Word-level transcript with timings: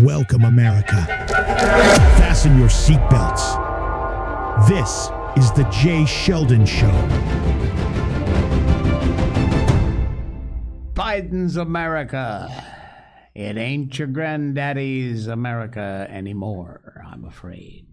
Welcome, 0.00 0.44
America. 0.44 1.06
Fasten 2.18 2.56
your 2.56 2.68
seatbelts. 2.68 3.58
This 4.68 5.10
is 5.36 5.50
the 5.52 5.64
Jay 5.72 6.04
Sheldon 6.04 6.64
Show. 6.64 6.86
Biden's 10.92 11.56
America. 11.56 12.48
It 13.34 13.56
ain't 13.56 13.98
your 13.98 14.06
granddaddy's 14.06 15.26
America 15.26 16.06
anymore, 16.08 17.04
I'm 17.04 17.24
afraid. 17.24 17.88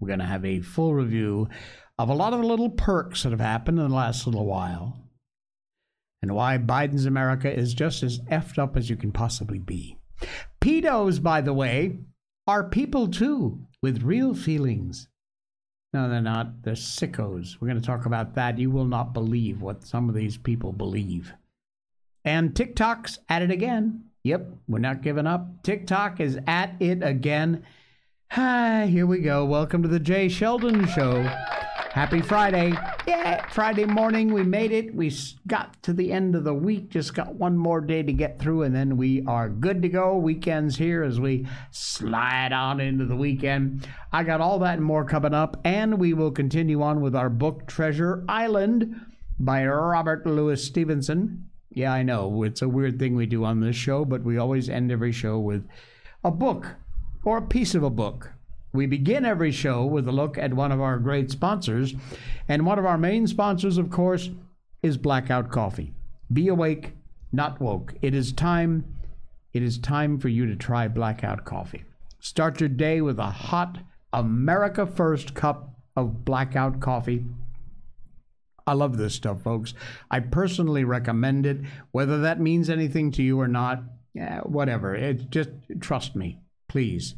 We're 0.00 0.08
going 0.08 0.18
to 0.18 0.26
have 0.26 0.44
a 0.44 0.60
full 0.60 0.92
review 0.92 1.48
of 1.98 2.10
a 2.10 2.14
lot 2.14 2.34
of 2.34 2.40
the 2.40 2.46
little 2.46 2.70
perks 2.70 3.22
that 3.22 3.30
have 3.30 3.40
happened 3.40 3.78
in 3.78 3.88
the 3.88 3.94
last 3.94 4.26
little 4.26 4.44
while 4.44 5.08
and 6.20 6.34
why 6.34 6.58
Biden's 6.58 7.06
America 7.06 7.50
is 7.50 7.72
just 7.72 8.02
as 8.02 8.18
effed 8.30 8.58
up 8.58 8.76
as 8.76 8.90
you 8.90 8.96
can 8.96 9.10
possibly 9.10 9.58
be. 9.58 9.97
Pedos, 10.60 11.22
by 11.22 11.40
the 11.40 11.52
way, 11.52 11.98
are 12.46 12.64
people 12.64 13.08
too, 13.08 13.66
with 13.82 14.02
real 14.02 14.34
feelings. 14.34 15.08
No, 15.92 16.08
they're 16.08 16.20
not. 16.20 16.62
They're 16.62 16.74
sickos. 16.74 17.56
We're 17.60 17.68
going 17.68 17.80
to 17.80 17.86
talk 17.86 18.06
about 18.06 18.34
that. 18.34 18.58
You 18.58 18.70
will 18.70 18.84
not 18.84 19.14
believe 19.14 19.62
what 19.62 19.84
some 19.84 20.08
of 20.08 20.14
these 20.14 20.36
people 20.36 20.72
believe. 20.72 21.32
And 22.24 22.54
TikTok's 22.54 23.20
at 23.28 23.42
it 23.42 23.50
again. 23.50 24.04
Yep, 24.24 24.50
we're 24.68 24.80
not 24.80 25.02
giving 25.02 25.26
up. 25.26 25.62
TikTok 25.62 26.20
is 26.20 26.38
at 26.46 26.74
it 26.80 27.02
again. 27.02 27.64
Hi, 28.32 28.86
here 28.90 29.06
we 29.06 29.20
go. 29.20 29.44
Welcome 29.46 29.82
to 29.82 29.88
the 29.88 30.00
Jay 30.00 30.28
Sheldon 30.28 30.86
Show. 30.88 31.26
Happy 31.90 32.20
Friday. 32.20 32.74
Yeah, 33.06 33.42
uh, 33.42 33.48
Friday 33.50 33.86
morning. 33.86 34.32
We 34.32 34.42
made 34.42 34.72
it. 34.72 34.94
We 34.94 35.10
got 35.46 35.82
to 35.82 35.92
the 35.92 36.12
end 36.12 36.36
of 36.36 36.44
the 36.44 36.54
week. 36.54 36.90
Just 36.90 37.14
got 37.14 37.34
one 37.34 37.56
more 37.56 37.80
day 37.80 38.02
to 38.02 38.12
get 38.12 38.38
through, 38.38 38.62
and 38.62 38.74
then 38.74 38.96
we 38.96 39.24
are 39.26 39.48
good 39.48 39.80
to 39.82 39.88
go. 39.88 40.16
Weekend's 40.16 40.76
here 40.76 41.02
as 41.02 41.18
we 41.18 41.46
slide 41.70 42.52
on 42.52 42.80
into 42.80 43.06
the 43.06 43.16
weekend. 43.16 43.88
I 44.12 44.22
got 44.22 44.40
all 44.40 44.58
that 44.60 44.76
and 44.76 44.84
more 44.84 45.04
coming 45.04 45.34
up, 45.34 45.56
and 45.64 45.98
we 45.98 46.12
will 46.12 46.30
continue 46.30 46.82
on 46.82 47.00
with 47.00 47.16
our 47.16 47.30
book, 47.30 47.66
Treasure 47.66 48.22
Island 48.28 48.94
by 49.40 49.66
Robert 49.66 50.26
Louis 50.26 50.62
Stevenson. 50.62 51.48
Yeah, 51.70 51.92
I 51.92 52.02
know. 52.02 52.42
It's 52.42 52.62
a 52.62 52.68
weird 52.68 52.98
thing 52.98 53.16
we 53.16 53.26
do 53.26 53.44
on 53.44 53.60
this 53.60 53.76
show, 53.76 54.04
but 54.04 54.22
we 54.22 54.36
always 54.36 54.68
end 54.68 54.92
every 54.92 55.12
show 55.12 55.38
with 55.38 55.66
a 56.22 56.30
book 56.30 56.76
or 57.24 57.38
a 57.38 57.42
piece 57.42 57.74
of 57.74 57.82
a 57.82 57.90
book. 57.90 58.32
We 58.78 58.86
begin 58.86 59.24
every 59.24 59.50
show 59.50 59.84
with 59.84 60.06
a 60.06 60.12
look 60.12 60.38
at 60.38 60.54
one 60.54 60.70
of 60.70 60.80
our 60.80 61.00
great 61.00 61.32
sponsors. 61.32 61.96
And 62.48 62.64
one 62.64 62.78
of 62.78 62.86
our 62.86 62.96
main 62.96 63.26
sponsors, 63.26 63.76
of 63.76 63.90
course, 63.90 64.30
is 64.84 64.96
Blackout 64.96 65.50
Coffee. 65.50 65.92
Be 66.32 66.46
awake, 66.46 66.92
not 67.32 67.60
woke. 67.60 67.94
It 68.02 68.14
is 68.14 68.32
time. 68.32 68.84
It 69.52 69.64
is 69.64 69.78
time 69.78 70.20
for 70.20 70.28
you 70.28 70.46
to 70.46 70.54
try 70.54 70.86
Blackout 70.86 71.44
Coffee. 71.44 71.82
Start 72.20 72.60
your 72.60 72.68
day 72.68 73.00
with 73.00 73.18
a 73.18 73.24
hot 73.24 73.78
America 74.12 74.86
First 74.86 75.34
cup 75.34 75.74
of 75.96 76.24
Blackout 76.24 76.78
Coffee. 76.78 77.24
I 78.64 78.74
love 78.74 78.96
this 78.96 79.16
stuff, 79.16 79.42
folks. 79.42 79.74
I 80.08 80.20
personally 80.20 80.84
recommend 80.84 81.46
it. 81.46 81.62
Whether 81.90 82.20
that 82.20 82.40
means 82.40 82.70
anything 82.70 83.10
to 83.10 83.24
you 83.24 83.40
or 83.40 83.48
not, 83.48 83.82
yeah, 84.14 84.38
whatever. 84.42 84.94
It 84.94 85.30
just 85.30 85.50
trust 85.80 86.14
me, 86.14 86.38
please. 86.68 87.16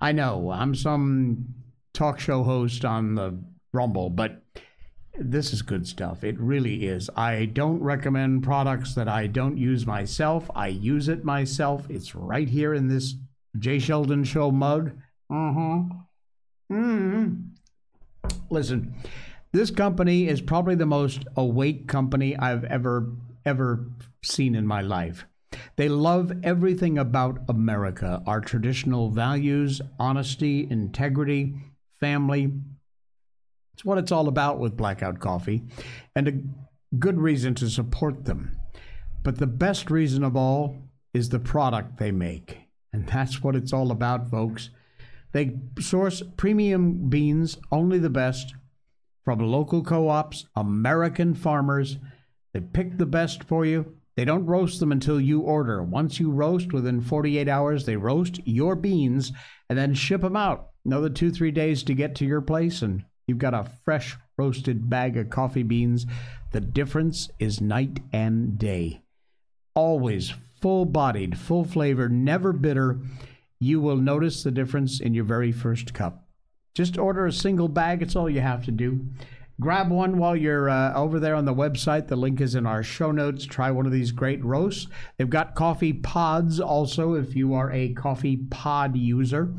I 0.00 0.12
know 0.12 0.50
I'm 0.50 0.74
some 0.74 1.54
talk 1.92 2.20
show 2.20 2.42
host 2.42 2.84
on 2.84 3.14
the 3.14 3.38
Rumble, 3.72 4.10
but 4.10 4.42
this 5.18 5.52
is 5.52 5.62
good 5.62 5.86
stuff. 5.86 6.22
It 6.22 6.38
really 6.38 6.86
is. 6.86 7.10
I 7.16 7.46
don't 7.46 7.80
recommend 7.80 8.44
products 8.44 8.94
that 8.94 9.08
I 9.08 9.26
don't 9.26 9.58
use 9.58 9.86
myself. 9.86 10.50
I 10.54 10.68
use 10.68 11.08
it 11.08 11.24
myself. 11.24 11.90
It's 11.90 12.14
right 12.14 12.48
here 12.48 12.72
in 12.72 12.88
this 12.88 13.14
Jay 13.58 13.78
Sheldon 13.78 14.24
Show 14.24 14.50
mug. 14.50 14.92
Mm-hmm. 15.30 15.92
Mm-hmm. 16.72 17.34
Listen, 18.50 18.94
this 19.52 19.70
company 19.70 20.28
is 20.28 20.40
probably 20.40 20.76
the 20.76 20.86
most 20.86 21.24
awake 21.36 21.88
company 21.88 22.36
I've 22.36 22.64
ever 22.64 23.12
ever 23.44 23.86
seen 24.22 24.54
in 24.54 24.66
my 24.66 24.82
life. 24.82 25.26
They 25.76 25.88
love 25.88 26.32
everything 26.42 26.98
about 26.98 27.44
America 27.48 28.22
our 28.26 28.40
traditional 28.40 29.10
values, 29.10 29.80
honesty, 29.98 30.66
integrity, 30.68 31.54
family. 32.00 32.52
It's 33.74 33.84
what 33.84 33.98
it's 33.98 34.12
all 34.12 34.28
about 34.28 34.58
with 34.58 34.76
Blackout 34.76 35.20
Coffee, 35.20 35.62
and 36.14 36.28
a 36.28 36.96
good 36.98 37.20
reason 37.20 37.54
to 37.56 37.70
support 37.70 38.24
them. 38.24 38.58
But 39.22 39.38
the 39.38 39.46
best 39.46 39.90
reason 39.90 40.24
of 40.24 40.36
all 40.36 40.76
is 41.14 41.28
the 41.28 41.38
product 41.38 41.98
they 41.98 42.10
make. 42.10 42.58
And 42.92 43.06
that's 43.06 43.42
what 43.42 43.54
it's 43.54 43.72
all 43.72 43.90
about, 43.90 44.30
folks. 44.30 44.70
They 45.32 45.58
source 45.78 46.22
premium 46.36 47.08
beans, 47.08 47.58
only 47.70 47.98
the 47.98 48.10
best, 48.10 48.54
from 49.24 49.40
local 49.40 49.84
co 49.84 50.08
ops, 50.08 50.46
American 50.56 51.34
farmers. 51.34 51.98
They 52.52 52.60
pick 52.60 52.96
the 52.96 53.06
best 53.06 53.44
for 53.44 53.66
you 53.66 53.97
they 54.18 54.24
don't 54.24 54.46
roast 54.46 54.80
them 54.80 54.90
until 54.90 55.20
you 55.20 55.42
order. 55.42 55.80
Once 55.80 56.18
you 56.18 56.32
roast, 56.32 56.72
within 56.72 57.00
48 57.00 57.48
hours, 57.48 57.86
they 57.86 57.94
roast 57.94 58.40
your 58.44 58.74
beans 58.74 59.30
and 59.68 59.78
then 59.78 59.94
ship 59.94 60.22
them 60.22 60.34
out. 60.34 60.70
Another 60.84 61.08
two, 61.08 61.30
three 61.30 61.52
days 61.52 61.84
to 61.84 61.94
get 61.94 62.16
to 62.16 62.26
your 62.26 62.40
place, 62.40 62.82
and 62.82 63.04
you've 63.28 63.38
got 63.38 63.54
a 63.54 63.70
fresh 63.84 64.16
roasted 64.36 64.90
bag 64.90 65.16
of 65.16 65.30
coffee 65.30 65.62
beans. 65.62 66.04
The 66.50 66.60
difference 66.60 67.28
is 67.38 67.60
night 67.60 68.00
and 68.12 68.58
day. 68.58 69.02
Always 69.76 70.34
full 70.60 70.84
bodied, 70.84 71.38
full 71.38 71.64
flavor, 71.64 72.08
never 72.08 72.52
bitter. 72.52 72.98
You 73.60 73.80
will 73.80 73.98
notice 73.98 74.42
the 74.42 74.50
difference 74.50 74.98
in 74.98 75.14
your 75.14 75.26
very 75.26 75.52
first 75.52 75.94
cup. 75.94 76.26
Just 76.74 76.98
order 76.98 77.24
a 77.24 77.32
single 77.32 77.68
bag, 77.68 78.02
it's 78.02 78.16
all 78.16 78.28
you 78.28 78.40
have 78.40 78.64
to 78.64 78.72
do. 78.72 78.98
Grab 79.60 79.90
one 79.90 80.18
while 80.18 80.36
you're 80.36 80.70
uh, 80.70 80.94
over 80.94 81.18
there 81.18 81.34
on 81.34 81.44
the 81.44 81.54
website. 81.54 82.06
The 82.06 82.14
link 82.14 82.40
is 82.40 82.54
in 82.54 82.64
our 82.64 82.84
show 82.84 83.10
notes. 83.10 83.44
Try 83.44 83.72
one 83.72 83.86
of 83.86 83.92
these 83.92 84.12
great 84.12 84.44
roasts. 84.44 84.86
They've 85.16 85.28
got 85.28 85.56
coffee 85.56 85.92
pods 85.92 86.60
also 86.60 87.14
if 87.14 87.34
you 87.34 87.54
are 87.54 87.72
a 87.72 87.92
coffee 87.94 88.36
pod 88.36 88.96
user. 88.96 89.52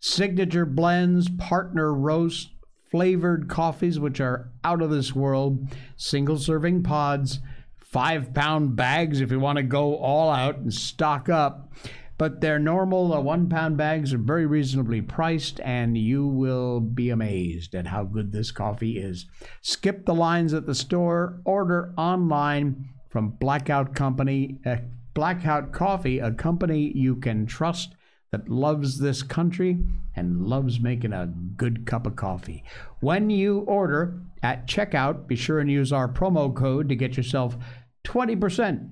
Signature 0.00 0.66
blends, 0.66 1.28
partner 1.28 1.94
roast, 1.94 2.50
flavored 2.90 3.48
coffees, 3.48 4.00
which 4.00 4.20
are 4.20 4.50
out 4.64 4.82
of 4.82 4.90
this 4.90 5.14
world, 5.14 5.68
single 5.96 6.38
serving 6.38 6.82
pods, 6.82 7.38
five 7.78 8.34
pound 8.34 8.74
bags 8.74 9.20
if 9.20 9.30
you 9.30 9.38
want 9.38 9.58
to 9.58 9.62
go 9.62 9.96
all 9.96 10.28
out 10.28 10.58
and 10.58 10.74
stock 10.74 11.28
up 11.28 11.72
but 12.18 12.40
their 12.40 12.58
normal 12.58 13.12
uh, 13.12 13.20
one 13.20 13.48
pound 13.48 13.76
bags 13.76 14.14
are 14.14 14.18
very 14.18 14.46
reasonably 14.46 15.02
priced, 15.02 15.60
and 15.60 15.98
you 15.98 16.26
will 16.26 16.80
be 16.80 17.10
amazed 17.10 17.74
at 17.74 17.86
how 17.86 18.04
good 18.04 18.32
this 18.32 18.50
coffee 18.50 18.98
is. 18.98 19.26
Skip 19.62 20.06
the 20.06 20.14
lines 20.14 20.54
at 20.54 20.66
the 20.66 20.74
store, 20.74 21.40
order 21.44 21.92
online 21.96 22.88
from 23.08 23.30
Blackout 23.30 23.94
Company, 23.94 24.58
uh, 24.64 24.76
Blackout 25.14 25.72
Coffee, 25.72 26.18
a 26.18 26.32
company 26.32 26.92
you 26.94 27.16
can 27.16 27.46
trust 27.46 27.94
that 28.32 28.48
loves 28.48 28.98
this 28.98 29.22
country 29.22 29.78
and 30.14 30.46
loves 30.46 30.80
making 30.80 31.12
a 31.12 31.32
good 31.56 31.86
cup 31.86 32.06
of 32.06 32.16
coffee. 32.16 32.64
When 33.00 33.30
you 33.30 33.60
order 33.60 34.20
at 34.42 34.66
checkout, 34.66 35.26
be 35.26 35.36
sure 35.36 35.58
and 35.58 35.70
use 35.70 35.92
our 35.92 36.08
promo 36.08 36.54
code 36.54 36.88
to 36.88 36.96
get 36.96 37.16
yourself 37.16 37.56
20% 38.04 38.90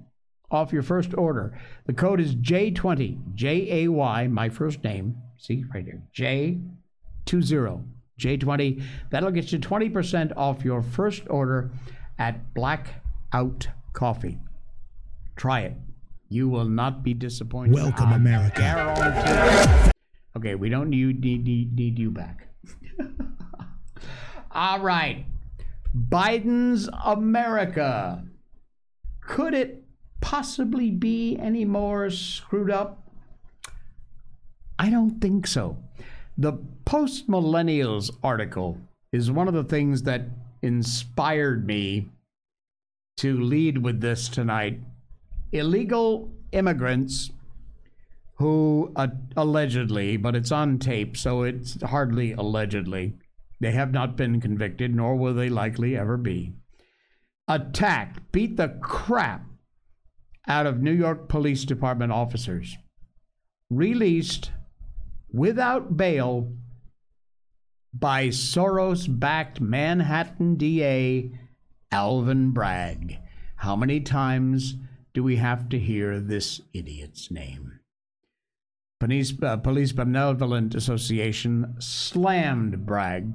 off 0.50 0.72
your 0.72 0.82
first 0.82 1.14
order. 1.16 1.58
The 1.86 1.92
code 1.92 2.20
is 2.20 2.34
J20, 2.36 3.34
J 3.34 3.84
A 3.84 3.88
Y, 3.88 4.26
my 4.28 4.48
first 4.48 4.82
name. 4.84 5.16
See 5.38 5.64
right 5.74 5.84
here, 5.84 6.02
J20, 6.14 7.84
J20. 8.18 8.82
That'll 9.10 9.30
get 9.30 9.52
you 9.52 9.58
20% 9.58 10.32
off 10.36 10.64
your 10.64 10.82
first 10.82 11.22
order 11.28 11.70
at 12.18 12.54
Blackout 12.54 13.68
Coffee. 13.92 14.38
Try 15.36 15.60
it. 15.60 15.76
You 16.28 16.48
will 16.48 16.64
not 16.68 17.02
be 17.02 17.14
disappointed. 17.14 17.74
Welcome, 17.74 18.08
I 18.08 18.16
America. 18.16 18.60
guarantee. 18.60 19.90
Okay, 20.36 20.54
we 20.54 20.68
don't 20.68 20.90
need, 20.90 21.20
need, 21.20 21.44
need, 21.44 21.74
need 21.74 21.98
you 21.98 22.10
back. 22.10 22.48
All 24.50 24.80
right. 24.80 25.26
Biden's 25.96 26.88
America. 27.04 28.24
Could 29.20 29.54
it 29.54 29.83
possibly 30.24 30.90
be 30.90 31.36
any 31.38 31.66
more 31.66 32.08
screwed 32.08 32.70
up? 32.70 32.98
I 34.78 34.88
don't 34.88 35.20
think 35.20 35.46
so. 35.46 35.76
The 36.38 36.54
Post 36.86 37.28
Millennials 37.28 38.10
article 38.22 38.78
is 39.12 39.30
one 39.30 39.48
of 39.48 39.54
the 39.54 39.62
things 39.62 40.04
that 40.04 40.22
inspired 40.62 41.66
me 41.66 42.08
to 43.18 43.38
lead 43.38 43.76
with 43.76 44.00
this 44.00 44.30
tonight. 44.30 44.80
Illegal 45.52 46.32
immigrants 46.52 47.30
who 48.36 48.92
uh, 48.96 49.08
allegedly, 49.36 50.16
but 50.16 50.34
it's 50.34 50.50
on 50.50 50.78
tape, 50.78 51.18
so 51.18 51.42
it's 51.42 51.80
hardly 51.82 52.32
allegedly, 52.32 53.12
they 53.60 53.72
have 53.72 53.92
not 53.92 54.16
been 54.16 54.40
convicted, 54.40 54.94
nor 54.94 55.16
will 55.16 55.34
they 55.34 55.50
likely 55.50 55.98
ever 55.98 56.16
be, 56.16 56.54
attacked, 57.46 58.32
beat 58.32 58.56
the 58.56 58.68
crap 58.80 59.44
out 60.46 60.66
of 60.66 60.82
New 60.82 60.92
York 60.92 61.28
Police 61.28 61.64
Department 61.64 62.12
officers. 62.12 62.76
released 63.70 64.52
without 65.32 65.96
bail 65.96 66.52
by 67.92 68.28
Soros 68.28 69.06
backed 69.08 69.60
Manhattan 69.60 70.56
DA 70.56 71.30
Alvin 71.90 72.50
Bragg. 72.50 73.18
How 73.56 73.76
many 73.76 74.00
times 74.00 74.74
do 75.12 75.22
we 75.22 75.36
have 75.36 75.68
to 75.70 75.78
hear 75.78 76.20
this 76.20 76.60
idiot's 76.72 77.30
name? 77.30 77.80
Police, 79.00 79.32
uh, 79.42 79.56
Police 79.58 79.92
Benevolent 79.92 80.74
Association 80.74 81.74
slammed 81.78 82.84
Bragg 82.84 83.34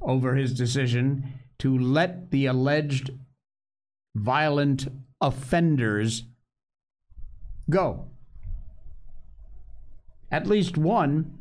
over 0.00 0.34
his 0.34 0.54
decision 0.54 1.32
to 1.58 1.78
let 1.78 2.30
the 2.30 2.46
alleged 2.46 3.10
violent 4.14 4.88
offenders 5.22 6.24
go. 7.70 8.08
At 10.30 10.46
least 10.46 10.76
one 10.76 11.38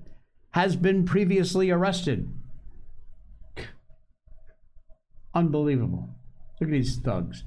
has 0.51 0.75
been 0.75 1.03
previously 1.03 1.71
arrested. 1.71 2.31
Unbelievable. 5.33 6.09
Look 6.59 6.69
at 6.69 6.71
these 6.71 6.97
thugs. 6.97 7.43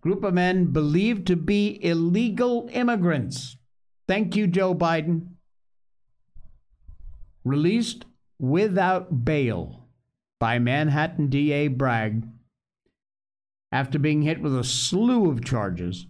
Group 0.00 0.22
of 0.24 0.34
men 0.34 0.66
believed 0.66 1.26
to 1.26 1.36
be 1.36 1.78
illegal 1.84 2.68
immigrants. 2.72 3.56
Thank 4.06 4.36
you, 4.36 4.46
Joe 4.46 4.74
Biden. 4.74 5.30
Released 7.44 8.04
without 8.38 9.24
bail 9.24 9.88
by 10.38 10.60
Manhattan 10.60 11.28
DA 11.28 11.68
Bragg 11.68 12.22
after 13.76 13.98
being 13.98 14.22
hit 14.22 14.40
with 14.40 14.56
a 14.58 14.64
slew 14.64 15.30
of 15.30 15.44
charges 15.44 16.06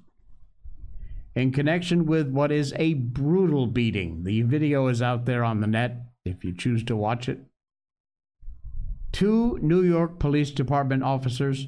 in 1.35 1.51
connection 1.51 2.07
with 2.07 2.29
what 2.29 2.53
is 2.53 2.73
a 2.77 2.95
brutal 2.95 3.67
beating. 3.67 4.23
The 4.23 4.43
video 4.43 4.87
is 4.87 5.03
out 5.03 5.25
there 5.25 5.43
on 5.43 5.61
the 5.61 5.67
net 5.67 5.97
if 6.25 6.45
you 6.45 6.55
choose 6.55 6.85
to 6.85 6.95
watch 6.95 7.29
it. 7.29 7.41
Two 9.11 9.59
New 9.61 9.83
York 9.83 10.21
Police 10.21 10.53
Department 10.53 11.03
officers 11.03 11.67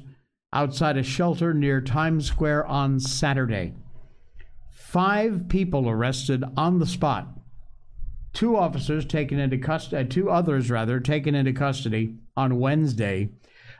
outside 0.53 0.95
a 0.95 1.03
shelter 1.03 1.53
near 1.53 1.81
Times 1.81 2.25
Square 2.25 2.67
on 2.67 3.01
Saturday. 3.01 3.73
Five 4.71 5.49
people 5.49 5.89
arrested 5.89 6.45
on 6.55 6.79
the 6.79 6.87
spot. 6.87 7.27
Two 8.31 8.55
officers 8.55 9.05
taken 9.05 9.37
into 9.37 9.57
custody, 9.57 10.05
uh, 10.05 10.07
two 10.09 10.29
others 10.29 10.71
rather, 10.71 11.01
taken 11.01 11.35
into 11.35 11.51
custody 11.51 12.15
on 12.37 12.57
Wednesday. 12.57 13.31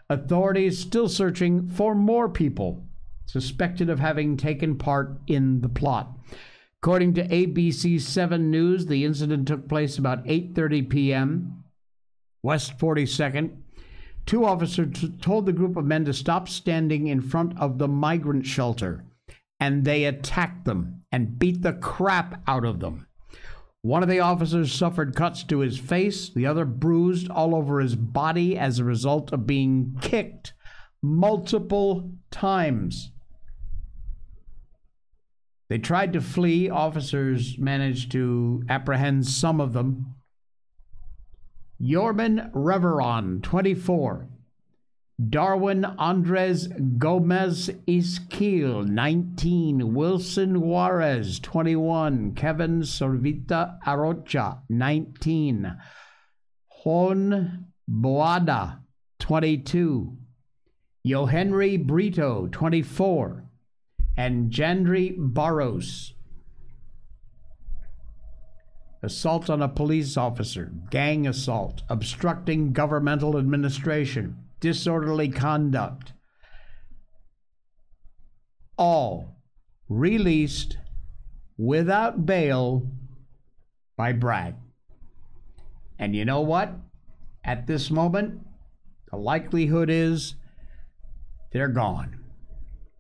Authorities 0.10 0.80
still 0.80 1.08
searching 1.08 1.68
for 1.68 1.94
more 1.94 2.30
people 2.30 2.84
suspected 3.26 3.90
of 3.90 4.00
having 4.00 4.36
taken 4.36 4.76
part 4.76 5.20
in 5.28 5.62
the 5.62 5.70
plot. 5.70 6.18
According 6.82 7.14
to 7.16 7.28
ABC 7.28 8.02
7 8.02 8.50
News, 8.50 8.88
the 8.88 9.06
incident 9.06 9.48
took 9.48 9.68
place 9.70 9.98
about 9.98 10.26
8:30 10.26 10.90
p.m. 10.90 11.64
West 12.42 12.78
42nd. 12.80 13.58
Two 14.26 14.46
officers 14.46 15.06
told 15.22 15.46
the 15.46 15.54
group 15.54 15.78
of 15.78 15.86
men 15.86 16.06
to 16.06 16.14
stop 16.14 16.50
standing 16.50 17.08
in 17.08 17.22
front 17.22 17.60
of 17.60 17.78
the 17.78 17.88
migrant 17.88 18.46
shelter, 18.46 19.06
and 19.60 19.86
they 19.86 20.06
attacked 20.06 20.66
them 20.66 21.04
and 21.12 21.38
beat 21.38 21.62
the 21.62 21.74
crap 21.74 22.42
out 22.48 22.66
of 22.66 22.80
them. 22.80 23.06
One 23.82 24.04
of 24.04 24.10
the 24.10 24.20
officers 24.20 24.74
suffered 24.74 25.16
cuts 25.16 25.44
to 25.46 25.60
his 25.60 25.78
face, 25.80 26.30
the 26.30 26.46
other 26.46 26.66
bruised 26.66 27.30
all 27.30 27.56
over 27.56 27.80
his 27.80 27.96
body 27.96 28.58
as 28.58 28.78
a 28.78 28.84
result 28.84 29.32
of 29.32 29.48
being 29.48 29.98
kicked 30.02 30.54
multiple 31.02 32.12
times. 32.30 33.12
They 35.70 35.78
tried 35.78 36.14
to 36.14 36.22
flee. 36.22 36.70
Officers 36.70 37.58
managed 37.58 38.12
to 38.12 38.64
apprehend 38.68 39.28
some 39.28 39.62
of 39.62 39.74
them. 39.74 40.16
Yorman 41.80 42.52
Reveron, 42.52 43.42
24. 43.42 44.28
Darwin 45.28 45.84
Andres 45.84 46.68
Gomez 46.98 47.70
Isquil, 47.88 48.88
19. 48.88 49.94
Wilson 49.94 50.62
Juarez, 50.62 51.40
21. 51.40 52.36
Kevin 52.36 52.82
Sorvita 52.82 53.80
Arocha, 53.86 54.62
19. 54.70 55.76
Juan 56.86 57.66
Boada, 57.90 58.80
22. 59.20 60.18
Yohenry 61.06 61.86
Brito, 61.86 62.48
24 62.52 63.46
and 64.18 64.52
Jandri 64.52 65.16
Barros. 65.18 66.14
Assault 69.02 69.50
on 69.50 69.62
a 69.62 69.70
police 69.70 70.18
officer, 70.18 70.72
gang 70.92 71.26
assault, 71.26 71.84
obstructing 71.90 72.74
governmental 72.74 73.38
administration, 73.38 74.36
disorderly 74.60 75.30
conduct. 75.30 76.14
All 78.78 79.36
released 79.88 80.78
without 81.58 82.26
bail 82.26 82.90
by 83.98 84.14
Bragg. 84.14 84.56
And 85.98 86.16
you 86.16 86.24
know 86.24 86.42
what? 86.42 86.72
At 87.44 87.68
this 87.68 87.92
moment, 87.92 88.46
the 89.12 89.18
likelihood 89.18 89.90
is 89.90 90.36
they're 91.52 91.68
gone. 91.68 92.20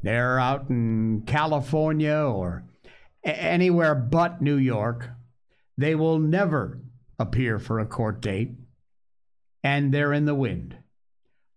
They're 0.01 0.39
out 0.39 0.69
in 0.69 1.23
California 1.25 2.15
or 2.15 2.63
anywhere 3.23 3.95
but 3.95 4.41
New 4.41 4.57
York. 4.57 5.09
They 5.77 5.95
will 5.95 6.19
never 6.19 6.81
appear 7.17 7.59
for 7.59 7.79
a 7.79 7.85
court 7.85 8.21
date, 8.21 8.51
and 9.63 9.93
they're 9.93 10.13
in 10.13 10.25
the 10.25 10.35
wind. 10.35 10.78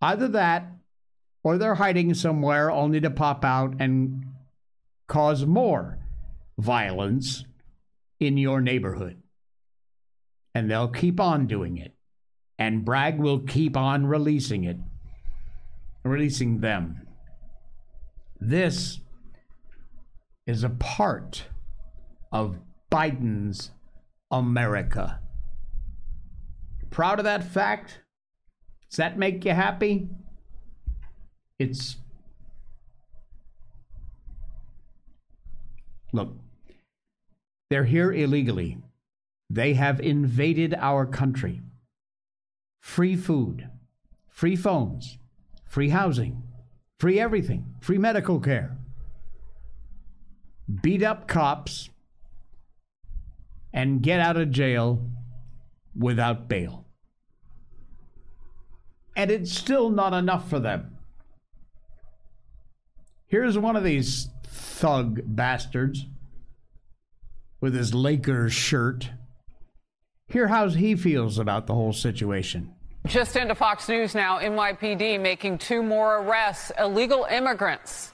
Either 0.03 0.27
that, 0.27 0.69
or 1.45 1.57
they're 1.57 1.75
hiding 1.75 2.13
somewhere 2.13 2.69
only 2.69 2.99
to 2.99 3.09
pop 3.09 3.45
out 3.45 3.73
and 3.79 4.25
cause 5.07 5.45
more 5.45 5.97
violence 6.57 7.45
in 8.19 8.37
your 8.37 8.59
neighborhood. 8.59 9.15
And 10.53 10.69
they'll 10.69 10.89
keep 10.89 11.21
on 11.21 11.47
doing 11.47 11.77
it. 11.77 11.93
And 12.59 12.83
Bragg 12.83 13.17
will 13.17 13.39
keep 13.39 13.77
on 13.77 14.05
releasing 14.05 14.65
it, 14.65 14.75
releasing 16.03 16.59
them. 16.59 17.07
This 18.41 18.99
is 20.45 20.65
a 20.65 20.69
part 20.69 21.45
of 22.29 22.59
Biden's 22.91 23.71
America. 24.29 25.21
Proud 26.89 27.19
of 27.19 27.23
that 27.23 27.45
fact? 27.45 28.02
Does 28.93 28.97
that 28.97 29.17
make 29.17 29.43
you 29.43 29.53
happy? 29.53 30.07
It's. 31.57 31.97
Look, 36.11 36.37
they're 37.71 37.85
here 37.85 38.13
illegally. 38.13 38.77
They 39.49 39.73
have 39.73 39.99
invaded 39.99 40.75
our 40.75 41.07
country. 41.07 41.63
Free 42.83 43.15
food, 43.15 43.67
free 44.29 44.55
phones, 44.55 45.17
free 45.65 45.89
housing, 45.89 46.43
free 46.99 47.19
everything, 47.19 47.73
free 47.81 47.97
medical 47.97 48.39
care. 48.39 48.77
Beat 50.83 51.01
up 51.01 51.27
cops 51.27 51.89
and 53.73 54.03
get 54.03 54.19
out 54.19 54.37
of 54.37 54.51
jail 54.51 55.09
without 55.97 56.47
bail. 56.47 56.82
And 59.15 59.29
it's 59.31 59.51
still 59.51 59.89
not 59.89 60.13
enough 60.13 60.49
for 60.49 60.59
them. 60.59 60.97
Here's 63.27 63.57
one 63.57 63.75
of 63.75 63.83
these 63.83 64.29
thug 64.43 65.21
bastards 65.25 66.05
with 67.61 67.73
his 67.73 67.93
Lakers 67.93 68.53
shirt. 68.53 69.09
Hear 70.27 70.47
how 70.47 70.69
he 70.69 70.95
feels 70.95 71.39
about 71.39 71.67
the 71.67 71.73
whole 71.73 71.93
situation. 71.93 72.73
Just 73.07 73.35
into 73.35 73.55
Fox 73.55 73.89
News 73.89 74.15
now, 74.15 74.39
NYPD 74.39 75.19
making 75.19 75.57
two 75.57 75.83
more 75.83 76.19
arrests, 76.19 76.71
illegal 76.79 77.25
immigrants, 77.29 78.13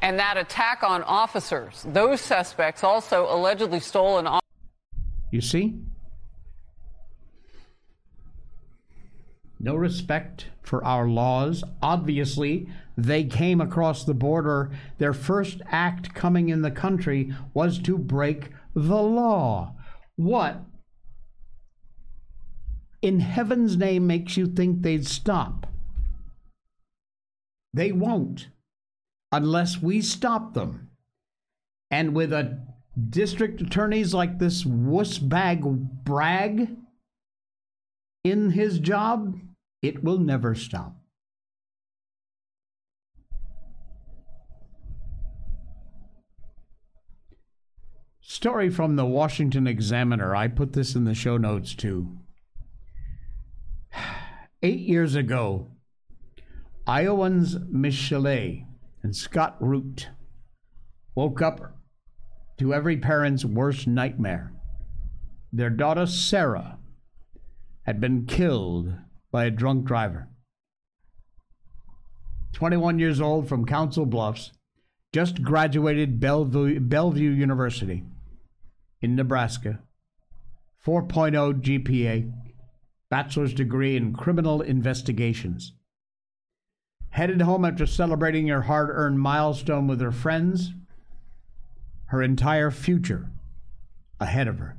and 0.00 0.18
that 0.18 0.36
attack 0.36 0.82
on 0.82 1.02
officers. 1.02 1.84
Those 1.88 2.20
suspects 2.20 2.84
also 2.84 3.26
allegedly 3.34 3.80
stole 3.80 4.18
an. 4.18 4.40
You 5.30 5.40
see? 5.40 5.74
No 9.60 9.74
respect 9.74 10.46
for 10.62 10.84
our 10.84 11.08
laws. 11.08 11.64
Obviously, 11.82 12.68
they 12.96 13.24
came 13.24 13.60
across 13.60 14.04
the 14.04 14.14
border. 14.14 14.70
Their 14.98 15.12
first 15.12 15.60
act 15.66 16.14
coming 16.14 16.48
in 16.48 16.62
the 16.62 16.70
country 16.70 17.34
was 17.54 17.78
to 17.80 17.98
break 17.98 18.50
the 18.74 19.02
law. 19.02 19.74
What 20.16 20.62
in 23.02 23.20
heaven's 23.20 23.76
name 23.76 24.06
makes 24.06 24.36
you 24.36 24.46
think 24.46 24.82
they'd 24.82 25.06
stop? 25.06 25.66
They 27.74 27.92
won't 27.92 28.48
unless 29.32 29.82
we 29.82 30.00
stop 30.00 30.54
them. 30.54 30.90
And 31.90 32.14
with 32.14 32.32
a 32.32 32.60
district 33.10 33.60
attorneys 33.60 34.14
like 34.14 34.38
this 34.38 34.64
wussbag 34.64 36.04
Bragg 36.04 36.76
in 38.24 38.50
his 38.50 38.78
job, 38.78 39.38
it 39.82 40.02
will 40.02 40.18
never 40.18 40.54
stop. 40.54 40.96
Story 48.20 48.68
from 48.70 48.96
the 48.96 49.06
Washington 49.06 49.66
Examiner. 49.66 50.36
I 50.36 50.48
put 50.48 50.72
this 50.72 50.94
in 50.94 51.04
the 51.04 51.14
show 51.14 51.38
notes 51.38 51.74
too. 51.74 52.18
Eight 54.62 54.80
years 54.80 55.14
ago, 55.14 55.72
Iowans 56.86 57.56
Michelle 57.68 58.26
and 58.26 59.14
Scott 59.16 59.56
Root 59.60 60.10
woke 61.14 61.40
up 61.40 61.78
to 62.58 62.74
every 62.74 62.96
parent's 62.96 63.44
worst 63.44 63.86
nightmare. 63.86 64.52
Their 65.52 65.70
daughter 65.70 66.06
Sarah 66.06 66.78
had 67.86 68.00
been 68.00 68.26
killed 68.26 68.94
by 69.30 69.44
a 69.44 69.50
drunk 69.50 69.84
driver. 69.84 70.28
21 72.52 72.98
years 72.98 73.20
old 73.20 73.48
from 73.48 73.66
Council 73.66 74.06
Bluffs, 74.06 74.52
just 75.12 75.42
graduated 75.42 76.20
Bellevue, 76.20 76.80
Bellevue 76.80 77.30
University 77.30 78.04
in 79.00 79.14
Nebraska. 79.14 79.80
4.0 80.84 81.60
GPA, 81.60 82.32
bachelor's 83.10 83.52
degree 83.52 83.96
in 83.96 84.14
criminal 84.14 84.60
investigations. 84.60 85.72
Headed 87.10 87.42
home 87.42 87.64
after 87.64 87.86
celebrating 87.86 88.48
her 88.48 88.62
hard 88.62 88.90
earned 88.90 89.20
milestone 89.20 89.86
with 89.86 90.00
her 90.00 90.12
friends, 90.12 90.72
her 92.06 92.22
entire 92.22 92.70
future 92.70 93.30
ahead 94.20 94.48
of 94.48 94.58
her. 94.58 94.76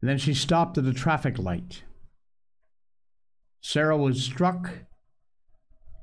And 0.00 0.10
then 0.10 0.18
she 0.18 0.34
stopped 0.34 0.78
at 0.78 0.84
a 0.84 0.92
traffic 0.92 1.38
light. 1.38 1.82
Sarah 3.68 3.96
was 3.96 4.22
struck 4.22 4.70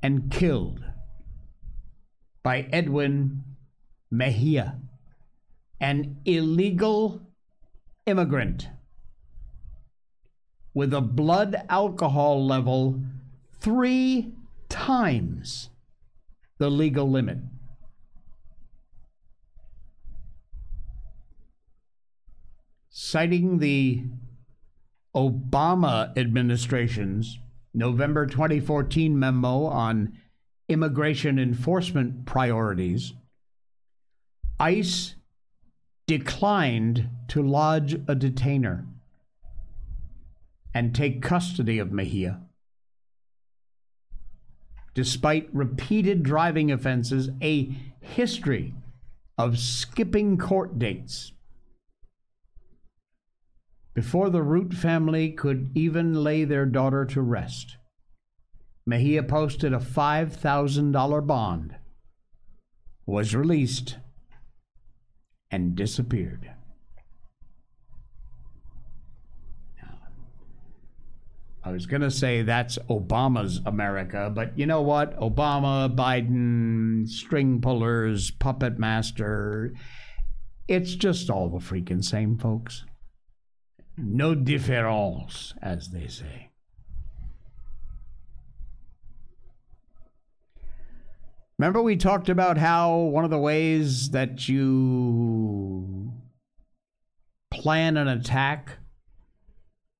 and 0.02 0.30
killed 0.30 0.84
by 2.42 2.68
Edwin 2.70 3.42
Mejia 4.10 4.82
an 5.80 6.18
illegal 6.26 7.22
immigrant 8.04 8.68
with 10.74 10.92
a 10.92 11.00
blood 11.00 11.56
alcohol 11.70 12.46
level 12.46 13.00
three 13.60 14.34
times 14.68 15.70
the 16.58 16.70
legal 16.70 17.10
limit. 17.10 17.38
Citing 22.90 23.58
the 23.58 24.04
Obama 25.16 26.14
administration's 26.18 27.38
November 27.74 28.24
2014 28.24 29.18
memo 29.18 29.64
on 29.64 30.16
immigration 30.68 31.38
enforcement 31.38 32.24
priorities, 32.24 33.12
ICE 34.60 35.16
declined 36.06 37.08
to 37.28 37.42
lodge 37.42 37.94
a 38.06 38.14
detainer 38.14 38.86
and 40.72 40.94
take 40.94 41.20
custody 41.20 41.78
of 41.78 41.92
Mejia. 41.92 42.40
Despite 44.94 45.48
repeated 45.52 46.22
driving 46.22 46.70
offenses, 46.70 47.30
a 47.42 47.74
history 48.00 48.74
of 49.36 49.58
skipping 49.58 50.38
court 50.38 50.78
dates. 50.78 51.32
Before 53.94 54.28
the 54.28 54.42
Root 54.42 54.74
family 54.74 55.30
could 55.30 55.70
even 55.74 56.24
lay 56.24 56.44
their 56.44 56.66
daughter 56.66 57.04
to 57.06 57.22
rest, 57.22 57.76
Mejia 58.84 59.22
posted 59.22 59.72
a 59.72 59.78
$5,000 59.78 61.26
bond, 61.26 61.76
was 63.06 63.34
released, 63.34 63.98
and 65.50 65.76
disappeared. 65.76 66.50
I 71.66 71.70
was 71.70 71.86
going 71.86 72.02
to 72.02 72.10
say 72.10 72.42
that's 72.42 72.76
Obama's 72.90 73.60
America, 73.64 74.30
but 74.34 74.58
you 74.58 74.66
know 74.66 74.82
what? 74.82 75.18
Obama, 75.18 75.94
Biden, 75.94 77.08
string 77.08 77.62
pullers, 77.62 78.30
puppet 78.32 78.78
master. 78.78 79.72
It's 80.68 80.94
just 80.94 81.30
all 81.30 81.48
the 81.48 81.64
freaking 81.64 82.04
same, 82.04 82.36
folks. 82.36 82.84
No 83.96 84.34
difference, 84.34 85.54
as 85.62 85.90
they 85.90 86.08
say. 86.08 86.50
Remember, 91.58 91.80
we 91.80 91.96
talked 91.96 92.28
about 92.28 92.58
how 92.58 92.96
one 92.96 93.24
of 93.24 93.30
the 93.30 93.38
ways 93.38 94.10
that 94.10 94.48
you 94.48 96.12
plan 97.52 97.96
an 97.96 98.08
attack 98.08 98.78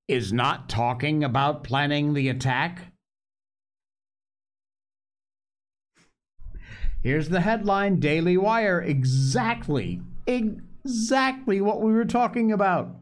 is 0.09 0.33
not 0.33 0.69
talking 0.69 1.23
about 1.23 1.63
planning 1.63 2.15
the 2.15 2.29
attack? 2.29 2.93
Here's 7.03 7.29
the 7.29 7.43
headline 7.43 8.01
Daily 8.01 8.37
Wire. 8.37 8.81
Exactly, 8.81 10.03
exactly 10.27 11.61
what 11.61 11.81
we 11.81 11.93
were 11.93 12.05
talking 12.05 12.51
about. 12.51 12.97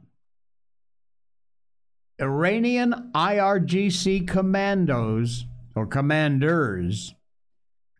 Iranian 2.22 3.10
IRGC 3.16 4.28
commandos 4.28 5.44
or 5.74 5.88
commanders 5.88 7.16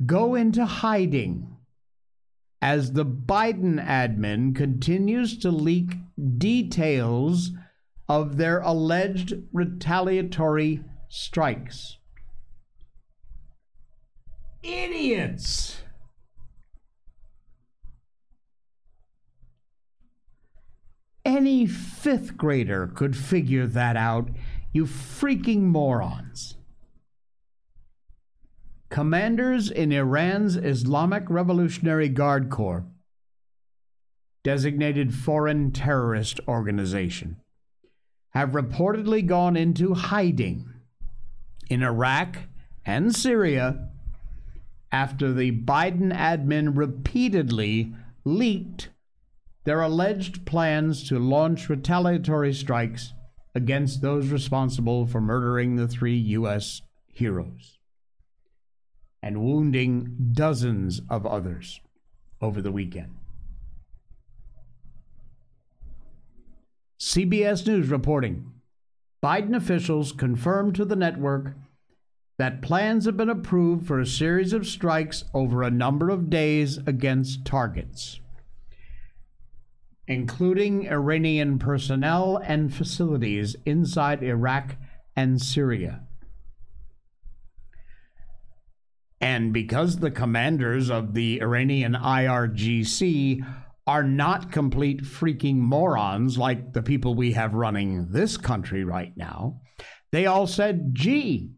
go 0.06 0.36
into 0.36 0.64
hiding 0.64 1.56
as 2.60 2.92
the 2.92 3.04
Biden 3.04 3.84
admin 3.84 4.54
continues 4.54 5.36
to 5.38 5.50
leak 5.50 5.96
details 6.38 7.50
of 8.08 8.36
their 8.36 8.60
alleged 8.60 9.34
retaliatory 9.52 10.84
strikes. 11.08 11.98
Idiots! 14.62 15.81
Any 21.62 21.70
fifth 21.70 22.36
grader 22.36 22.88
could 22.88 23.16
figure 23.16 23.68
that 23.68 23.96
out, 23.96 24.30
you 24.72 24.84
freaking 24.84 25.60
morons. 25.60 26.56
Commanders 28.90 29.70
in 29.70 29.92
Iran's 29.92 30.56
Islamic 30.56 31.30
Revolutionary 31.30 32.08
Guard 32.08 32.50
Corps, 32.50 32.84
designated 34.42 35.14
foreign 35.14 35.70
terrorist 35.70 36.40
organization, 36.48 37.36
have 38.30 38.50
reportedly 38.50 39.24
gone 39.24 39.56
into 39.56 39.94
hiding 39.94 40.68
in 41.70 41.84
Iraq 41.84 42.38
and 42.84 43.14
Syria 43.14 43.88
after 44.90 45.32
the 45.32 45.52
Biden 45.52 46.12
admin 46.12 46.76
repeatedly 46.76 47.94
leaked 48.24 48.88
their 49.64 49.80
alleged 49.80 50.44
plans 50.44 51.08
to 51.08 51.18
launch 51.18 51.68
retaliatory 51.68 52.52
strikes 52.52 53.12
against 53.54 54.02
those 54.02 54.28
responsible 54.28 55.06
for 55.06 55.20
murdering 55.20 55.76
the 55.76 55.86
three 55.86 56.16
U.S. 56.16 56.82
heroes 57.12 57.78
and 59.22 59.42
wounding 59.42 60.16
dozens 60.32 61.00
of 61.08 61.26
others 61.26 61.80
over 62.40 62.60
the 62.60 62.72
weekend. 62.72 63.14
CBS 66.98 67.66
News 67.66 67.88
reporting 67.88 68.52
Biden 69.22 69.54
officials 69.54 70.10
confirmed 70.10 70.74
to 70.74 70.84
the 70.84 70.96
network 70.96 71.54
that 72.38 72.62
plans 72.62 73.04
have 73.04 73.16
been 73.16 73.28
approved 73.28 73.86
for 73.86 74.00
a 74.00 74.06
series 74.06 74.52
of 74.52 74.66
strikes 74.66 75.24
over 75.32 75.62
a 75.62 75.70
number 75.70 76.10
of 76.10 76.28
days 76.28 76.78
against 76.86 77.44
targets, 77.44 78.18
including 80.06 80.88
Iranian 80.88 81.58
personnel 81.58 82.40
and 82.44 82.74
facilities 82.74 83.56
inside 83.64 84.22
Iraq 84.22 84.76
and 85.14 85.40
Syria. 85.40 86.02
And 89.20 89.52
because 89.52 89.98
the 89.98 90.10
commanders 90.10 90.90
of 90.90 91.14
the 91.14 91.40
Iranian 91.40 91.94
IRGC 91.94 93.46
are 93.86 94.02
not 94.02 94.50
complete 94.50 95.02
freaking 95.04 95.56
morons 95.56 96.36
like 96.38 96.72
the 96.72 96.82
people 96.82 97.14
we 97.14 97.32
have 97.32 97.54
running 97.54 98.08
this 98.10 98.36
country 98.36 98.84
right 98.84 99.16
now, 99.16 99.60
they 100.10 100.26
all 100.26 100.48
said, 100.48 100.90
gee, 100.92 101.52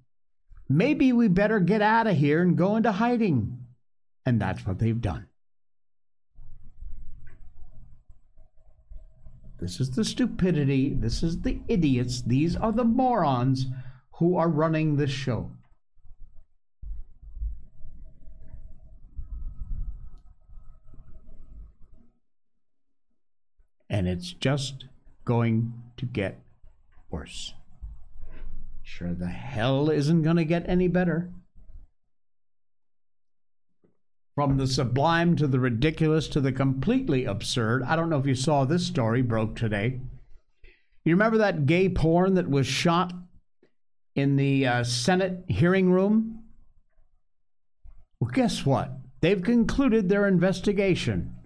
maybe 0.69 1.13
we 1.13 1.29
better 1.29 1.59
get 1.59 1.81
out 1.81 2.07
of 2.07 2.17
here 2.17 2.43
and 2.43 2.57
go 2.57 2.77
into 2.77 2.93
hiding. 2.93 3.59
And 4.27 4.41
that's 4.41 4.67
what 4.67 4.79
they've 4.79 5.01
done. 5.01 5.27
This 9.61 9.81
is 9.81 9.91
the 9.91 10.05
stupidity. 10.05 10.95
This 10.95 11.23
is 11.23 11.41
the 11.41 11.61
idiots. 11.69 12.23
These 12.23 12.57
are 12.57 12.73
the 12.73 12.85
morons 12.85 13.67
who 14.19 14.37
are 14.37 14.49
running 14.49 14.97
this 14.97 15.11
show. 15.11 15.51
And 23.89 24.09
it's 24.09 24.33
just 24.33 24.87
going 25.25 25.73
to 25.97 26.07
get 26.07 26.41
worse. 27.11 27.55
Sure, 28.83 29.15
the 29.15 29.29
hell 29.29 29.89
isn't 29.89 30.23
going 30.23 30.37
to 30.37 30.45
get 30.45 30.69
any 30.69 30.89
better. 30.89 31.31
From 34.35 34.57
the 34.57 34.67
sublime 34.67 35.37
to 35.37 35.47
the 35.47 35.61
ridiculous 35.61 36.27
to 36.29 36.41
the 36.41 36.51
completely 36.51 37.25
absurd. 37.25 37.85
I 37.85 37.95
don't 37.95 38.11
know 38.11 38.19
if 38.19 38.27
you 38.27 38.35
saw 38.35 38.65
this 38.65 38.85
story 38.85 39.23
broke 39.23 39.55
today. 39.55 40.01
You 41.05 41.15
remember 41.15 41.39
that 41.39 41.67
gay 41.67 41.89
porn 41.89 42.35
that 42.35 42.51
was 42.51 42.67
shot 42.67 43.13
in 44.17 44.35
the 44.35 44.67
uh, 44.67 44.85
Senate 44.85 45.45
hearing 45.49 45.91
room? 45.91 46.43
Well, 48.19 48.31
guess 48.33 48.67
what? 48.67 48.93
They've 49.21 49.43
concluded 49.43 50.09
their 50.09 50.27
investigation. 50.27 51.37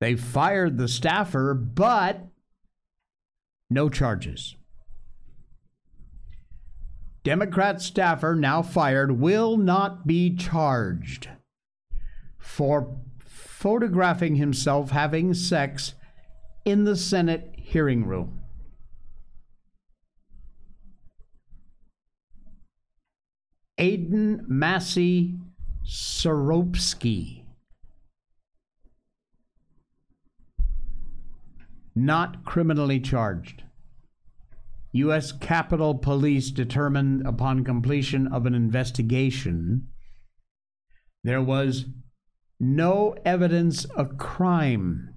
They 0.00 0.16
fired 0.16 0.78
the 0.78 0.88
staffer, 0.88 1.54
but 1.54 2.26
no 3.70 3.88
charges. 3.88 4.56
Democrat 7.22 7.80
staffer, 7.80 8.34
now 8.34 8.62
fired, 8.62 9.12
will 9.20 9.56
not 9.56 10.06
be 10.06 10.34
charged 10.34 11.28
for 12.48 12.96
photographing 13.20 14.36
himself 14.36 14.90
having 14.90 15.34
sex 15.34 15.92
in 16.64 16.84
the 16.84 16.96
Senate 16.96 17.54
hearing 17.56 18.06
room. 18.06 18.40
Aidan 23.76 24.44
Massey 24.48 25.34
Soropsky. 25.86 27.42
Not 31.94 32.44
criminally 32.44 32.98
charged. 32.98 33.62
U.S. 34.92 35.32
Capitol 35.32 35.94
Police 35.94 36.50
determined 36.50 37.26
upon 37.26 37.62
completion 37.62 38.26
of 38.26 38.46
an 38.46 38.54
investigation 38.54 39.88
there 41.24 41.42
was 41.42 41.84
no 42.60 43.14
evidence 43.24 43.86
a 43.96 44.04
crime 44.04 45.14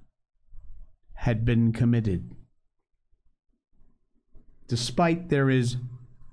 had 1.13 1.43
been 1.43 1.71
committed, 1.71 2.29
despite 4.67 5.29
there 5.29 5.49
is 5.49 5.77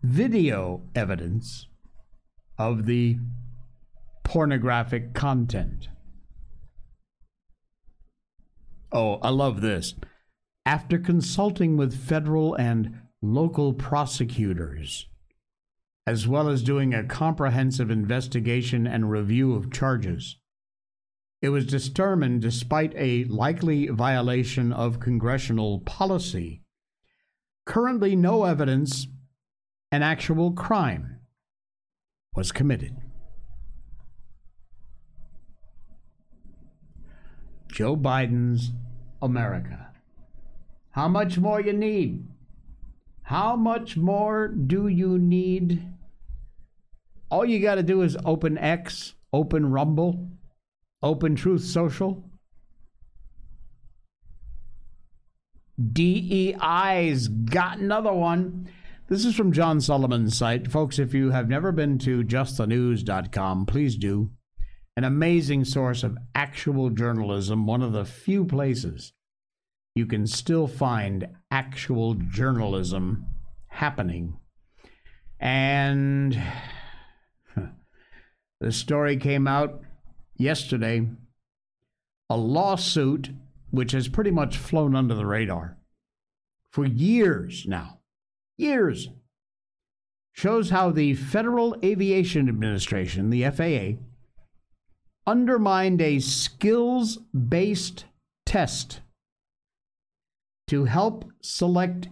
video 0.02 0.82
evidence 0.94 1.66
of 2.58 2.86
the 2.86 3.18
pornographic 4.24 5.14
content. 5.14 5.88
Oh, 8.92 9.14
I 9.16 9.30
love 9.30 9.60
this. 9.60 9.94
After 10.64 10.98
consulting 10.98 11.76
with 11.76 11.98
federal 11.98 12.54
and 12.54 13.00
local 13.22 13.72
prosecutors, 13.72 15.06
as 16.06 16.28
well 16.28 16.48
as 16.48 16.62
doing 16.62 16.94
a 16.94 17.04
comprehensive 17.04 17.90
investigation 17.90 18.86
and 18.86 19.10
review 19.10 19.54
of 19.54 19.70
charges, 19.70 20.36
it 21.40 21.50
was 21.50 21.66
determined, 21.66 22.42
despite 22.42 22.92
a 22.96 23.24
likely 23.24 23.88
violation 23.88 24.72
of 24.72 24.98
congressional 24.98 25.80
policy, 25.80 26.62
currently 27.64 28.16
no 28.16 28.44
evidence 28.44 29.06
an 29.92 30.02
actual 30.02 30.52
crime 30.52 31.20
was 32.34 32.50
committed. 32.50 32.96
Joe 37.70 37.96
Biden's 37.96 38.72
America. 39.22 39.92
How 40.90 41.06
much 41.06 41.38
more 41.38 41.60
you 41.60 41.72
need? 41.72 42.26
How 43.22 43.54
much 43.54 43.96
more 43.96 44.48
do 44.48 44.88
you 44.88 45.18
need? 45.18 45.86
All 47.30 47.44
you 47.44 47.60
got 47.60 47.76
to 47.76 47.82
do 47.82 48.02
is 48.02 48.16
open 48.24 48.58
X, 48.58 49.14
open 49.32 49.70
Rumble, 49.70 50.28
Open 51.02 51.36
Truth 51.36 51.64
Social. 51.64 52.24
DEI's 55.92 57.28
got 57.28 57.78
another 57.78 58.12
one. 58.12 58.68
This 59.08 59.24
is 59.24 59.34
from 59.34 59.52
John 59.52 59.80
Solomon's 59.80 60.36
site. 60.36 60.70
Folks, 60.70 60.98
if 60.98 61.14
you 61.14 61.30
have 61.30 61.48
never 61.48 61.70
been 61.72 61.98
to 61.98 62.24
justthenews.com, 62.24 63.66
please 63.66 63.96
do. 63.96 64.30
An 64.96 65.04
amazing 65.04 65.64
source 65.64 66.02
of 66.02 66.18
actual 66.34 66.90
journalism, 66.90 67.66
one 67.66 67.82
of 67.82 67.92
the 67.92 68.04
few 68.04 68.44
places 68.44 69.12
you 69.94 70.06
can 70.06 70.26
still 70.26 70.66
find 70.66 71.26
actual 71.50 72.14
journalism 72.14 73.26
happening. 73.66 74.36
And 75.40 76.40
the 78.60 78.72
story 78.72 79.16
came 79.16 79.46
out 79.48 79.82
yesterday 80.38 81.06
a 82.30 82.36
lawsuit 82.36 83.30
which 83.70 83.92
has 83.92 84.08
pretty 84.08 84.30
much 84.30 84.56
flown 84.56 84.94
under 84.94 85.14
the 85.14 85.26
radar 85.26 85.76
for 86.70 86.86
years 86.86 87.66
now. 87.66 87.98
Years. 88.56 89.08
Shows 90.32 90.70
how 90.70 90.90
the 90.90 91.14
Federal 91.14 91.76
Aviation 91.82 92.48
Administration, 92.48 93.30
the 93.30 93.44
FAA, 93.50 94.00
undermined 95.26 96.00
a 96.00 96.20
skills 96.20 97.16
based 97.16 98.04
test 98.46 99.00
to 100.68 100.84
help 100.84 101.24
select 101.42 102.08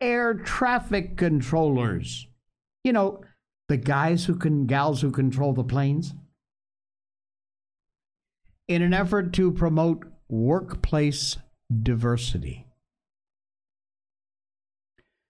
air 0.00 0.34
traffic 0.34 1.16
controllers. 1.16 2.26
You 2.82 2.92
know, 2.92 3.22
the 3.68 3.76
guys 3.76 4.24
who 4.24 4.34
can, 4.34 4.66
gals 4.66 5.00
who 5.00 5.12
control 5.12 5.52
the 5.52 5.62
planes 5.62 6.14
in 8.74 8.82
an 8.82 8.94
effort 8.94 9.32
to 9.34 9.52
promote 9.52 10.04
workplace 10.28 11.36
diversity. 11.82 12.66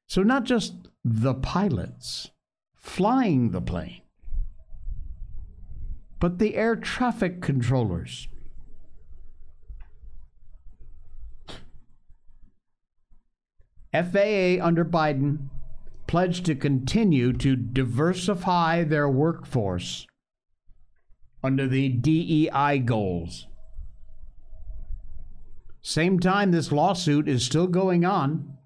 So, 0.07 0.22
not 0.22 0.44
just 0.44 0.74
the 1.05 1.35
pilots 1.35 2.31
flying 2.74 3.50
the 3.50 3.61
plane, 3.61 4.02
but 6.20 6.38
the 6.38 6.55
air 6.55 6.76
traffic 6.76 7.40
controllers. 7.40 8.28
FAA 13.92 14.62
under 14.62 14.85
Biden 14.85 15.48
pledged 16.07 16.46
to 16.46 16.55
continue 16.55 17.33
to 17.33 17.57
diversify 17.57 18.85
their 18.85 19.09
workforce 19.09 20.07
under 21.42 21.66
the 21.66 21.88
DEI 21.88 22.78
goals. 22.85 23.46
Same 25.81 26.20
time, 26.20 26.52
this 26.52 26.70
lawsuit 26.70 27.28
is 27.28 27.44
still 27.44 27.66
going 27.66 28.05
on. 28.05 28.57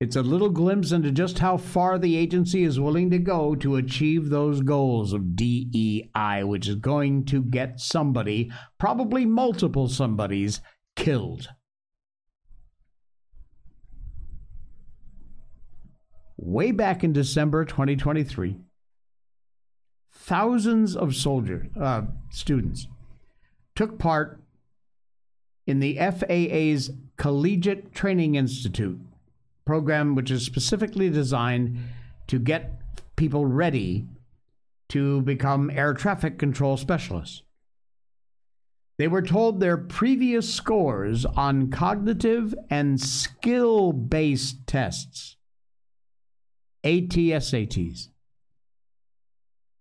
It's 0.00 0.16
a 0.16 0.22
little 0.22 0.50
glimpse 0.50 0.90
into 0.90 1.12
just 1.12 1.38
how 1.38 1.56
far 1.56 1.98
the 1.98 2.16
agency 2.16 2.64
is 2.64 2.80
willing 2.80 3.10
to 3.10 3.18
go 3.18 3.54
to 3.54 3.76
achieve 3.76 4.28
those 4.28 4.60
goals 4.60 5.12
of 5.12 5.36
DEI, 5.36 6.42
which 6.42 6.66
is 6.68 6.74
going 6.76 7.24
to 7.26 7.42
get 7.42 7.78
somebody, 7.78 8.50
probably 8.78 9.24
multiple 9.24 9.88
somebodies, 9.88 10.60
killed. 10.96 11.48
Way 16.36 16.72
back 16.72 17.04
in 17.04 17.12
December 17.12 17.64
2023, 17.64 18.58
thousands 20.24 20.96
of 20.96 21.14
soldiers, 21.14 21.66
uh, 21.78 22.02
students, 22.30 22.88
took 23.76 23.98
part 23.98 24.40
in 25.66 25.80
the 25.80 25.96
FAA's 25.96 26.90
Collegiate 27.18 27.94
Training 27.94 28.34
Institute 28.34 28.98
program, 29.66 30.14
which 30.14 30.30
is 30.30 30.44
specifically 30.44 31.10
designed 31.10 31.78
to 32.26 32.38
get 32.38 32.72
people 33.16 33.44
ready 33.44 34.06
to 34.88 35.20
become 35.22 35.70
air 35.70 35.92
traffic 35.92 36.38
control 36.38 36.76
specialists. 36.78 37.42
They 38.96 39.08
were 39.08 39.22
told 39.22 39.60
their 39.60 39.76
previous 39.76 40.52
scores 40.52 41.26
on 41.26 41.70
cognitive 41.70 42.54
and 42.70 42.98
skill 42.98 43.92
based 43.92 44.66
tests, 44.66 45.36
ATSATs, 46.84 48.08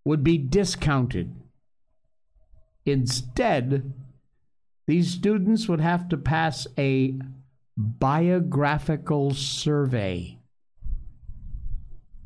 would 0.06 0.24
be 0.24 0.38
discounted. 0.38 1.34
Instead, 2.86 3.94
these 4.88 5.10
students 5.10 5.68
would 5.70 5.80
have 5.80 6.10
to 6.10 6.18
pass 6.18 6.68
a 6.78 7.18
biographical 7.78 9.34
survey 9.34 10.38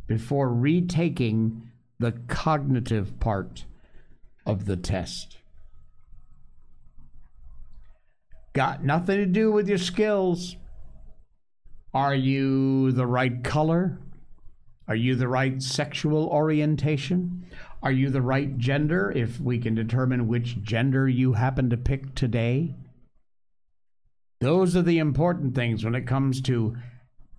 before 0.08 0.50
retaking 0.50 1.70
the 2.00 2.13
cognitive 2.28 3.20
part 3.20 3.66
of 4.46 4.66
the 4.66 4.78
test. 4.78 5.38
Got 8.54 8.84
nothing 8.84 9.18
to 9.18 9.26
do 9.26 9.52
with 9.52 9.70
your 9.70 9.78
skills. 9.78 10.56
Are 11.94 12.16
you 12.16 12.92
the 12.92 13.06
right 13.06 13.44
color? 13.44 14.00
Are 14.88 14.96
you 14.96 15.16
the 15.16 15.28
right 15.28 15.62
sexual 15.62 16.28
orientation? 16.28 17.46
Are 17.88 17.91
you 17.93 18.10
the 18.10 18.21
right 18.21 18.58
gender 18.58 19.13
if 19.15 19.39
we 19.39 19.60
can 19.60 19.73
determine 19.73 20.28
which 20.28 20.62
gender 20.62 21.08
you 21.08 21.32
happen 21.32 21.69
to 21.69 21.78
pick 21.78 22.15
today? 22.15 22.76
Those 24.41 24.76
are 24.76 24.82
the 24.82 24.97
important 24.97 25.56
things 25.56 25.86
when 25.86 25.95
it 25.95 26.06
comes 26.06 26.41
to 26.41 26.76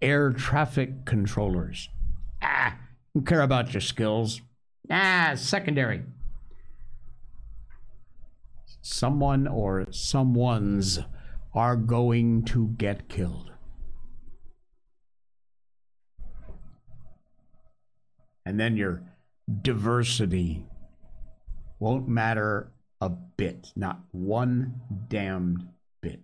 air 0.01 0.33
traffic 0.33 1.05
controllers. 1.05 1.91
Ah, 2.41 2.79
don't 3.15 3.27
care 3.27 3.43
about 3.43 3.75
your 3.75 3.83
skills. 3.83 4.41
Ah, 4.91 5.33
secondary. 5.37 6.03
Someone 8.81 9.47
or 9.47 9.87
someone's 9.91 10.99
are 11.53 11.77
going 11.77 12.43
to 12.47 12.69
get 12.79 13.11
killed. 13.11 13.53
And 18.47 18.59
then 18.59 18.79
your 18.79 19.03
diversity 19.63 20.67
won't 21.79 22.09
matter 22.09 22.73
a 23.01 23.09
bit, 23.09 23.73
not 23.77 24.01
one 24.11 24.81
damned 25.09 25.69
bit. 26.01 26.21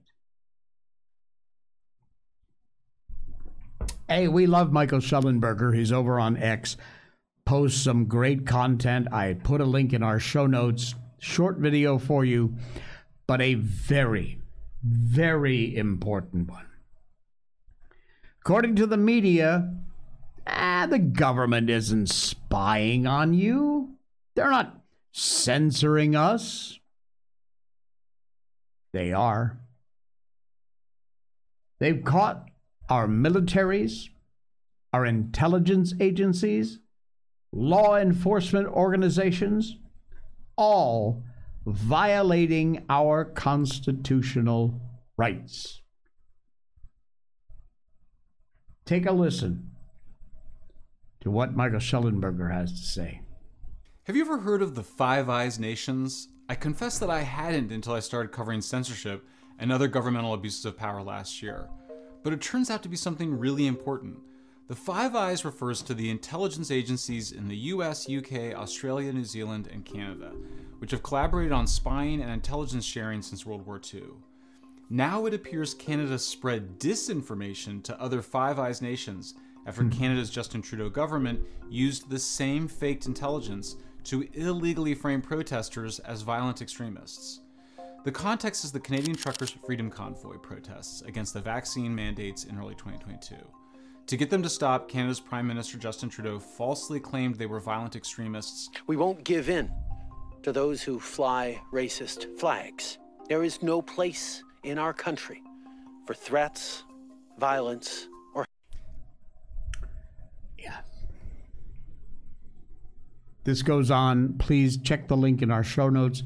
Hey, 4.08 4.28
we 4.28 4.46
love 4.46 4.72
Michael 4.72 4.98
Shellenberger. 4.98 5.74
He's 5.74 5.92
over 5.92 6.20
on 6.20 6.37
X. 6.37 6.76
Posts 7.46 7.80
some 7.80 8.06
great 8.06 8.46
content. 8.46 9.08
I 9.12 9.34
put 9.34 9.60
a 9.60 9.64
link 9.64 9.92
in 9.92 10.02
our 10.02 10.18
show 10.18 10.46
notes. 10.46 10.94
Short 11.18 11.58
video 11.58 11.98
for 11.98 12.24
you, 12.24 12.54
but 13.26 13.40
a 13.40 13.54
very, 13.54 14.40
very 14.82 15.74
important 15.76 16.50
one. 16.50 16.66
According 18.40 18.76
to 18.76 18.87
the 18.87 18.98
media, 18.98 19.74
ah, 20.46 20.87
the 20.88 20.98
government 20.98 21.70
isn't 21.70 22.09
spying 22.09 23.07
on 23.07 23.35
you. 23.35 23.96
They're 24.35 24.50
not 24.50 24.80
censoring 25.12 26.16
us. 26.16 26.78
They 28.92 29.12
are. 29.12 29.59
They've 31.80 32.02
caught 32.04 32.48
our 32.88 33.07
militaries, 33.07 34.09
our 34.92 35.04
intelligence 35.04 35.94
agencies, 36.00 36.78
law 37.52 37.96
enforcement 37.96 38.68
organizations, 38.68 39.76
all 40.57 41.24
violating 41.66 42.85
our 42.88 43.24
constitutional 43.24 44.80
rights. 45.16 45.80
Take 48.85 49.07
a 49.07 49.12
listen 49.12 49.73
to 51.24 51.30
what 51.30 51.56
Michael 51.56 51.78
Shellenberger 51.78 52.52
has 52.52 52.70
to 52.72 52.87
say. 52.87 53.22
Have 54.04 54.14
you 54.14 54.22
ever 54.22 54.38
heard 54.38 54.60
of 54.60 54.74
the 54.74 54.82
Five 54.82 55.30
Eyes 55.30 55.58
Nations? 55.58 56.28
I 56.50 56.54
confess 56.54 56.98
that 56.98 57.08
I 57.08 57.22
hadn't 57.22 57.72
until 57.72 57.94
I 57.94 58.00
started 58.00 58.30
covering 58.30 58.60
censorship 58.60 59.26
and 59.58 59.72
other 59.72 59.88
governmental 59.88 60.34
abuses 60.34 60.66
of 60.66 60.76
power 60.76 61.02
last 61.02 61.42
year. 61.42 61.70
But 62.22 62.34
it 62.34 62.42
turns 62.42 62.70
out 62.70 62.82
to 62.82 62.90
be 62.90 62.96
something 62.96 63.38
really 63.38 63.66
important. 63.66 64.18
The 64.68 64.76
Five 64.76 65.14
Eyes 65.14 65.46
refers 65.46 65.80
to 65.82 65.94
the 65.94 66.10
intelligence 66.10 66.70
agencies 66.70 67.32
in 67.32 67.48
the 67.48 67.56
US, 67.56 68.06
UK, 68.06 68.54
Australia, 68.54 69.10
New 69.10 69.24
Zealand, 69.24 69.70
and 69.72 69.82
Canada, 69.82 70.32
which 70.78 70.90
have 70.90 71.02
collaborated 71.02 71.52
on 71.52 71.66
spying 71.66 72.20
and 72.20 72.30
intelligence 72.30 72.84
sharing 72.84 73.22
since 73.22 73.46
World 73.46 73.64
War 73.64 73.80
II. 73.92 74.02
Now 74.90 75.24
it 75.24 75.32
appears 75.32 75.72
Canada 75.72 76.18
spread 76.18 76.78
disinformation 76.78 77.82
to 77.84 77.98
other 77.98 78.20
Five 78.20 78.58
Eyes 78.58 78.82
nations 78.82 79.34
after 79.66 79.83
hmm. 79.83 79.90
Canada's 79.90 80.31
Justin 80.31 80.62
Trudeau 80.62 80.88
government 80.88 81.40
used 81.70 82.09
the 82.09 82.18
same 82.18 82.68
faked 82.68 83.07
intelligence 83.07 83.77
to 84.05 84.29
illegally 84.35 84.94
frame 84.94 85.22
protesters 85.22 85.98
as 86.00 86.22
violent 86.22 86.61
extremists. 86.61 87.40
The 88.05 88.12
context 88.12 88.64
is 88.64 88.72
the 88.72 88.81
Canadian 88.81 89.16
Truckers 89.16 89.50
Freedom 89.50 89.90
Convoy 89.90 90.37
protests 90.37 91.00
against 91.03 91.33
the 91.33 91.40
vaccine 91.40 91.94
mandates 91.94 92.44
in 92.44 92.59
early 92.59 92.74
2022. 92.74 93.35
To 94.09 94.16
get 94.18 94.29
them 94.29 94.42
to 94.42 94.50
stop, 94.50 94.90
Canada's 94.90 95.20
Prime 95.20 95.46
Minister 95.46 95.79
Justin 95.79 96.11
Trudeau 96.11 96.38
falsely 96.38 97.00
claimed 97.00 97.37
they 97.37 97.46
were 97.46 97.61
violent 97.61 97.96
extremists 97.96 98.68
We 98.87 98.96
won't 98.96 99.24
give 99.24 99.48
in 99.48 99.70
to 100.42 100.53
those 100.53 100.83
who 100.83 101.00
fly 101.00 101.59
racist 101.72 102.38
flags. 102.38 102.98
There 103.29 103.42
is 103.42 103.62
no 103.62 103.81
place 103.81 104.44
in 104.62 104.77
our 104.77 104.92
country 104.92 105.42
for 106.07 106.12
threats, 106.12 106.85
violence, 107.38 108.09
or 108.35 108.44
Yeah. 110.59 110.83
This 113.44 113.62
goes 113.62 113.90
on. 113.90 114.38
Please 114.38 114.78
check 114.78 115.07
the 115.07 115.16
link 115.16 115.42
in 115.42 115.50
our 115.50 115.62
show 115.62 115.90
notes. 115.90 116.22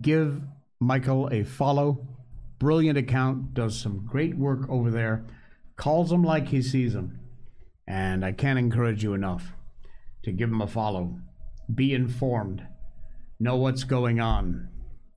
Give 0.00 0.42
Michael 0.80 1.28
a 1.28 1.44
follow. 1.44 2.06
Brilliant 2.58 2.96
account, 2.96 3.52
does 3.52 3.78
some 3.78 4.06
great 4.06 4.36
work 4.36 4.68
over 4.70 4.90
there. 4.90 5.24
Calls 5.76 6.10
them 6.10 6.22
like 6.22 6.48
he 6.48 6.62
sees 6.62 6.94
them. 6.94 7.20
And 7.86 8.24
I 8.24 8.32
can't 8.32 8.58
encourage 8.58 9.02
you 9.02 9.12
enough 9.12 9.52
to 10.22 10.32
give 10.32 10.48
him 10.48 10.62
a 10.62 10.66
follow. 10.66 11.18
Be 11.72 11.92
informed. 11.92 12.66
Know 13.38 13.56
what's 13.56 13.84
going 13.84 14.20
on. 14.20 14.68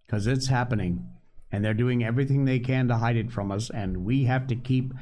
Because 0.06 0.28
it's 0.28 0.48
happening. 0.48 1.08
And 1.50 1.64
they're 1.64 1.74
doing 1.74 2.04
everything 2.04 2.44
they 2.44 2.60
can 2.60 2.90
to 2.90 2.98
hide 2.98 3.16
it 3.16 3.32
from 3.32 3.52
us. 3.52 3.70
And 3.70 4.04
we 4.04 4.26
have 4.26 4.48
to 4.48 4.56
keep 4.56 4.94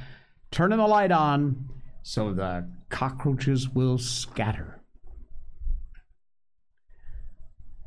turning 0.51 0.77
the 0.77 0.85
light 0.85 1.11
on 1.11 1.69
so 2.03 2.31
the 2.31 2.69
cockroaches 2.89 3.69
will 3.69 3.97
scatter. 3.97 4.74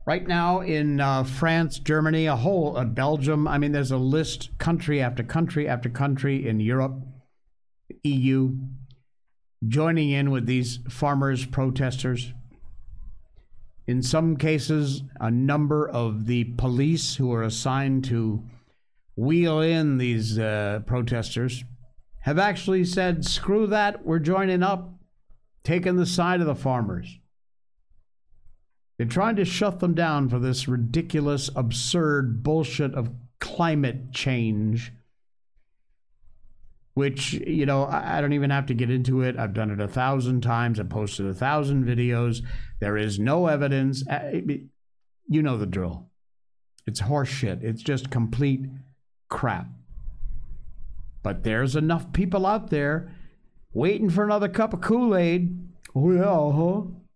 Right 0.08 0.26
now 0.26 0.60
in 0.60 1.02
uh, 1.02 1.22
France, 1.22 1.78
Germany, 1.78 2.24
a 2.24 2.34
whole 2.34 2.78
uh, 2.78 2.86
Belgium. 2.86 3.46
I 3.46 3.58
mean, 3.58 3.72
there's 3.72 3.90
a 3.90 3.98
list, 3.98 4.48
country 4.56 5.02
after 5.02 5.22
country 5.22 5.68
after 5.68 5.90
country 5.90 6.48
in 6.48 6.60
Europe, 6.60 7.02
EU, 8.04 8.56
joining 9.66 10.08
in 10.08 10.30
with 10.30 10.46
these 10.46 10.78
farmers 10.88 11.44
protesters. 11.44 12.32
In 13.86 14.02
some 14.02 14.38
cases, 14.38 15.02
a 15.20 15.30
number 15.30 15.86
of 15.86 16.24
the 16.24 16.44
police 16.56 17.16
who 17.16 17.30
are 17.34 17.42
assigned 17.42 18.04
to 18.04 18.42
wheel 19.14 19.60
in 19.60 19.98
these 19.98 20.38
uh, 20.38 20.80
protesters 20.86 21.64
have 22.20 22.38
actually 22.38 22.86
said, 22.86 23.26
screw 23.26 23.66
that, 23.66 24.06
we're 24.06 24.20
joining 24.20 24.62
up, 24.62 24.90
taking 25.64 25.96
the 25.96 26.06
side 26.06 26.40
of 26.40 26.46
the 26.46 26.54
farmers. 26.54 27.18
They're 28.98 29.06
trying 29.06 29.36
to 29.36 29.44
shut 29.44 29.78
them 29.78 29.94
down 29.94 30.28
for 30.28 30.38
this 30.40 30.66
ridiculous, 30.68 31.48
absurd 31.54 32.42
bullshit 32.42 32.94
of 32.94 33.10
climate 33.38 34.12
change, 34.12 34.92
which, 36.94 37.34
you 37.34 37.64
know, 37.64 37.84
I 37.84 38.18
I 38.18 38.20
don't 38.20 38.32
even 38.32 38.50
have 38.50 38.66
to 38.66 38.74
get 38.74 38.90
into 38.90 39.22
it. 39.22 39.38
I've 39.38 39.54
done 39.54 39.70
it 39.70 39.80
a 39.80 39.86
thousand 39.86 40.40
times. 40.42 40.80
I've 40.80 40.88
posted 40.88 41.26
a 41.26 41.34
thousand 41.34 41.84
videos. 41.84 42.42
There 42.80 42.96
is 42.96 43.18
no 43.20 43.46
evidence. 43.46 44.06
Uh, 44.08 44.32
You 45.30 45.42
know 45.42 45.56
the 45.56 45.66
drill. 45.66 46.08
It's 46.86 47.02
horseshit. 47.02 47.62
It's 47.62 47.82
just 47.82 48.10
complete 48.10 48.66
crap. 49.28 49.68
But 51.22 51.44
there's 51.44 51.76
enough 51.76 52.12
people 52.12 52.46
out 52.46 52.70
there 52.70 53.14
waiting 53.72 54.08
for 54.10 54.24
another 54.24 54.48
cup 54.48 54.72
of 54.72 54.80
Kool 54.80 55.14
Aid. 55.14 55.68
Oh, 55.94 56.10
yeah, 56.10 56.52
huh? 56.52 57.07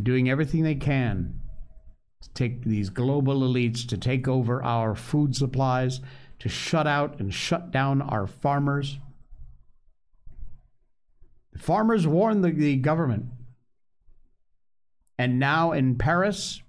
They're 0.00 0.14
doing 0.14 0.30
everything 0.30 0.62
they 0.62 0.76
can 0.76 1.42
to 2.22 2.30
take 2.32 2.64
these 2.64 2.88
global 2.88 3.40
elites 3.40 3.86
to 3.88 3.98
take 3.98 4.26
over 4.26 4.62
our 4.62 4.94
food 4.94 5.36
supplies, 5.36 6.00
to 6.38 6.48
shut 6.48 6.86
out 6.86 7.20
and 7.20 7.34
shut 7.34 7.70
down 7.70 8.00
our 8.00 8.26
farmers. 8.26 8.98
The 11.52 11.58
farmers 11.58 12.06
warned 12.06 12.42
the, 12.42 12.50
the 12.50 12.76
government. 12.76 13.26
And 15.18 15.38
now 15.38 15.72
in 15.72 15.96
Paris, 15.96 16.62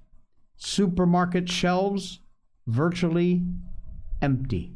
supermarket 0.58 1.48
shelves 1.48 2.20
virtually 2.68 3.44
empty. 4.22 4.74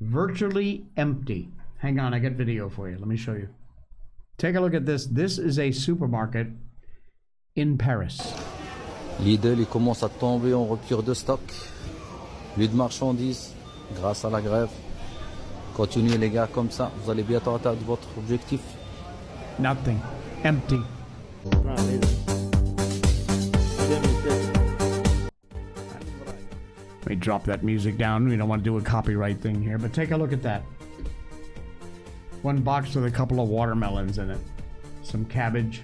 Virtually 0.00 0.84
empty. 0.96 1.48
Hang 1.78 2.00
on, 2.00 2.12
I 2.12 2.18
got 2.18 2.32
video 2.32 2.68
for 2.68 2.90
you. 2.90 2.98
Let 2.98 3.06
me 3.06 3.16
show 3.16 3.34
you. 3.34 3.48
Take 4.36 4.56
a 4.56 4.60
look 4.60 4.74
at 4.74 4.84
this. 4.84 5.06
This 5.06 5.38
is 5.38 5.58
a 5.58 5.70
supermarket 5.70 6.48
in 7.56 7.76
Paris. 7.78 8.20
Lidl 9.20 9.60
il 9.60 9.66
commence 9.66 10.02
à 10.02 10.08
tomber 10.08 10.54
en 10.54 10.66
rupture 10.66 11.02
de 11.02 11.14
stock. 11.14 11.40
Plus 12.54 12.68
de 12.68 12.74
marchandises 12.74 13.54
grâce 13.94 14.24
à 14.24 14.30
la 14.30 14.40
grève. 14.40 14.70
Continuez 15.74 16.18
les 16.18 16.30
gars 16.30 16.48
comme 16.52 16.70
ça, 16.70 16.90
vous 17.02 17.10
allez 17.10 17.22
bientôt 17.22 17.54
atteindre 17.54 17.80
votre 17.84 18.08
objectif. 18.18 18.60
Nothing. 19.58 19.98
Empty. 20.44 20.80
Let 27.02 27.10
me 27.10 27.16
drop 27.16 27.44
that 27.44 27.62
music 27.62 27.98
down. 27.98 28.28
We 28.28 28.36
don't 28.36 28.48
want 28.48 28.64
to 28.64 28.70
do 28.70 28.78
a 28.78 28.82
copyright 28.82 29.40
thing 29.40 29.62
here, 29.62 29.78
but 29.78 29.92
take 29.92 30.10
a 30.10 30.16
look 30.16 30.32
at 30.32 30.42
that. 30.42 30.62
One 32.44 32.60
box 32.60 32.94
with 32.94 33.06
a 33.06 33.10
couple 33.10 33.40
of 33.40 33.48
watermelons 33.48 34.18
in 34.18 34.28
it, 34.28 34.38
some 35.02 35.24
cabbage. 35.24 35.80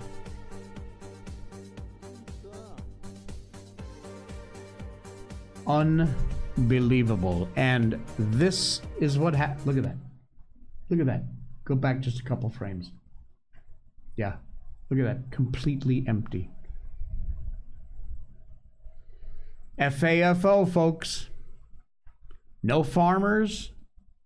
Unbelievable. 5.66 7.49
And 7.57 7.99
this 8.18 8.83
is 9.01 9.18
what 9.18 9.35
happened. 9.35 9.66
Look 9.66 9.79
at 9.79 9.85
that. 9.85 9.96
Look 10.90 11.01
at 11.01 11.07
that. 11.07 11.23
Go 11.64 11.77
back 11.77 12.01
just 12.01 12.20
a 12.20 12.25
couple 12.25 12.51
frames. 12.51 12.92
Yeah. 14.16 14.35
Look 14.90 15.01
at 15.01 15.07
that. 15.07 15.31
Completely 15.31 16.05
empty. 16.07 16.51
FAFO, 19.79 20.70
folks. 20.70 21.31
No 22.62 22.83
farmers, 22.83 23.73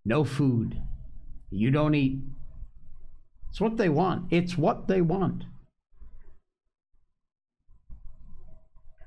no 0.05 0.25
food. 0.25 0.83
You 1.55 1.71
don't 1.71 1.95
eat. 1.95 2.19
It's 3.49 3.61
what 3.61 3.77
they 3.77 3.88
want. 3.88 4.33
It's 4.33 4.59
what 4.59 4.88
they 4.88 5.01
want. 5.01 5.45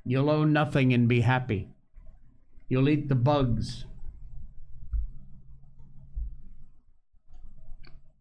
You'll 0.06 0.30
own 0.30 0.54
nothing 0.54 0.94
and 0.94 1.10
be 1.10 1.22
happy. 1.22 1.68
You'll 2.70 2.88
eat 2.88 3.10
the 3.10 3.16
bugs. 3.16 3.84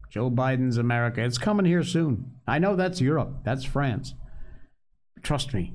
Joe 0.09 0.29
Biden's 0.29 0.77
America. 0.77 1.23
It's 1.23 1.37
coming 1.37 1.65
here 1.65 1.83
soon. 1.83 2.33
I 2.45 2.59
know 2.59 2.75
that's 2.75 2.99
Europe. 2.99 3.43
That's 3.45 3.63
France. 3.63 4.13
Trust 5.23 5.53
me. 5.53 5.73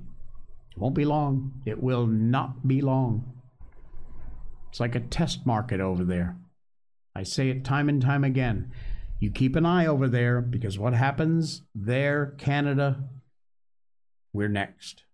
It 0.73 0.79
won't 0.79 0.95
be 0.95 1.07
long. 1.07 1.63
It 1.65 1.83
will 1.83 2.07
not 2.07 2.69
be 2.69 2.83
long. 2.83 3.33
It's 4.69 4.81
like 4.81 4.95
a 4.95 5.01
test 5.01 5.47
market 5.47 5.81
over 5.81 6.05
there. 6.05 6.37
I 7.15 7.23
say 7.23 7.49
it 7.51 7.65
time 7.65 7.89
and 7.89 8.01
time 8.01 8.25
again. 8.25 8.73
You 9.21 9.31
keep 9.31 9.55
an 9.55 9.67
eye 9.67 9.87
over 9.87 10.09
there 10.09 10.41
because 10.41 10.79
what 10.79 10.95
happens 10.95 11.63
there, 11.75 12.35
Canada, 12.39 13.05
we're 14.33 14.49
next. 14.49 15.05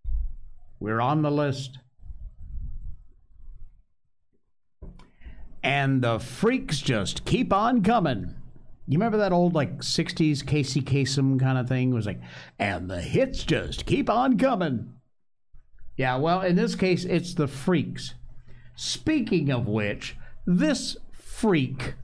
We're 0.80 1.00
on 1.00 1.22
the 1.22 1.30
list. 1.30 1.78
And 5.62 6.00
the 6.02 6.18
freaks 6.18 6.80
just 6.80 7.24
keep 7.24 7.52
on 7.52 7.82
coming. 7.82 8.34
You 8.87 8.96
remember 8.96 9.18
that 9.18 9.32
old 9.32 9.54
like 9.54 9.80
60s 9.80 10.46
Casey 10.46 10.80
Kasem 10.80 11.38
kind 11.38 11.58
of 11.58 11.68
thing? 11.68 11.90
It 11.90 11.94
was 11.94 12.06
like, 12.06 12.20
and 12.58 12.88
the 12.88 13.02
hits 13.02 13.44
just 13.44 13.84
keep 13.84 14.08
on 14.08 14.38
coming. 14.38 14.94
Yeah, 15.98 16.16
well, 16.16 16.40
in 16.40 16.56
this 16.56 16.74
case, 16.74 17.04
it's 17.04 17.34
the 17.34 17.48
freaks. 17.48 18.14
Speaking 18.76 19.50
of 19.50 19.66
which, 19.66 20.16
this 20.46 20.96
freak 21.38 21.94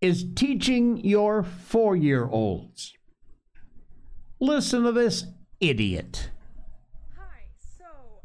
is 0.00 0.24
teaching 0.34 0.96
your 1.04 1.42
four 1.42 1.94
year 1.94 2.26
olds. 2.26 2.94
Listen 4.40 4.84
to 4.84 4.92
this 4.92 5.26
idiot. 5.60 6.30
Hi. 7.18 7.42
So 7.78 7.84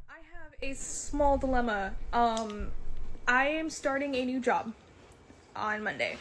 I 0.09 0.19
have 0.33 0.53
a 0.61 0.73
small 0.73 1.37
dilemma. 1.37 1.91
Um, 2.13 2.69
I 3.27 3.47
am 3.47 3.69
starting 3.69 4.15
a 4.15 4.23
new 4.23 4.39
job 4.39 4.71
on 5.53 5.83
Monday, 5.83 6.15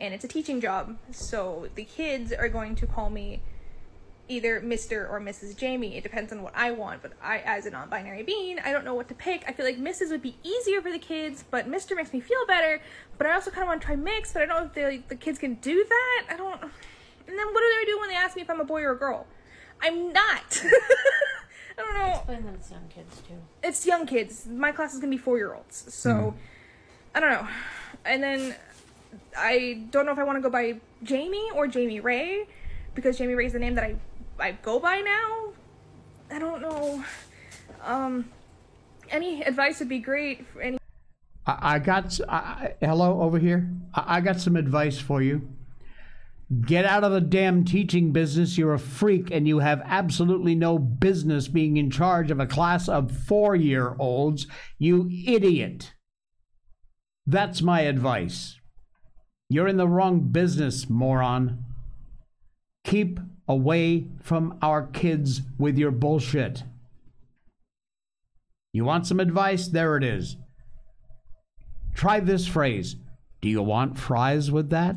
and 0.00 0.12
it's 0.12 0.24
a 0.24 0.28
teaching 0.28 0.60
job. 0.60 0.96
So 1.12 1.68
the 1.76 1.84
kids 1.84 2.32
are 2.32 2.48
going 2.48 2.74
to 2.76 2.86
call 2.88 3.10
me 3.10 3.42
either 4.28 4.60
Mr. 4.60 5.08
or 5.08 5.20
Mrs. 5.20 5.56
Jamie. 5.56 5.96
It 5.96 6.02
depends 6.02 6.32
on 6.32 6.42
what 6.42 6.52
I 6.56 6.70
want, 6.72 7.02
but 7.02 7.12
I, 7.22 7.38
as 7.38 7.66
a 7.66 7.70
non 7.70 7.88
binary 7.88 8.22
being, 8.22 8.58
I 8.58 8.72
don't 8.72 8.84
know 8.84 8.94
what 8.94 9.08
to 9.08 9.14
pick. 9.14 9.44
I 9.46 9.52
feel 9.52 9.66
like 9.66 9.78
Mrs. 9.78 10.10
would 10.10 10.22
be 10.22 10.36
easier 10.42 10.80
for 10.80 10.90
the 10.90 10.98
kids, 10.98 11.44
but 11.50 11.70
Mr. 11.70 11.96
makes 11.96 12.12
me 12.12 12.20
feel 12.20 12.46
better. 12.46 12.80
But 13.18 13.26
I 13.26 13.34
also 13.34 13.50
kind 13.50 13.62
of 13.62 13.68
want 13.68 13.80
to 13.82 13.86
try 13.86 13.96
mix, 13.96 14.32
but 14.32 14.42
I 14.42 14.46
don't 14.46 14.58
know 14.58 14.66
if 14.66 14.74
they, 14.74 14.84
like, 14.84 15.08
the 15.08 15.16
kids 15.16 15.38
can 15.38 15.54
do 15.54 15.84
that. 15.88 16.26
I 16.30 16.36
don't. 16.36 16.62
And 16.62 17.38
then 17.38 17.46
what 17.52 17.60
do 17.60 17.74
they 17.78 17.84
do 17.86 17.98
when 17.98 18.08
they 18.08 18.14
ask 18.14 18.36
me 18.36 18.42
if 18.42 18.50
I'm 18.50 18.60
a 18.60 18.64
boy 18.64 18.82
or 18.82 18.92
a 18.92 18.98
girl? 18.98 19.26
I'm 19.80 20.12
not. 20.12 20.62
I 21.78 21.82
don't 21.82 21.94
know. 21.94 22.14
Explain 22.14 22.44
that 22.46 22.54
it's 22.54 22.70
young 22.70 22.88
kids 22.88 23.22
too. 23.28 23.34
It's 23.62 23.86
young 23.86 24.06
kids. 24.06 24.46
My 24.46 24.72
class 24.72 24.94
is 24.94 25.00
gonna 25.00 25.10
be 25.10 25.18
four 25.18 25.36
year 25.36 25.54
olds, 25.54 25.92
so 25.92 26.14
hmm. 26.14 26.38
I 27.14 27.20
don't 27.20 27.30
know. 27.30 27.48
And 28.04 28.22
then 28.22 28.54
I 29.36 29.84
don't 29.90 30.06
know 30.06 30.12
if 30.12 30.18
I 30.18 30.24
want 30.24 30.36
to 30.36 30.42
go 30.42 30.50
by 30.50 30.76
Jamie 31.02 31.50
or 31.54 31.66
Jamie 31.66 32.00
Ray 32.00 32.46
because 32.94 33.18
Jamie 33.18 33.34
Ray 33.34 33.46
is 33.46 33.52
the 33.52 33.58
name 33.58 33.74
that 33.74 33.84
I 33.84 33.96
I 34.38 34.52
go 34.52 34.78
by 34.78 35.00
now. 35.00 35.52
I 36.30 36.38
don't 36.38 36.60
know. 36.60 37.04
Um, 37.82 38.30
any 39.10 39.42
advice 39.42 39.78
would 39.78 39.88
be 39.88 39.98
great. 39.98 40.46
For 40.46 40.60
any 40.60 40.78
I, 41.46 41.78
got. 41.78 42.18
I, 42.28 42.74
hello, 42.80 43.20
over 43.20 43.38
here. 43.38 43.70
I 43.94 44.20
got 44.20 44.40
some 44.40 44.56
advice 44.56 44.98
for 44.98 45.22
you. 45.22 45.48
Get 46.60 46.84
out 46.84 47.02
of 47.02 47.12
the 47.12 47.20
damn 47.20 47.64
teaching 47.64 48.12
business. 48.12 48.56
You're 48.56 48.74
a 48.74 48.78
freak 48.78 49.30
and 49.30 49.48
you 49.48 49.60
have 49.60 49.82
absolutely 49.84 50.54
no 50.54 50.78
business 50.78 51.48
being 51.48 51.76
in 51.76 51.90
charge 51.90 52.30
of 52.30 52.38
a 52.38 52.46
class 52.46 52.88
of 52.88 53.10
four 53.10 53.56
year 53.56 53.96
olds. 53.98 54.46
You 54.78 55.10
idiot. 55.26 55.92
That's 57.26 57.62
my 57.62 57.80
advice. 57.80 58.58
You're 59.48 59.68
in 59.68 59.76
the 59.76 59.88
wrong 59.88 60.28
business, 60.30 60.88
moron. 60.88 61.64
Keep 62.84 63.18
away 63.48 64.06
from 64.20 64.58
our 64.62 64.86
kids 64.86 65.42
with 65.58 65.78
your 65.78 65.90
bullshit. 65.90 66.64
You 68.72 68.84
want 68.84 69.06
some 69.06 69.20
advice? 69.20 69.68
There 69.68 69.96
it 69.96 70.04
is. 70.04 70.36
Try 71.94 72.20
this 72.20 72.46
phrase 72.46 72.96
Do 73.40 73.48
you 73.48 73.62
want 73.62 73.98
fries 73.98 74.50
with 74.50 74.70
that? 74.70 74.96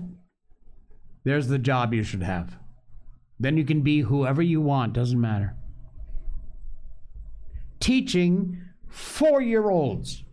There's 1.24 1.48
the 1.48 1.60
job 1.60 1.94
you 1.94 2.04
should 2.04 2.24
have. 2.24 2.58
Then 3.40 3.56
you 3.56 3.64
can 3.64 3.82
be 3.82 4.02
whoever 4.02 4.42
you 4.42 4.60
want, 4.60 4.94
doesn't 4.94 5.20
matter. 5.20 5.56
Teaching 7.80 8.62
four 8.90 9.42
year 9.42 9.70
olds. 9.70 10.24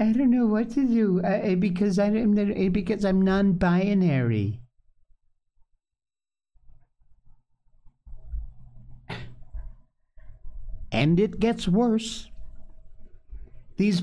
I 0.00 0.12
don't 0.12 0.30
know 0.30 0.46
what 0.46 0.70
to 0.70 0.86
do 0.86 1.20
uh, 1.20 1.56
because 1.56 1.98
I'm 1.98 2.38
uh, 2.38 2.70
because 2.70 3.04
I'm 3.04 3.20
non-binary. 3.20 4.58
And 10.90 11.20
it 11.20 11.38
gets 11.38 11.68
worse. 11.68 12.30
These 13.76 14.02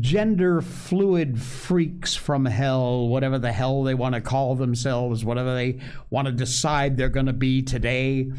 gender 0.00 0.60
fluid 0.60 1.40
freaks 1.40 2.16
from 2.16 2.44
hell, 2.44 3.06
whatever 3.06 3.38
the 3.38 3.52
hell 3.52 3.84
they 3.84 3.94
want 3.94 4.16
to 4.16 4.20
call 4.20 4.56
themselves, 4.56 5.24
whatever 5.24 5.54
they 5.54 5.78
want 6.10 6.26
to 6.26 6.32
decide 6.32 6.96
they're 6.96 7.08
going 7.08 7.26
to 7.26 7.32
be 7.32 7.62
today, 7.62 8.32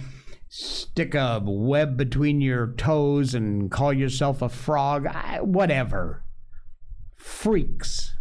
stick 0.50 1.16
a 1.16 1.42
web 1.42 1.96
between 1.96 2.42
your 2.42 2.74
toes 2.74 3.34
and 3.34 3.72
call 3.72 3.94
yourself 3.94 4.42
a 4.42 4.50
frog, 4.50 5.08
I, 5.08 5.40
whatever. 5.40 6.26
Freaks. 7.22 8.16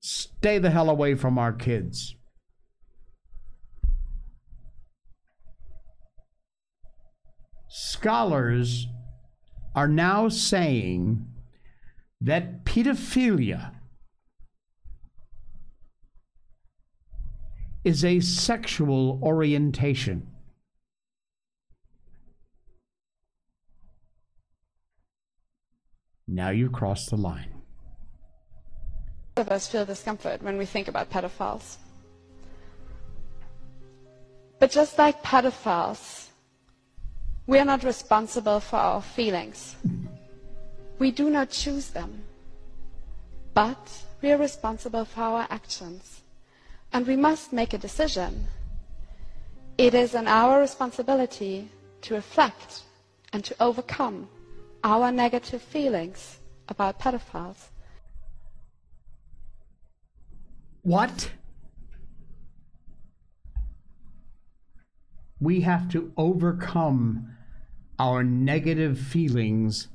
Stay 0.00 0.58
the 0.58 0.70
hell 0.70 0.90
away 0.90 1.14
from 1.14 1.38
our 1.38 1.52
kids. 1.52 2.16
Scholars 7.68 8.88
are 9.74 9.88
now 9.88 10.28
saying 10.28 11.26
that 12.20 12.64
pedophilia 12.64 13.74
is 17.84 18.04
a 18.04 18.20
sexual 18.20 19.20
orientation. 19.22 20.28
Now 26.26 26.50
you 26.50 26.68
cross 26.70 27.06
the 27.06 27.16
line. 27.16 27.53
Of 29.36 29.48
us 29.48 29.66
feel 29.66 29.84
discomfort 29.84 30.42
when 30.42 30.56
we 30.56 30.64
think 30.66 30.88
about 30.88 31.10
pedophiles. 31.10 31.76
But 34.60 34.70
just 34.70 34.96
like 34.96 35.22
pedophiles, 35.22 36.28
we 37.46 37.58
are 37.58 37.64
not 37.64 37.84
responsible 37.84 38.60
for 38.60 38.76
our 38.76 39.02
feelings. 39.02 39.76
We 40.98 41.10
do 41.10 41.30
not 41.30 41.50
choose 41.50 41.88
them. 41.88 42.22
But 43.52 43.90
we 44.22 44.30
are 44.32 44.38
responsible 44.38 45.04
for 45.04 45.20
our 45.20 45.46
actions. 45.50 46.22
And 46.92 47.06
we 47.06 47.16
must 47.16 47.52
make 47.52 47.72
a 47.72 47.78
decision. 47.78 48.46
It 49.76 49.94
is 49.94 50.14
an 50.14 50.28
our 50.28 50.60
responsibility 50.60 51.68
to 52.02 52.14
reflect 52.14 52.82
and 53.32 53.44
to 53.44 53.56
overcome 53.60 54.28
our 54.84 55.10
negative 55.10 55.60
feelings 55.60 56.38
about 56.68 57.00
pedophiles. 57.00 57.68
What? 60.84 61.30
We 65.40 65.62
have 65.62 65.88
to 65.92 66.12
overcome 66.18 67.34
our 67.98 68.22
negative 68.22 68.98
feelings 68.98 69.88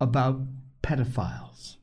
about 0.00 0.40
pedophiles. 0.82 1.76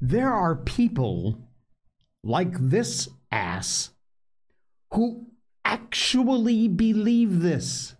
There 0.00 0.32
are 0.32 0.56
people 0.56 1.50
like 2.24 2.54
this 2.58 3.06
ass 3.30 3.90
who 4.94 5.26
actually 5.62 6.68
believe 6.68 7.40
this. 7.40 7.96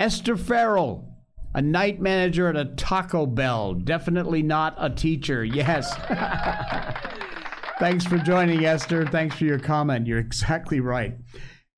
Esther 0.00 0.38
Farrell, 0.38 1.11
a 1.54 1.62
night 1.62 2.00
manager 2.00 2.48
at 2.48 2.56
a 2.56 2.64
Taco 2.76 3.26
Bell, 3.26 3.74
definitely 3.74 4.42
not 4.42 4.74
a 4.78 4.90
teacher. 4.90 5.44
Yes. 5.44 5.94
Thanks 7.78 8.04
for 8.04 8.18
joining, 8.18 8.64
Esther. 8.64 9.06
Thanks 9.06 9.36
for 9.36 9.44
your 9.44 9.58
comment. 9.58 10.06
You're 10.06 10.18
exactly 10.18 10.80
right. 10.80 11.16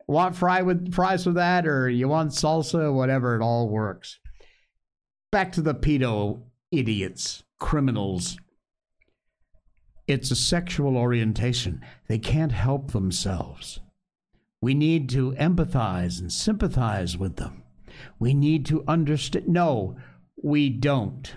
Want 0.06 0.36
fry 0.36 0.62
with 0.62 0.92
fries 0.92 1.24
with 1.24 1.36
that, 1.36 1.66
or 1.66 1.88
you 1.88 2.08
want 2.08 2.32
salsa, 2.32 2.92
whatever, 2.92 3.34
it 3.34 3.42
all 3.42 3.68
works. 3.68 4.20
Back 5.32 5.52
to 5.52 5.62
the 5.62 5.74
pedo 5.74 6.42
idiots, 6.70 7.42
criminals. 7.58 8.36
It's 10.06 10.30
a 10.30 10.36
sexual 10.36 10.96
orientation. 10.96 11.80
They 12.08 12.18
can't 12.18 12.52
help 12.52 12.92
themselves. 12.92 13.80
We 14.60 14.74
need 14.74 15.08
to 15.10 15.32
empathize 15.32 16.20
and 16.20 16.30
sympathize 16.30 17.16
with 17.16 17.36
them. 17.36 17.63
We 18.18 18.34
need 18.34 18.66
to 18.66 18.84
understand. 18.86 19.48
No, 19.48 19.96
we 20.42 20.68
don't. 20.70 21.34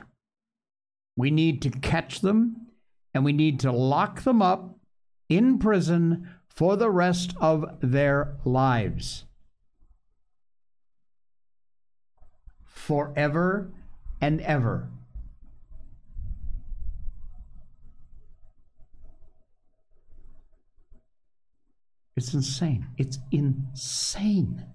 We 1.16 1.32
need 1.32 1.62
to 1.64 1.70
catch 1.70 2.22
them 2.22 2.68
and 3.14 3.26
we 3.26 3.34
need 3.34 3.60
to 3.62 3.72
lock 3.72 4.24
them 4.24 4.42
up 4.42 4.78
in 5.30 5.58
prison 5.60 6.30
for 6.48 6.76
the 6.76 6.90
rest 6.90 7.36
of 7.40 7.66
their 7.82 8.38
lives. 8.46 9.26
Forever 12.64 13.74
and 14.22 14.42
ever. 14.42 14.90
It's 22.16 22.34
insane. 22.34 22.88
It's 22.98 23.20
insane. 23.32 24.66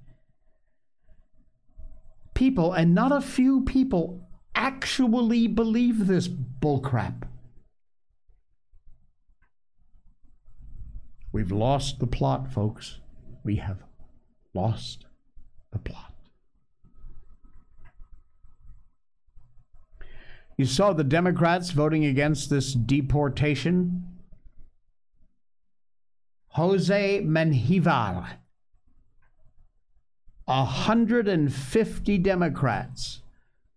People, 2.34 2.72
and 2.72 2.94
not 2.94 3.12
a 3.12 3.20
few 3.20 3.62
people, 3.62 4.28
actually 4.54 5.46
believe 5.46 6.06
this 6.06 6.28
bullcrap. 6.28 7.22
We've 11.32 11.52
lost 11.52 11.98
the 11.98 12.06
plot, 12.06 12.52
folks. 12.52 12.98
We 13.42 13.56
have 13.56 13.82
lost 14.54 15.06
the 15.72 15.78
plot. 15.78 16.14
You 20.58 20.66
saw 20.66 20.92
the 20.92 21.04
Democrats 21.04 21.70
voting 21.70 22.04
against 22.04 22.50
this 22.50 22.74
deportation. 22.74 24.08
Jose 26.48 27.22
Menjivar, 27.24 28.26
150 30.46 32.18
Democrats 32.18 33.22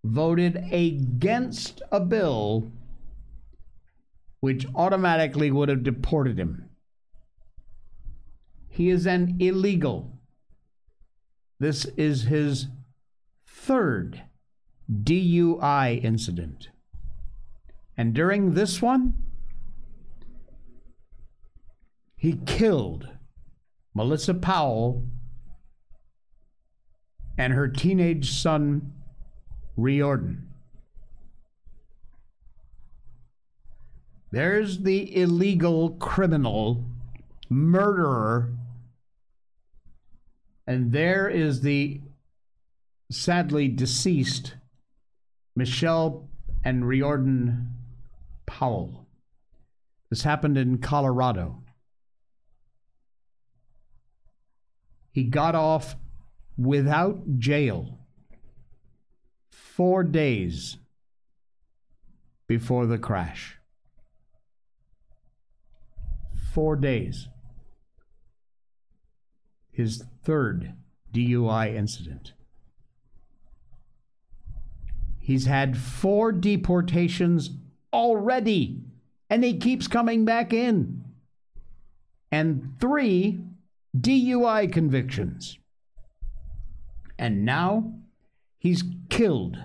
voted 0.04 0.68
against 0.72 1.82
a 1.92 2.00
bill 2.00 2.72
which 4.40 4.68
automatically 4.76 5.50
would 5.50 5.70
have 5.70 5.84
deported 5.84 6.40
him. 6.40 6.70
He 8.70 8.90
is 8.90 9.08
an 9.08 9.38
illegal. 9.40 10.12
This 11.60 11.86
is 11.98 12.24
his 12.24 12.68
third 13.48 14.24
DUI 14.92 16.04
incident. 16.04 16.70
And 17.98 18.14
during 18.14 18.54
this 18.54 18.82
one, 18.82 19.14
he 22.16 22.34
killed 22.46 23.08
Melissa 23.94 24.34
Powell 24.34 25.06
and 27.38 27.54
her 27.54 27.68
teenage 27.68 28.32
son, 28.32 28.94
Riordan. 29.78 30.48
There's 34.32 34.80
the 34.80 35.16
illegal 35.16 35.92
criminal 35.92 36.84
murderer 37.50 38.52
and 40.68 40.92
there 40.92 41.30
is 41.30 41.62
the 41.62 42.02
sadly 43.12 43.68
deceased 43.68 44.56
Michelle 45.56 46.28
and 46.64 46.88
Riordan 46.88 47.72
Powell. 48.46 49.06
This 50.10 50.24
happened 50.24 50.58
in 50.58 50.80
Colorado. 50.80 51.62
He 55.12 55.24
got 55.24 55.56
off 55.56 55.96
without 56.58 57.38
jail 57.38 58.00
four 59.50 60.04
days 60.04 60.78
before 62.48 62.86
the 62.86 62.98
crash. 62.98 63.58
Four 66.54 66.76
days 66.78 67.28
his 69.76 70.06
third 70.24 70.74
DUI 71.14 71.76
incident. 71.76 72.32
He's 75.20 75.46
had 75.48 75.78
four 75.78 76.32
deportations 76.32 77.50
already, 77.92 78.80
and 79.30 79.44
he 79.44 79.58
keeps 79.58 79.88
coming 79.88 80.24
back 80.24 80.54
in. 80.54 81.04
And 82.32 82.76
three 82.80 83.42
DUI 83.98 84.72
convictions. 84.72 85.58
And 87.18 87.46
now 87.46 87.94
he's 88.58 88.84
killed 89.10 89.58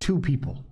two 0.00 0.18
people. 0.20 0.64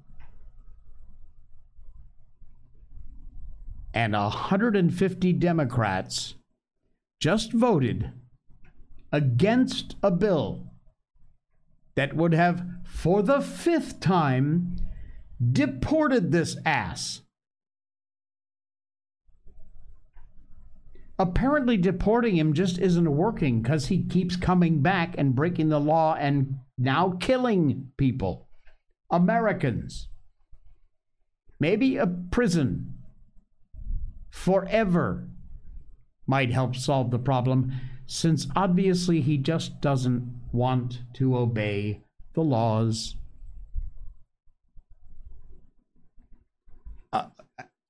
And 3.95 4.13
150 4.13 5.33
Democrats 5.35 6.35
just 7.21 7.53
voted 7.53 8.13
against 9.13 9.97
a 10.03 10.11
bill 10.11 10.69
that 11.95 12.15
would 12.15 12.33
have, 12.33 12.65
for 12.85 13.23
the 13.23 13.41
fifth 13.41 13.99
time, 13.99 14.77
deported 15.53 16.31
this 16.31 16.57
ass. 16.65 17.23
Apparently, 21.19 21.77
deporting 21.77 22.37
him 22.37 22.53
just 22.53 22.79
isn't 22.79 23.17
working 23.17 23.61
because 23.61 23.87
he 23.87 24.05
keeps 24.05 24.37
coming 24.37 24.81
back 24.81 25.15
and 25.19 25.35
breaking 25.35 25.69
the 25.69 25.81
law 25.81 26.15
and 26.15 26.59
now 26.79 27.17
killing 27.19 27.91
people, 27.97 28.49
Americans. 29.11 30.09
Maybe 31.59 31.97
a 31.97 32.07
prison 32.07 32.95
forever 34.31 35.29
might 36.27 36.53
help 36.53 36.77
solve 36.77 37.11
the 37.11 37.19
problem 37.19 37.73
since 38.07 38.47
obviously 38.55 39.21
he 39.21 39.37
just 39.37 39.81
doesn't 39.81 40.41
want 40.53 41.03
to 41.15 41.37
obey 41.37 42.01
the 42.35 42.43
laws. 42.43 43.17
Uh, 47.13 47.27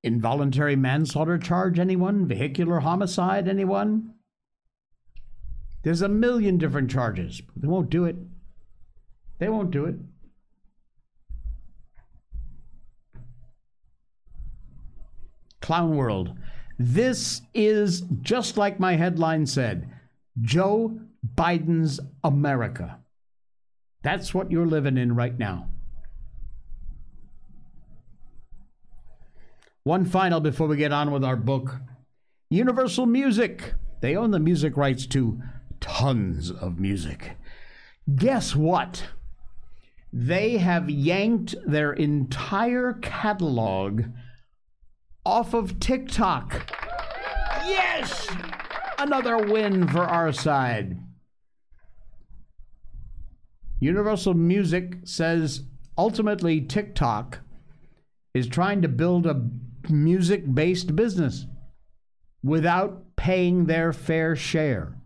involuntary 0.02 0.76
manslaughter 0.76 1.38
charge, 1.38 1.78
anyone? 1.78 2.26
Vehicular 2.26 2.80
homicide, 2.80 3.48
anyone? 3.48 4.14
There's 5.82 6.02
a 6.02 6.08
million 6.08 6.58
different 6.58 6.90
charges. 6.90 7.42
They 7.56 7.68
won't 7.68 7.90
do 7.90 8.04
it. 8.04 8.16
They 9.38 9.48
won't 9.48 9.70
do 9.70 9.84
it. 9.84 9.96
Clown 15.60 15.96
World. 15.96 16.36
This 16.78 17.42
is 17.54 18.02
just 18.22 18.56
like 18.56 18.80
my 18.80 18.96
headline 18.96 19.46
said 19.46 19.92
Joe 20.40 21.00
Biden's 21.34 22.00
America. 22.22 22.98
That's 24.02 24.32
what 24.32 24.50
you're 24.50 24.66
living 24.66 24.96
in 24.96 25.14
right 25.14 25.36
now. 25.36 25.68
One 29.88 30.04
final 30.04 30.40
before 30.40 30.66
we 30.68 30.76
get 30.76 30.92
on 30.92 31.12
with 31.12 31.24
our 31.24 31.34
book. 31.34 31.76
Universal 32.50 33.06
Music. 33.06 33.72
They 34.02 34.16
own 34.16 34.32
the 34.32 34.38
music 34.38 34.76
rights 34.76 35.06
to 35.06 35.40
tons 35.80 36.50
of 36.50 36.78
music. 36.78 37.38
Guess 38.14 38.54
what? 38.54 39.06
They 40.12 40.58
have 40.58 40.90
yanked 40.90 41.54
their 41.66 41.94
entire 41.94 42.98
catalog 43.00 44.02
off 45.24 45.54
of 45.54 45.80
TikTok. 45.80 46.70
Yes! 47.64 48.28
Another 48.98 49.38
win 49.38 49.88
for 49.88 50.02
our 50.02 50.34
side. 50.34 50.98
Universal 53.80 54.34
Music 54.34 54.98
says 55.04 55.62
ultimately 55.96 56.60
TikTok 56.60 57.38
is 58.34 58.48
trying 58.48 58.82
to 58.82 58.88
build 58.88 59.26
a 59.26 59.48
music 59.90 60.54
based 60.54 60.94
business 60.94 61.46
without 62.42 63.16
paying 63.16 63.66
their 63.66 63.92
fair 63.92 64.36
share 64.36 64.98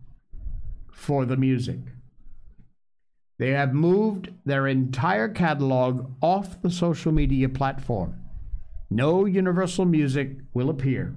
for 0.91 1.25
the 1.25 1.37
music. 1.37 1.79
They 3.39 3.51
have 3.51 3.73
moved 3.73 4.29
their 4.45 4.67
entire 4.67 5.27
catalog 5.27 6.11
off 6.21 6.61
the 6.61 6.69
social 6.69 7.11
media 7.11 7.49
platform. 7.49 8.19
No 8.89 9.25
Universal 9.25 9.85
Music 9.85 10.37
will 10.53 10.69
appear. 10.69 11.15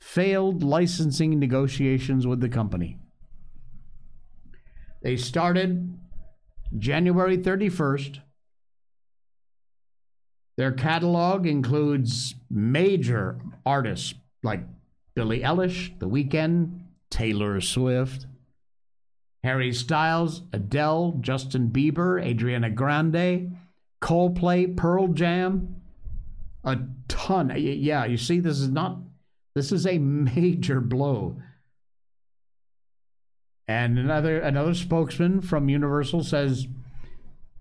Failed 0.00 0.62
licensing 0.62 1.38
negotiations 1.38 2.26
with 2.26 2.40
the 2.40 2.48
company. 2.48 2.98
They 5.02 5.16
started 5.16 5.98
January 6.76 7.36
31st. 7.36 8.20
Their 10.58 10.72
catalog 10.72 11.46
includes 11.46 12.34
major 12.50 13.38
artists 13.64 14.14
like 14.42 14.64
Billie 15.14 15.42
Eilish, 15.42 15.96
The 16.00 16.08
Weeknd, 16.08 16.80
Taylor 17.10 17.60
Swift, 17.60 18.26
Harry 19.44 19.72
Styles, 19.72 20.42
Adele, 20.52 21.18
Justin 21.20 21.68
Bieber, 21.68 22.20
Adriana 22.20 22.70
Grande, 22.70 23.56
Coldplay, 24.02 24.76
Pearl 24.76 25.06
Jam, 25.06 25.76
a 26.64 26.78
ton. 27.06 27.52
Yeah, 27.56 28.04
you 28.06 28.16
see, 28.16 28.40
this 28.40 28.58
is 28.58 28.68
not, 28.68 28.98
this 29.54 29.70
is 29.70 29.86
a 29.86 29.98
major 29.98 30.80
blow. 30.80 31.40
And 33.68 33.96
another 33.96 34.40
another 34.40 34.74
spokesman 34.74 35.40
from 35.40 35.68
Universal 35.68 36.24
says, 36.24 36.66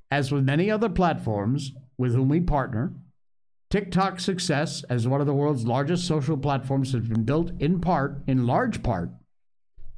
as 0.09 0.31
with 0.31 0.45
many 0.45 0.71
other 0.71 0.89
platforms 0.89 1.73
with 1.97 2.13
whom 2.13 2.29
we 2.29 2.39
partner, 2.39 2.93
TikTok's 3.69 4.23
success 4.23 4.83
as 4.89 5.07
one 5.07 5.19
of 5.19 5.27
the 5.27 5.33
world's 5.33 5.65
largest 5.65 6.07
social 6.07 6.37
platforms 6.37 6.93
has 6.93 7.07
been 7.07 7.23
built 7.23 7.51
in 7.59 7.81
part, 7.81 8.21
in 8.25 8.47
large 8.47 8.81
part, 8.81 9.09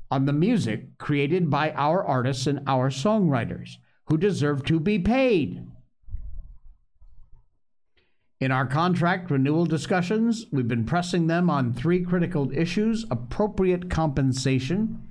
on 0.10 0.26
the 0.26 0.34
music 0.34 0.98
created 0.98 1.50
by 1.50 1.72
our 1.72 2.04
artists 2.04 2.48
and 2.48 2.62
our 2.66 2.90
songwriters 2.90 3.76
who 4.06 4.18
deserve 4.18 4.66
to 4.66 4.80
be 4.80 4.98
paid. 4.98 5.64
In 8.40 8.52
our 8.52 8.66
contract 8.66 9.30
renewal 9.30 9.66
discussions, 9.66 10.46
we've 10.52 10.68
been 10.68 10.86
pressing 10.86 11.28
them 11.28 11.50
on 11.50 11.74
three 11.74 12.04
critical 12.04 12.52
issues 12.52 13.06
appropriate 13.12 13.90
compensation, 13.90 15.09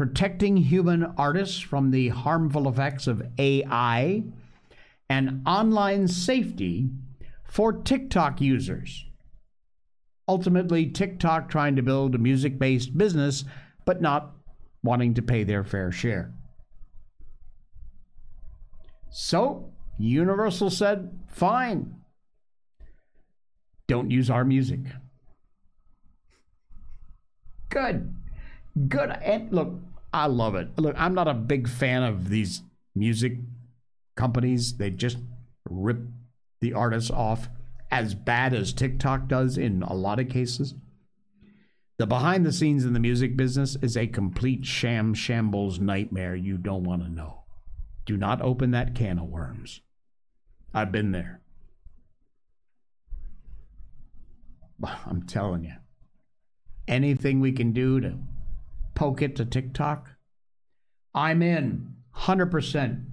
protecting 0.00 0.56
human 0.56 1.04
artists 1.18 1.60
from 1.60 1.90
the 1.90 2.08
harmful 2.08 2.66
effects 2.66 3.06
of 3.06 3.22
AI, 3.38 4.22
and 5.10 5.42
online 5.46 6.08
safety 6.08 6.88
for 7.44 7.70
TikTok 7.70 8.40
users. 8.40 9.04
Ultimately, 10.26 10.86
TikTok 10.86 11.50
trying 11.50 11.76
to 11.76 11.82
build 11.82 12.14
a 12.14 12.18
music 12.18 12.58
based 12.58 12.96
business, 12.96 13.44
but 13.84 14.00
not 14.00 14.32
wanting 14.82 15.12
to 15.12 15.20
pay 15.20 15.44
their 15.44 15.64
fair 15.64 15.92
share. 15.92 16.32
So, 19.10 19.70
Universal 19.98 20.70
said, 20.70 21.10
fine, 21.28 21.96
don't 23.86 24.10
use 24.10 24.30
our 24.30 24.46
music. 24.46 24.80
Good. 27.68 28.14
Good. 28.88 29.10
And 29.10 29.52
look, 29.52 29.74
I 30.12 30.26
love 30.26 30.54
it. 30.54 30.76
Look, 30.76 30.96
I'm 30.98 31.14
not 31.14 31.28
a 31.28 31.34
big 31.34 31.68
fan 31.68 32.02
of 32.02 32.28
these 32.28 32.62
music 32.94 33.38
companies. 34.16 34.76
They 34.76 34.90
just 34.90 35.18
rip 35.68 36.00
the 36.60 36.72
artists 36.72 37.10
off 37.10 37.48
as 37.90 38.14
bad 38.14 38.54
as 38.54 38.72
TikTok 38.72 39.28
does 39.28 39.56
in 39.56 39.82
a 39.82 39.94
lot 39.94 40.20
of 40.20 40.28
cases. 40.28 40.74
The 41.98 42.06
behind 42.06 42.46
the 42.46 42.52
scenes 42.52 42.84
in 42.84 42.92
the 42.92 43.00
music 43.00 43.36
business 43.36 43.76
is 43.82 43.96
a 43.96 44.06
complete 44.06 44.64
sham 44.64 45.12
shambles 45.12 45.78
nightmare 45.78 46.34
you 46.34 46.56
don't 46.56 46.84
want 46.84 47.02
to 47.02 47.10
know. 47.10 47.42
Do 48.06 48.16
not 48.16 48.40
open 48.40 48.70
that 48.70 48.94
can 48.94 49.18
of 49.18 49.26
worms. 49.28 49.82
I've 50.72 50.90
been 50.90 51.12
there. 51.12 51.40
I'm 55.06 55.24
telling 55.24 55.64
you. 55.64 55.74
Anything 56.88 57.40
we 57.40 57.52
can 57.52 57.72
do 57.72 58.00
to 58.00 58.14
poke 58.94 59.22
it 59.22 59.36
to 59.36 59.44
TikTok, 59.44 60.10
I'm 61.14 61.42
in 61.42 61.94
100%. 62.16 63.04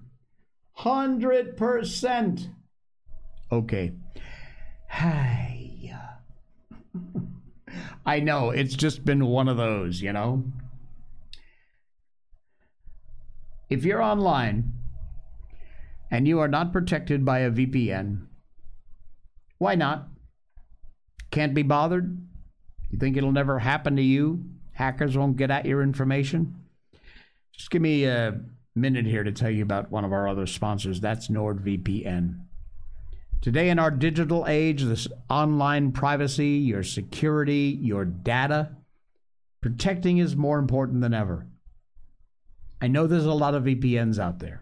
100%. 0.80 2.50
Okay. 3.52 3.92
Hi. 4.90 5.94
Uh, 6.96 7.00
I 8.06 8.20
know, 8.20 8.52
it's 8.52 8.76
just 8.76 9.04
been 9.06 9.26
one 9.26 9.48
of 9.48 9.58
those, 9.58 10.02
you 10.02 10.14
know? 10.14 10.44
If 13.70 13.84
you're 13.84 14.02
online 14.02 14.74
and 16.10 16.28
you 16.28 16.40
are 16.40 16.48
not 16.48 16.72
protected 16.72 17.26
by 17.26 17.40
a 17.40 17.52
VPN, 17.52 18.28
why 19.58 19.76
not? 19.76 20.08
Can't 21.32 21.54
be 21.54 21.64
bothered? 21.64 22.26
You 22.90 22.98
think 22.98 23.18
it'll 23.18 23.32
never 23.32 23.60
happen 23.60 23.98
to 23.98 24.02
you? 24.02 24.46
Hackers 24.78 25.18
won't 25.18 25.38
get 25.38 25.50
at 25.50 25.66
your 25.66 25.82
information? 25.82 26.54
Just 27.52 27.72
give 27.72 27.82
me 27.82 28.06
a 28.06 28.40
minute 28.76 29.08
here 29.08 29.24
to 29.24 29.32
tell 29.32 29.50
you 29.50 29.64
about 29.64 29.90
one 29.90 30.06
of 30.06 30.14
our 30.14 30.28
other 30.28 30.46
sponsors. 30.46 31.02
That's 31.02 31.30
NordVPN. 31.30 32.42
Today, 33.42 33.70
in 33.70 33.80
our 33.80 33.90
digital 33.90 34.46
age, 34.48 34.84
this 34.84 35.08
online 35.32 35.94
privacy, 35.94 36.50
your 36.50 36.84
security, 36.84 37.76
your 37.82 38.06
data, 38.06 38.70
protecting 39.62 40.20
is 40.20 40.36
more 40.36 40.60
important 40.60 41.02
than 41.02 41.14
ever. 41.16 41.48
I 42.80 42.86
know 42.88 43.08
there's 43.08 43.26
a 43.26 43.34
lot 43.34 43.56
of 43.56 43.64
VPNs 43.64 44.20
out 44.20 44.38
there. 44.38 44.62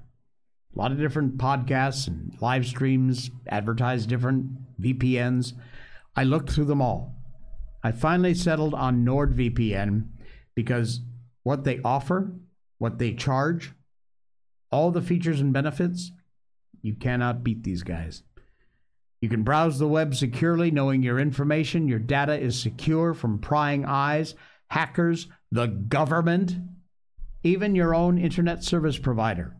A 0.73 0.79
lot 0.79 0.93
of 0.93 0.97
different 0.97 1.37
podcasts 1.37 2.07
and 2.07 2.33
live 2.39 2.65
streams 2.65 3.31
advertise 3.47 4.05
different 4.05 4.79
VPNs. 4.79 5.51
I 6.15 6.23
looked 6.23 6.51
through 6.51 6.65
them 6.65 6.81
all. 6.81 7.13
I 7.85 7.91
finally 7.91 8.33
settled 8.33 8.73
on 8.73 9.05
NordVPN 9.05 10.07
because 10.55 11.01
what 11.43 11.65
they 11.65 11.81
offer, 11.85 12.31
what 12.79 12.97
they 12.97 13.13
charge, 13.13 13.73
all 14.71 14.89
the 14.89 15.03
features 15.03 15.39
and 15.39 15.53
benefits, 15.53 16.11
you 16.81 16.95
cannot 16.95 17.43
beat 17.43 17.63
these 17.63 17.83
guys. 17.83 18.23
You 19.21 19.29
can 19.29 19.43
browse 19.43 19.77
the 19.77 19.87
web 19.87 20.15
securely, 20.15 20.71
knowing 20.71 21.03
your 21.03 21.19
information, 21.19 21.87
your 21.87 21.99
data 21.99 22.35
is 22.35 22.59
secure 22.59 23.13
from 23.13 23.37
prying 23.37 23.85
eyes, 23.85 24.33
hackers, 24.71 25.27
the 25.51 25.67
government, 25.67 26.55
even 27.43 27.75
your 27.75 27.93
own 27.93 28.17
internet 28.17 28.63
service 28.63 28.97
provider. 28.97 29.57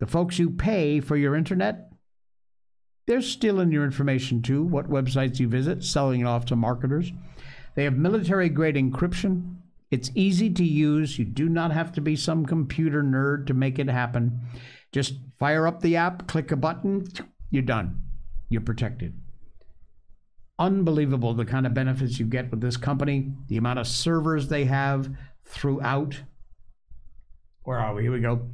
The 0.00 0.06
folks 0.06 0.38
you 0.38 0.48
pay 0.48 1.00
for 1.00 1.18
your 1.18 1.36
internet, 1.36 1.92
they're 3.06 3.20
stealing 3.20 3.72
your 3.72 3.84
information 3.84 4.40
too, 4.40 4.62
what 4.62 4.88
websites 4.88 5.38
you 5.38 5.48
visit, 5.48 5.84
selling 5.84 6.22
it 6.22 6.26
off 6.26 6.46
to 6.46 6.56
marketers. 6.56 7.12
They 7.74 7.84
have 7.84 7.96
military 7.96 8.48
grade 8.48 8.76
encryption. 8.76 9.56
It's 9.90 10.10
easy 10.14 10.50
to 10.50 10.64
use. 10.64 11.18
You 11.18 11.24
do 11.24 11.48
not 11.48 11.72
have 11.72 11.92
to 11.92 12.00
be 12.00 12.16
some 12.16 12.46
computer 12.46 13.02
nerd 13.02 13.46
to 13.46 13.54
make 13.54 13.78
it 13.78 13.88
happen. 13.88 14.40
Just 14.90 15.14
fire 15.38 15.66
up 15.66 15.80
the 15.80 15.96
app, 15.96 16.26
click 16.26 16.50
a 16.52 16.56
button, 16.56 17.06
you're 17.50 17.62
done 17.62 18.02
you're 18.52 18.60
protected. 18.60 19.18
Unbelievable 20.58 21.34
the 21.34 21.44
kind 21.44 21.66
of 21.66 21.74
benefits 21.74 22.20
you 22.20 22.26
get 22.26 22.50
with 22.50 22.60
this 22.60 22.76
company, 22.76 23.32
the 23.48 23.56
amount 23.56 23.78
of 23.78 23.86
servers 23.86 24.48
they 24.48 24.66
have 24.66 25.10
throughout. 25.44 26.20
Where 27.64 27.78
are 27.78 27.94
we? 27.94 28.02
Here 28.02 28.12
we 28.12 28.20
go. 28.20 28.48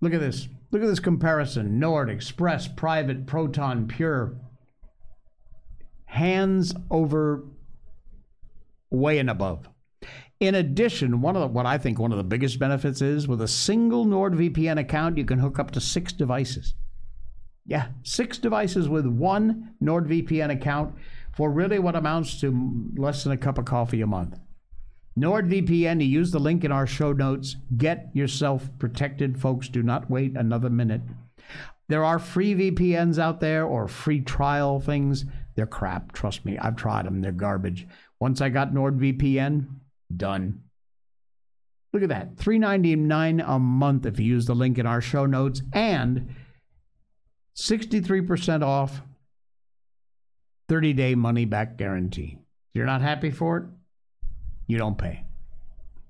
Look 0.00 0.14
at 0.14 0.20
this. 0.20 0.48
Look 0.70 0.82
at 0.82 0.88
this 0.88 1.00
comparison 1.00 1.80
Nord, 1.80 2.08
Express, 2.08 2.68
Private, 2.68 3.26
Proton, 3.26 3.88
Pure. 3.88 4.36
Hands 6.08 6.74
over, 6.90 7.44
way 8.90 9.18
and 9.18 9.28
above. 9.30 9.68
In 10.40 10.54
addition, 10.54 11.20
one 11.20 11.36
of 11.36 11.42
the, 11.42 11.48
what 11.48 11.66
I 11.66 11.78
think 11.78 11.98
one 11.98 12.12
of 12.12 12.18
the 12.18 12.24
biggest 12.24 12.58
benefits 12.58 13.02
is 13.02 13.26
with 13.28 13.42
a 13.42 13.48
single 13.48 14.06
NordVPN 14.06 14.78
account, 14.78 15.18
you 15.18 15.24
can 15.24 15.38
hook 15.38 15.58
up 15.58 15.72
to 15.72 15.80
six 15.80 16.12
devices. 16.12 16.74
Yeah, 17.66 17.88
six 18.02 18.38
devices 18.38 18.88
with 18.88 19.06
one 19.06 19.74
NordVPN 19.82 20.50
account 20.50 20.94
for 21.36 21.50
really 21.50 21.78
what 21.78 21.96
amounts 21.96 22.40
to 22.40 22.90
less 22.96 23.24
than 23.24 23.32
a 23.32 23.36
cup 23.36 23.58
of 23.58 23.64
coffee 23.64 24.00
a 24.00 24.06
month. 24.06 24.38
NordVPN, 25.18 26.00
you 26.00 26.06
use 26.06 26.30
the 26.30 26.38
link 26.38 26.64
in 26.64 26.72
our 26.72 26.86
show 26.86 27.12
notes. 27.12 27.56
Get 27.76 28.10
yourself 28.14 28.70
protected, 28.78 29.40
folks. 29.40 29.68
Do 29.68 29.82
not 29.82 30.10
wait 30.10 30.36
another 30.36 30.70
minute. 30.70 31.02
There 31.88 32.04
are 32.04 32.18
free 32.18 32.54
VPNs 32.54 33.18
out 33.18 33.40
there 33.40 33.64
or 33.64 33.88
free 33.88 34.20
trial 34.20 34.78
things. 34.78 35.24
They're 35.58 35.66
crap. 35.66 36.12
Trust 36.12 36.44
me. 36.44 36.56
I've 36.56 36.76
tried 36.76 37.04
them. 37.04 37.20
They're 37.20 37.32
garbage. 37.32 37.88
Once 38.20 38.40
I 38.40 38.48
got 38.48 38.72
NordVPN, 38.72 39.66
done. 40.16 40.60
Look 41.92 42.04
at 42.04 42.10
that. 42.10 42.36
$3.99 42.36 43.42
a 43.44 43.58
month 43.58 44.06
if 44.06 44.20
you 44.20 44.26
use 44.26 44.46
the 44.46 44.54
link 44.54 44.78
in 44.78 44.86
our 44.86 45.00
show 45.00 45.26
notes 45.26 45.62
and 45.72 46.32
63% 47.56 48.62
off 48.62 49.02
30 50.68 50.92
day 50.92 51.16
money 51.16 51.44
back 51.44 51.76
guarantee. 51.76 52.38
If 52.38 52.76
you're 52.76 52.86
not 52.86 53.02
happy 53.02 53.32
for 53.32 53.56
it, 53.56 53.64
you 54.68 54.78
don't 54.78 54.96
pay. 54.96 55.24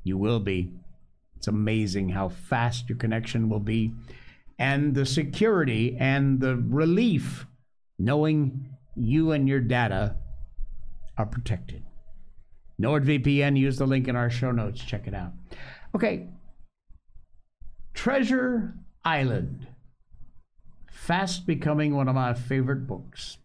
You 0.05 0.19
will 0.19 0.41
be. 0.41 0.75
It's 1.39 1.49
amazing 1.49 2.11
how 2.11 2.29
fast 2.29 2.91
your 2.91 2.99
connection 2.99 3.49
will 3.49 3.61
be 3.61 3.95
and 4.59 4.95
the 4.95 5.07
security 5.07 5.97
and 5.99 6.39
the 6.39 6.55
relief 6.55 7.47
knowing 7.99 8.75
you 8.99 9.33
and 9.33 9.49
your 9.49 9.61
data 9.61 10.17
are 11.17 11.27
protected. 11.27 11.85
NordVPN, 12.81 13.59
use 13.59 13.79
the 13.79 13.87
link 13.87 14.07
in 14.09 14.17
our 14.17 14.31
show 14.31 14.53
notes. 14.53 14.81
Check 14.81 15.07
it 15.07 15.15
out. 15.15 15.33
Okay. 15.95 16.29
Treasure 17.93 18.75
Island. 19.05 19.67
Fast 20.91 21.47
becoming 21.47 21.95
one 21.95 22.09
of 22.09 22.15
my 22.15 22.35
favorite 22.35 22.87
books. 22.87 23.39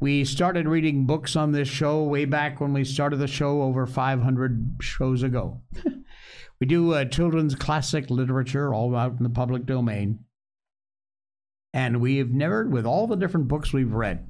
We 0.00 0.24
started 0.24 0.68
reading 0.68 1.06
books 1.06 1.34
on 1.36 1.52
this 1.52 1.68
show 1.68 2.04
way 2.04 2.24
back 2.24 2.60
when 2.60 2.72
we 2.72 2.84
started 2.84 3.16
the 3.16 3.26
show 3.26 3.62
over 3.62 3.86
500 3.86 4.76
shows 4.80 5.22
ago. 5.22 5.60
we 6.60 6.66
do 6.66 6.94
uh, 6.94 7.04
children's 7.04 7.54
classic 7.54 8.08
literature 8.10 8.72
all 8.72 8.94
out 8.94 9.16
in 9.18 9.24
the 9.24 9.30
public 9.30 9.66
domain. 9.66 10.20
And 11.74 12.00
we've 12.00 12.32
never, 12.32 12.66
with 12.66 12.86
all 12.86 13.06
the 13.06 13.16
different 13.16 13.48
books 13.48 13.72
we've 13.72 13.92
read 13.92 14.27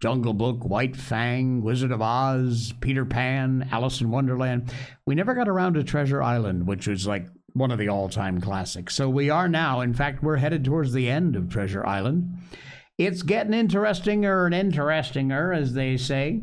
Jungle 0.00 0.34
Book, 0.34 0.64
White 0.64 0.96
Fang, 0.96 1.62
Wizard 1.62 1.90
of 1.90 2.02
Oz, 2.02 2.74
Peter 2.80 3.04
Pan, 3.04 3.68
Alice 3.72 4.00
in 4.00 4.10
Wonderland 4.10 4.70
we 5.06 5.14
never 5.14 5.34
got 5.34 5.48
around 5.48 5.74
to 5.74 5.84
Treasure 5.84 6.22
Island, 6.22 6.66
which 6.66 6.88
is 6.88 7.06
like 7.06 7.26
one 7.52 7.70
of 7.70 7.78
the 7.78 7.88
all 7.88 8.08
time 8.08 8.40
classics. 8.40 8.94
So 8.94 9.08
we 9.08 9.30
are 9.30 9.48
now, 9.48 9.80
in 9.80 9.94
fact, 9.94 10.22
we're 10.22 10.36
headed 10.36 10.64
towards 10.64 10.92
the 10.92 11.08
end 11.08 11.36
of 11.36 11.48
Treasure 11.48 11.86
Island. 11.86 12.38
It's 12.98 13.22
getting 13.22 13.52
interestinger 13.52 14.52
and 14.52 14.72
interestinger, 14.72 15.56
as 15.56 15.74
they 15.74 15.96
say. 15.96 16.42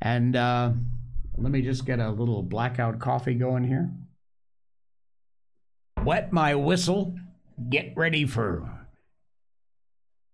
And 0.00 0.36
uh, 0.36 0.72
let 1.36 1.50
me 1.50 1.62
just 1.62 1.84
get 1.84 1.98
a 1.98 2.10
little 2.10 2.42
blackout 2.42 3.00
coffee 3.00 3.34
going 3.34 3.64
here. 3.64 3.90
Wet 6.04 6.32
my 6.32 6.54
whistle. 6.54 7.16
Get 7.68 7.94
ready 7.96 8.24
for 8.24 8.70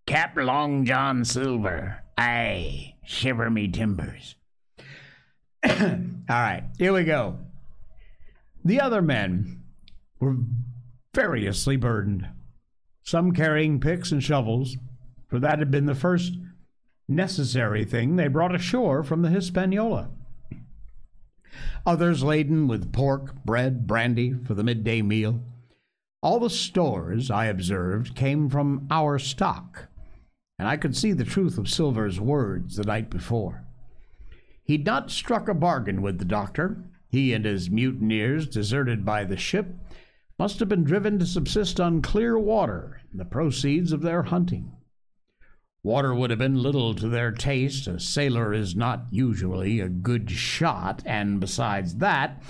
Cap 0.06 0.36
Long 0.36 0.84
John 0.84 1.24
Silver. 1.24 2.03
Aye, 2.16 2.94
shiver 3.04 3.50
me 3.50 3.68
timbers. 3.68 4.36
All 5.68 5.76
right, 6.28 6.64
here 6.78 6.92
we 6.92 7.04
go. 7.04 7.38
The 8.64 8.80
other 8.80 9.02
men 9.02 9.62
were 10.20 10.36
variously 11.14 11.76
burdened, 11.76 12.28
some 13.02 13.32
carrying 13.32 13.80
picks 13.80 14.12
and 14.12 14.22
shovels, 14.22 14.76
for 15.28 15.38
that 15.38 15.58
had 15.58 15.70
been 15.70 15.86
the 15.86 15.94
first 15.94 16.34
necessary 17.08 17.84
thing 17.84 18.16
they 18.16 18.28
brought 18.28 18.54
ashore 18.54 19.02
from 19.02 19.22
the 19.22 19.30
Hispaniola. 19.30 20.10
Others 21.86 22.22
laden 22.22 22.66
with 22.66 22.92
pork, 22.92 23.44
bread, 23.44 23.86
brandy 23.86 24.32
for 24.32 24.54
the 24.54 24.64
midday 24.64 25.02
meal. 25.02 25.42
All 26.22 26.40
the 26.40 26.48
stores, 26.48 27.30
I 27.30 27.46
observed, 27.46 28.14
came 28.14 28.48
from 28.48 28.86
our 28.90 29.18
stock 29.18 29.88
and 30.58 30.68
I 30.68 30.76
could 30.76 30.96
see 30.96 31.12
the 31.12 31.24
truth 31.24 31.58
of 31.58 31.68
Silver's 31.68 32.20
words 32.20 32.76
the 32.76 32.84
night 32.84 33.10
before. 33.10 33.64
He'd 34.64 34.86
not 34.86 35.10
struck 35.10 35.48
a 35.48 35.54
bargain 35.54 36.00
with 36.00 36.18
the 36.18 36.24
doctor. 36.24 36.84
He 37.08 37.32
and 37.32 37.44
his 37.44 37.70
mutineers, 37.70 38.48
deserted 38.48 39.04
by 39.04 39.24
the 39.24 39.36
ship, 39.36 39.74
must 40.38 40.58
have 40.60 40.68
been 40.68 40.84
driven 40.84 41.18
to 41.18 41.26
subsist 41.26 41.78
on 41.80 42.02
clear 42.02 42.38
water 42.38 43.00
and 43.10 43.20
the 43.20 43.24
proceeds 43.24 43.92
of 43.92 44.02
their 44.02 44.24
hunting. 44.24 44.72
Water 45.82 46.14
would 46.14 46.30
have 46.30 46.38
been 46.38 46.62
little 46.62 46.94
to 46.94 47.08
their 47.08 47.30
taste. 47.30 47.86
A 47.86 48.00
sailor 48.00 48.54
is 48.54 48.74
not 48.74 49.04
usually 49.10 49.80
a 49.80 49.88
good 49.88 50.30
shot, 50.30 51.02
and 51.04 51.38
besides 51.40 51.96
that, 51.96 52.42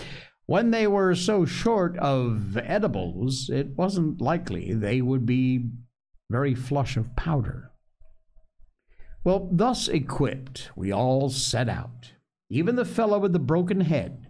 when 0.46 0.70
they 0.70 0.86
were 0.86 1.14
so 1.16 1.44
short 1.44 1.96
of 1.98 2.56
edibles, 2.56 3.50
it 3.50 3.76
wasn't 3.76 4.20
likely 4.20 4.72
they 4.72 5.02
would 5.02 5.26
be 5.26 5.70
very 6.30 6.54
flush 6.54 6.96
of 6.96 7.16
powder. 7.16 7.72
Well, 9.24 9.48
thus 9.50 9.88
equipped, 9.88 10.70
we 10.76 10.92
all 10.92 11.30
set 11.30 11.66
out, 11.66 12.12
even 12.50 12.76
the 12.76 12.84
fellow 12.84 13.18
with 13.18 13.32
the 13.32 13.38
broken 13.38 13.80
head, 13.80 14.28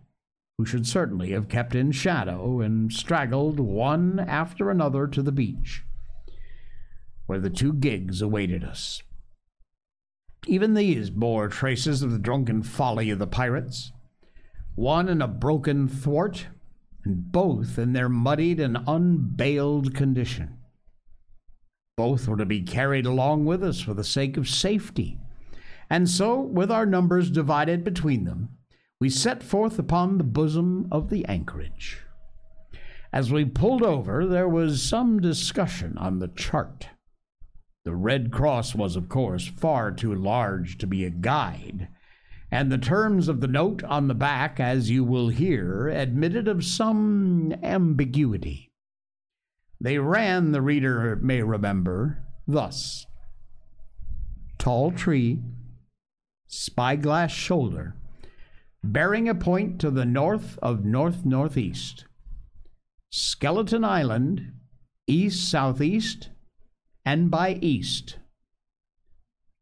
who 0.56 0.64
should 0.64 0.86
certainly 0.86 1.32
have 1.32 1.48
kept 1.48 1.74
in 1.74 1.90
shadow 1.90 2.60
and 2.60 2.92
straggled 2.92 3.58
one 3.58 4.20
after 4.20 4.70
another 4.70 5.08
to 5.08 5.20
the 5.20 5.32
beach, 5.32 5.82
where 7.26 7.40
the 7.40 7.50
two 7.50 7.72
gigs 7.72 8.22
awaited 8.22 8.62
us. 8.62 9.02
Even 10.46 10.74
these 10.74 11.10
bore 11.10 11.48
traces 11.48 12.02
of 12.02 12.12
the 12.12 12.18
drunken 12.18 12.62
folly 12.62 13.10
of 13.10 13.18
the 13.18 13.26
pirates, 13.26 13.90
one 14.76 15.08
in 15.08 15.20
a 15.20 15.26
broken 15.26 15.88
thwart, 15.88 16.46
and 17.04 17.32
both 17.32 17.78
in 17.78 17.94
their 17.94 18.08
muddied 18.08 18.60
and 18.60 18.78
unbaled 18.86 19.92
condition. 19.92 20.58
Both 21.96 22.26
were 22.26 22.36
to 22.36 22.46
be 22.46 22.62
carried 22.62 23.06
along 23.06 23.44
with 23.44 23.62
us 23.62 23.80
for 23.80 23.94
the 23.94 24.04
sake 24.04 24.36
of 24.36 24.48
safety. 24.48 25.18
And 25.88 26.08
so, 26.08 26.40
with 26.40 26.70
our 26.70 26.86
numbers 26.86 27.30
divided 27.30 27.84
between 27.84 28.24
them, 28.24 28.50
we 29.00 29.08
set 29.08 29.42
forth 29.42 29.78
upon 29.78 30.18
the 30.18 30.24
bosom 30.24 30.88
of 30.90 31.10
the 31.10 31.24
anchorage. 31.26 32.00
As 33.12 33.30
we 33.30 33.44
pulled 33.44 33.82
over, 33.82 34.26
there 34.26 34.48
was 34.48 34.82
some 34.82 35.20
discussion 35.20 35.96
on 35.98 36.18
the 36.18 36.28
chart. 36.28 36.88
The 37.84 37.94
Red 37.94 38.32
Cross 38.32 38.74
was, 38.74 38.96
of 38.96 39.08
course, 39.08 39.46
far 39.46 39.92
too 39.92 40.14
large 40.14 40.78
to 40.78 40.86
be 40.86 41.04
a 41.04 41.10
guide, 41.10 41.88
and 42.50 42.72
the 42.72 42.78
terms 42.78 43.28
of 43.28 43.40
the 43.40 43.46
note 43.46 43.84
on 43.84 44.08
the 44.08 44.14
back, 44.14 44.58
as 44.58 44.90
you 44.90 45.04
will 45.04 45.28
hear, 45.28 45.88
admitted 45.88 46.48
of 46.48 46.64
some 46.64 47.54
ambiguity. 47.62 48.72
They 49.84 49.98
ran, 49.98 50.52
the 50.52 50.62
reader 50.62 51.14
may 51.16 51.42
remember, 51.42 52.24
thus 52.48 53.04
Tall 54.56 54.92
tree, 54.92 55.42
spyglass 56.46 57.30
shoulder, 57.30 57.94
bearing 58.82 59.28
a 59.28 59.34
point 59.34 59.78
to 59.82 59.90
the 59.90 60.06
north 60.06 60.58
of 60.62 60.86
north 60.86 61.26
northeast. 61.26 62.06
Skeleton 63.10 63.84
Island, 63.84 64.54
east 65.06 65.50
southeast, 65.50 66.30
and 67.04 67.30
by 67.30 67.58
east, 67.60 68.16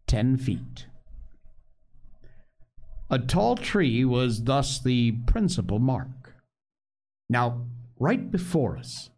10 0.07 0.37
feet. 0.37 0.87
A 3.11 3.19
tall 3.19 3.57
tree 3.57 4.05
was 4.05 4.45
thus 4.45 4.81
the 4.81 5.11
principal 5.27 5.81
mark. 5.81 6.35
Now, 7.29 7.67
right 7.99 8.31
before 8.31 8.79
us, 8.79 9.11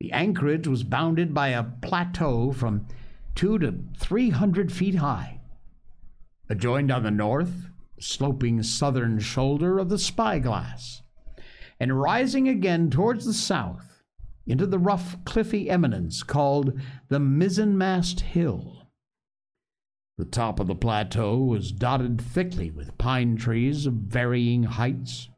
the 0.00 0.12
anchorage 0.12 0.66
was 0.66 0.82
bounded 0.82 1.34
by 1.34 1.48
a 1.48 1.62
plateau 1.62 2.50
from 2.50 2.86
two 3.34 3.58
to 3.58 3.74
three 3.98 4.30
hundred 4.30 4.72
feet 4.72 4.96
high. 4.96 5.40
Adjoined 6.48 6.90
on 6.90 7.02
the 7.02 7.10
north, 7.10 7.70
sloping 8.00 8.62
southern 8.62 9.18
shoulder 9.18 9.78
of 9.78 9.90
the 9.90 9.98
spyglass, 9.98 11.02
and 11.78 12.00
rising 12.00 12.48
again 12.48 12.90
towards 12.90 13.26
the 13.26 13.34
south 13.34 14.02
into 14.46 14.66
the 14.66 14.78
rough 14.78 15.22
cliffy 15.24 15.70
eminence 15.70 16.22
called 16.22 16.80
the 17.08 17.20
mizzenmast 17.20 18.20
hill. 18.20 18.88
The 20.16 20.24
top 20.24 20.58
of 20.58 20.66
the 20.66 20.74
plateau 20.74 21.36
was 21.38 21.72
dotted 21.72 22.20
thickly 22.20 22.70
with 22.70 22.98
pine 22.98 23.36
trees 23.36 23.86
of 23.86 23.94
varying 23.94 24.64
heights, 24.64 25.28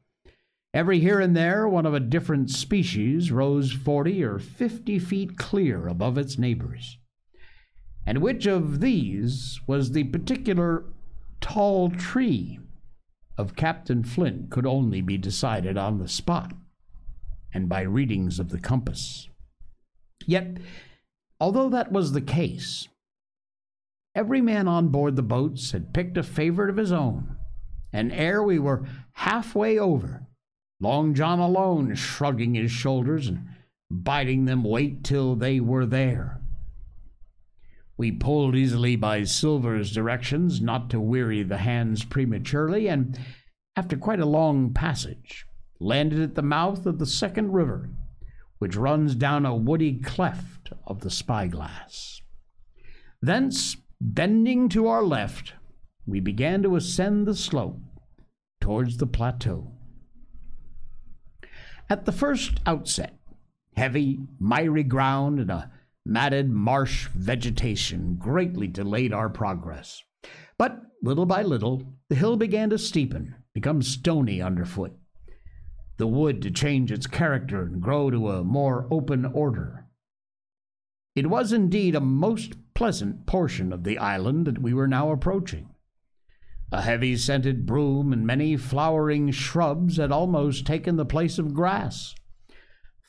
Every 0.75 1.01
here 1.01 1.21
and 1.21 1.37
there, 1.37 1.69
one 1.69 1.85
of 1.85 1.95
a 1.95 2.01
different 2.01 2.51
species 2.51 3.31
rose 3.31 3.73
40 3.73 4.25
or 4.25 4.39
50 4.39 4.99
feet 4.99 5.37
clear 5.37 5.87
above 5.87 6.17
its 6.17 6.39
neighbors. 6.39 6.99
And 8.07 8.19
which 8.19 8.47
of 8.47 8.81
these 8.81 9.61
was 9.67 9.93
the 9.93 10.05
particular 10.05 10.85
tall 11.41 11.91
tree 11.91 12.59
of 13.37 13.57
Captain 13.57 14.03
Flint 14.03 14.51
could 14.51 14.67
only 14.67 15.03
be 15.03 15.19
decided 15.19 15.77
on 15.77 15.99
the 15.99 16.09
spot 16.09 16.53
and 17.53 17.69
by 17.69 17.83
readings 17.83 18.39
of 18.39 18.49
the 18.49 18.59
compass. 18.59 19.29
Yet, 20.27 20.59
although 21.39 21.69
that 21.69 21.93
was 21.93 22.13
the 22.13 22.21
case, 22.21 22.89
Every 24.15 24.43
man 24.43 24.69
on 24.69 24.89
board 24.89 25.17
the 25.17 25.23
boats 25.23 25.73
had 25.73 25.95
picked 25.95 26.19
a 26.19 26.23
favorite 26.23 26.69
of 26.69 26.77
his 26.77 26.93
own, 26.93 27.37
and 27.93 28.13
ere 28.13 28.43
we 28.43 28.59
were 28.59 28.87
halfway 29.13 29.79
over, 29.79 30.22
Long 30.83 31.15
John 31.15 31.39
alone 31.39 31.95
shrugging 31.95 32.55
his 32.55 32.73
shoulders 32.73 33.29
and 33.29 33.47
bidding 33.89 34.47
them 34.47 34.65
wait 34.65 35.05
till 35.05 35.37
they 35.37 35.61
were 35.61 35.87
there. 35.87 36.41
We 37.97 38.11
pulled 38.11 38.57
easily 38.57 38.97
by 38.97 39.23
Silver's 39.23 39.93
directions, 39.93 40.61
not 40.61 40.91
to 40.91 40.99
weary 40.99 41.45
the 41.45 41.59
hands 41.59 42.05
prematurely, 42.05 42.89
and 42.89 43.17
after 43.77 43.97
quite 43.97 44.19
a 44.19 44.27
long 44.27 44.75
passage, 44.75 45.47
landed 45.79 46.21
at 46.21 46.35
the 46.35 46.43
mouth 46.43 46.85
of 46.85 46.99
the 46.99 47.07
second 47.07 47.53
river, 47.53 47.89
which 48.59 48.75
runs 48.75 49.15
down 49.15 49.47
a 49.47 49.55
woody 49.55 50.01
cleft 50.01 50.73
of 50.85 51.03
the 51.03 51.11
spyglass. 51.11 52.23
Thence, 53.21 53.77
bending 54.01 54.69
to 54.71 54.89
our 54.89 55.05
left, 55.05 55.53
we 56.07 56.19
began 56.19 56.61
to 56.65 56.75
ascend 56.75 57.29
the 57.29 57.37
slope 57.37 57.79
towards 58.61 58.97
the 58.97 59.07
plateau. 59.07 59.75
At 61.93 62.07
the 62.07 62.11
first 62.11 62.59
outset, 62.65 63.19
heavy, 63.77 64.21
miry 64.39 64.83
ground 64.83 65.39
and 65.39 65.51
a 65.51 65.71
matted 66.07 66.49
marsh 66.49 67.09
vegetation 67.09 68.17
greatly 68.19 68.67
delayed 68.67 69.13
our 69.13 69.29
progress. 69.29 70.03
But 70.57 70.81
little 71.03 71.27
by 71.27 71.43
little, 71.43 71.83
the 72.09 72.15
hill 72.15 72.39
began 72.39 72.71
to 72.71 72.77
steepen, 72.77 73.35
become 73.53 73.83
stony 73.83 74.41
underfoot, 74.41 74.97
the 75.99 76.07
wood 76.07 76.41
to 76.41 76.51
change 76.51 76.91
its 76.91 77.07
character 77.07 77.65
and 77.65 77.83
grow 77.83 78.11
to 78.11 78.31
a 78.31 78.43
more 78.43 78.89
open 78.91 79.27
order. 79.27 79.85
It 81.15 81.29
was 81.29 81.53
indeed 81.53 81.95
a 81.95 82.01
most 82.01 82.55
pleasant 82.73 83.27
portion 83.27 83.71
of 83.71 83.85
the 83.85 83.99
island 83.99 84.47
that 84.47 84.63
we 84.63 84.73
were 84.73 84.89
now 84.89 85.11
approaching. 85.11 85.69
A 86.73 86.81
heavy 86.81 87.19
scented 87.19 87.67
broom 87.67 88.15
and 88.15 88.27
many 88.27 88.57
flowering 88.57 89.31
shrubs 89.31 89.99
had 89.99 90.11
almost 90.11 90.65
taken 90.65 90.97
the 90.97 91.05
place 91.05 91.39
of 91.39 91.53
grass. 91.53 92.15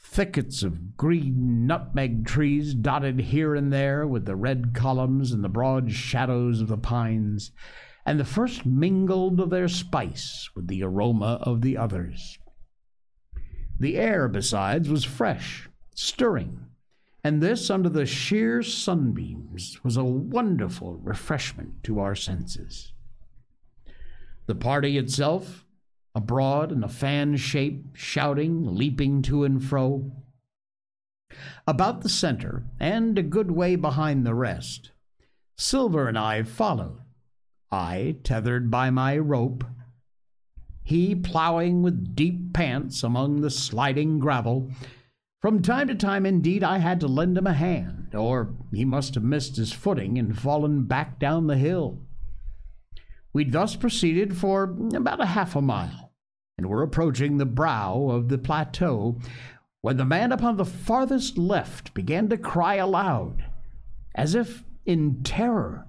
Thickets 0.02 0.64
of 0.64 0.98
green 0.98 1.66
nutmeg 1.66 2.26
trees 2.26 2.74
dotted 2.74 3.22
here 3.22 3.56
and 3.56 3.72
there 3.72 4.06
with 4.06 4.26
the 4.26 4.36
red 4.36 4.74
columns 4.74 5.32
and 5.32 5.46
the 5.46 5.50
broad 5.50 5.94
shadows 5.94 6.60
of 6.60 6.68
the 6.68 6.78
pines, 6.78 7.52
and 8.06 8.20
the 8.20 8.26
first 8.26 8.66
mingled 8.66 9.40
of 9.40 9.50
their 9.50 9.70
spice 9.70 10.50
with 10.54 10.68
the 10.68 10.84
aroma 10.84 11.40
of 11.42 11.62
the 11.62 11.78
others. 11.78 12.38
The 13.80 13.98
air, 13.98 14.28
besides, 14.28 14.90
was 14.90 15.06
fresh, 15.06 15.70
stirring, 15.96 16.66
and 17.24 17.42
this, 17.42 17.70
under 17.70 17.88
the 17.88 18.06
sheer 18.06 18.62
sunbeams, 18.62 19.82
was 19.86 19.96
a 19.96 20.04
wonderful 20.04 20.98
refreshment 20.98 21.82
to 21.86 22.02
our 22.02 22.14
senses. 22.14 22.93
The 24.46 24.56
party 24.56 24.98
itself, 24.98 25.66
abroad 26.14 26.72
in 26.72 26.84
a 26.84 26.90
fan 26.90 27.38
shape, 27.38 27.86
shouting, 27.94 28.76
leaping 28.76 29.22
to 29.24 29.44
and 29.44 29.64
fro. 29.64 30.12
About 31.66 32.02
the 32.02 32.10
center, 32.10 32.66
and 32.80 33.18
a 33.18 33.24
good 33.24 33.52
way 33.52 33.76
behind 33.76 34.26
the 34.26 34.36
rest, 34.36 34.92
Silver 35.58 36.08
and 36.08 36.18
I 36.18 36.44
followed, 36.44 37.00
I 37.72 38.18
tethered 38.24 38.70
by 38.70 38.90
my 38.90 39.18
rope, 39.18 39.64
he 40.84 41.16
plowing 41.16 41.82
with 41.82 42.16
deep 42.16 42.54
pants 42.54 43.02
among 43.02 43.42
the 43.42 43.50
sliding 43.50 44.20
gravel. 44.20 44.70
From 45.42 45.62
time 45.62 45.88
to 45.88 45.96
time, 45.96 46.26
indeed, 46.26 46.64
I 46.64 46.78
had 46.78 47.00
to 47.00 47.08
lend 47.08 47.38
him 47.38 47.48
a 47.48 47.54
hand, 47.54 48.14
or 48.14 48.54
he 48.72 48.86
must 48.86 49.16
have 49.16 49.24
missed 49.24 49.56
his 49.56 49.72
footing 49.72 50.18
and 50.20 50.38
fallen 50.38 50.84
back 50.84 51.18
down 51.18 51.48
the 51.48 51.58
hill. 51.58 52.02
We 53.34 53.46
thus 53.46 53.76
proceeded 53.76 54.38
for 54.38 54.64
about 54.96 55.20
a 55.20 55.26
half 55.26 55.56
a 55.56 55.62
mile, 55.62 56.14
and 56.58 56.68
were 56.68 56.84
approaching 56.84 57.38
the 57.38 57.46
brow 57.46 58.10
of 58.10 58.30
the 58.30 58.38
plateau 58.38 59.20
when 59.82 59.98
the 59.98 60.06
man 60.06 60.32
upon 60.32 60.56
the 60.56 60.66
farthest 60.66 61.38
left 61.38 61.94
began 61.94 62.30
to 62.30 62.38
cry 62.38 62.76
aloud, 62.76 63.44
as 64.16 64.36
if 64.36 64.64
in 64.86 65.24
terror. 65.24 65.88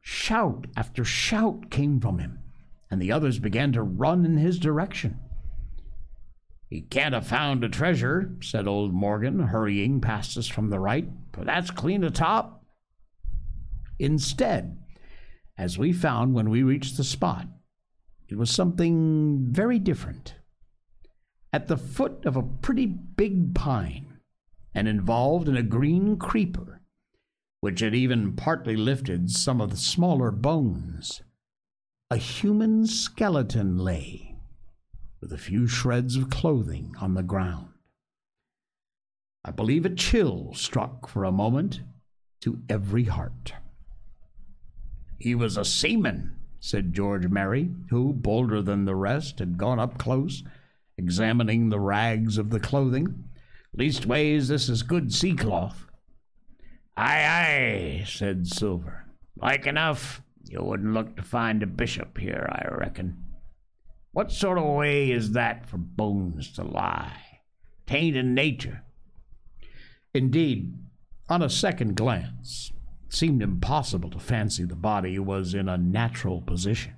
Shout 0.00 0.66
after 0.76 1.04
shout 1.04 1.70
came 1.70 2.00
from 2.00 2.18
him, 2.18 2.40
and 2.90 3.00
the 3.00 3.12
others 3.12 3.38
began 3.38 3.72
to 3.72 3.82
run 3.82 4.24
in 4.24 4.38
his 4.38 4.58
direction. 4.58 5.20
He 6.70 6.80
can't 6.80 7.14
have 7.14 7.26
found 7.26 7.62
a 7.62 7.68
treasure, 7.68 8.36
said 8.40 8.66
old 8.66 8.92
Morgan, 8.92 9.38
hurrying 9.38 10.00
past 10.00 10.36
us 10.36 10.48
from 10.48 10.70
the 10.70 10.80
right, 10.80 11.08
for 11.32 11.44
that's 11.44 11.70
clean 11.70 12.04
atop. 12.04 12.62
Instead, 13.98 14.78
as 15.58 15.76
we 15.76 15.92
found 15.92 16.32
when 16.32 16.48
we 16.48 16.62
reached 16.62 16.96
the 16.96 17.04
spot, 17.04 17.48
it 18.28 18.38
was 18.38 18.50
something 18.50 19.46
very 19.50 19.78
different. 19.78 20.36
At 21.52 21.66
the 21.66 21.76
foot 21.76 22.24
of 22.24 22.36
a 22.36 22.42
pretty 22.42 22.86
big 22.86 23.54
pine, 23.54 24.18
and 24.74 24.86
involved 24.86 25.48
in 25.48 25.56
a 25.56 25.62
green 25.62 26.16
creeper, 26.16 26.80
which 27.60 27.80
had 27.80 27.94
even 27.94 28.36
partly 28.36 28.76
lifted 28.76 29.28
some 29.30 29.60
of 29.60 29.70
the 29.70 29.76
smaller 29.76 30.30
bones, 30.30 31.22
a 32.10 32.16
human 32.16 32.86
skeleton 32.86 33.76
lay, 33.76 34.36
with 35.20 35.32
a 35.32 35.38
few 35.38 35.66
shreds 35.66 36.14
of 36.14 36.30
clothing 36.30 36.94
on 37.00 37.14
the 37.14 37.22
ground. 37.24 37.70
I 39.44 39.50
believe 39.50 39.84
a 39.84 39.90
chill 39.90 40.52
struck 40.54 41.08
for 41.08 41.24
a 41.24 41.32
moment 41.32 41.80
to 42.42 42.60
every 42.68 43.04
heart. 43.04 43.54
He 45.18 45.34
was 45.34 45.56
a 45.56 45.64
seaman, 45.64 46.36
said 46.60 46.94
George 46.94 47.26
Merry, 47.28 47.70
who, 47.90 48.12
bolder 48.12 48.62
than 48.62 48.84
the 48.84 48.94
rest, 48.94 49.40
had 49.40 49.58
gone 49.58 49.80
up 49.80 49.98
close, 49.98 50.44
examining 50.96 51.68
the 51.68 51.80
rags 51.80 52.38
of 52.38 52.50
the 52.50 52.60
clothing. 52.60 53.24
Leastways, 53.76 54.48
this 54.48 54.68
is 54.68 54.82
good 54.82 55.12
sea 55.12 55.34
cloth. 55.34 55.86
Aye, 56.96 58.00
aye, 58.00 58.04
said 58.06 58.46
Silver. 58.46 59.06
Like 59.36 59.66
enough. 59.66 60.22
You 60.44 60.62
wouldn't 60.62 60.94
look 60.94 61.14
to 61.16 61.22
find 61.22 61.62
a 61.62 61.66
bishop 61.66 62.16
here, 62.16 62.48
I 62.50 62.74
reckon. 62.74 63.22
What 64.12 64.32
sort 64.32 64.56
of 64.58 64.64
way 64.64 65.10
is 65.10 65.32
that 65.32 65.66
for 65.68 65.76
bones 65.76 66.50
to 66.52 66.64
lie? 66.64 67.40
Tain't 67.86 68.16
in 68.16 68.34
nature. 68.34 68.82
Indeed, 70.14 70.74
on 71.28 71.42
a 71.42 71.50
second 71.50 71.96
glance, 71.96 72.72
seemed 73.08 73.42
impossible 73.42 74.10
to 74.10 74.18
fancy 74.18 74.64
the 74.64 74.76
body 74.76 75.18
was 75.18 75.54
in 75.54 75.68
a 75.68 75.78
natural 75.78 76.42
position. 76.42 76.94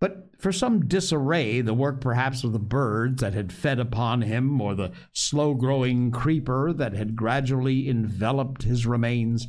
But 0.00 0.30
for 0.38 0.52
some 0.52 0.86
disarray, 0.86 1.60
the 1.60 1.74
work 1.74 2.00
perhaps 2.00 2.44
of 2.44 2.52
the 2.52 2.60
birds 2.60 3.20
that 3.20 3.34
had 3.34 3.52
fed 3.52 3.80
upon 3.80 4.22
him, 4.22 4.60
or 4.60 4.74
the 4.74 4.92
slow 5.12 5.54
growing 5.54 6.12
creeper 6.12 6.72
that 6.72 6.92
had 6.92 7.16
gradually 7.16 7.88
enveloped 7.88 8.62
his 8.62 8.86
remains, 8.86 9.48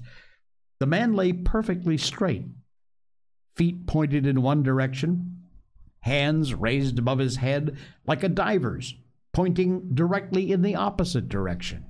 the 0.79 0.87
man 0.87 1.13
lay 1.13 1.33
perfectly 1.33 1.97
straight, 1.97 2.45
feet 3.55 3.85
pointed 3.85 4.25
in 4.25 4.41
one 4.41 4.63
direction, 4.63 5.43
hands 6.01 6.53
raised 6.55 6.97
above 6.97 7.19
his 7.19 7.35
head 7.35 7.77
like 8.07 8.23
a 8.23 8.29
diver's, 8.29 8.95
pointing 9.33 9.93
directly 9.93 10.51
in 10.51 10.63
the 10.63 10.75
opposite 10.75 11.29
direction. 11.29 11.85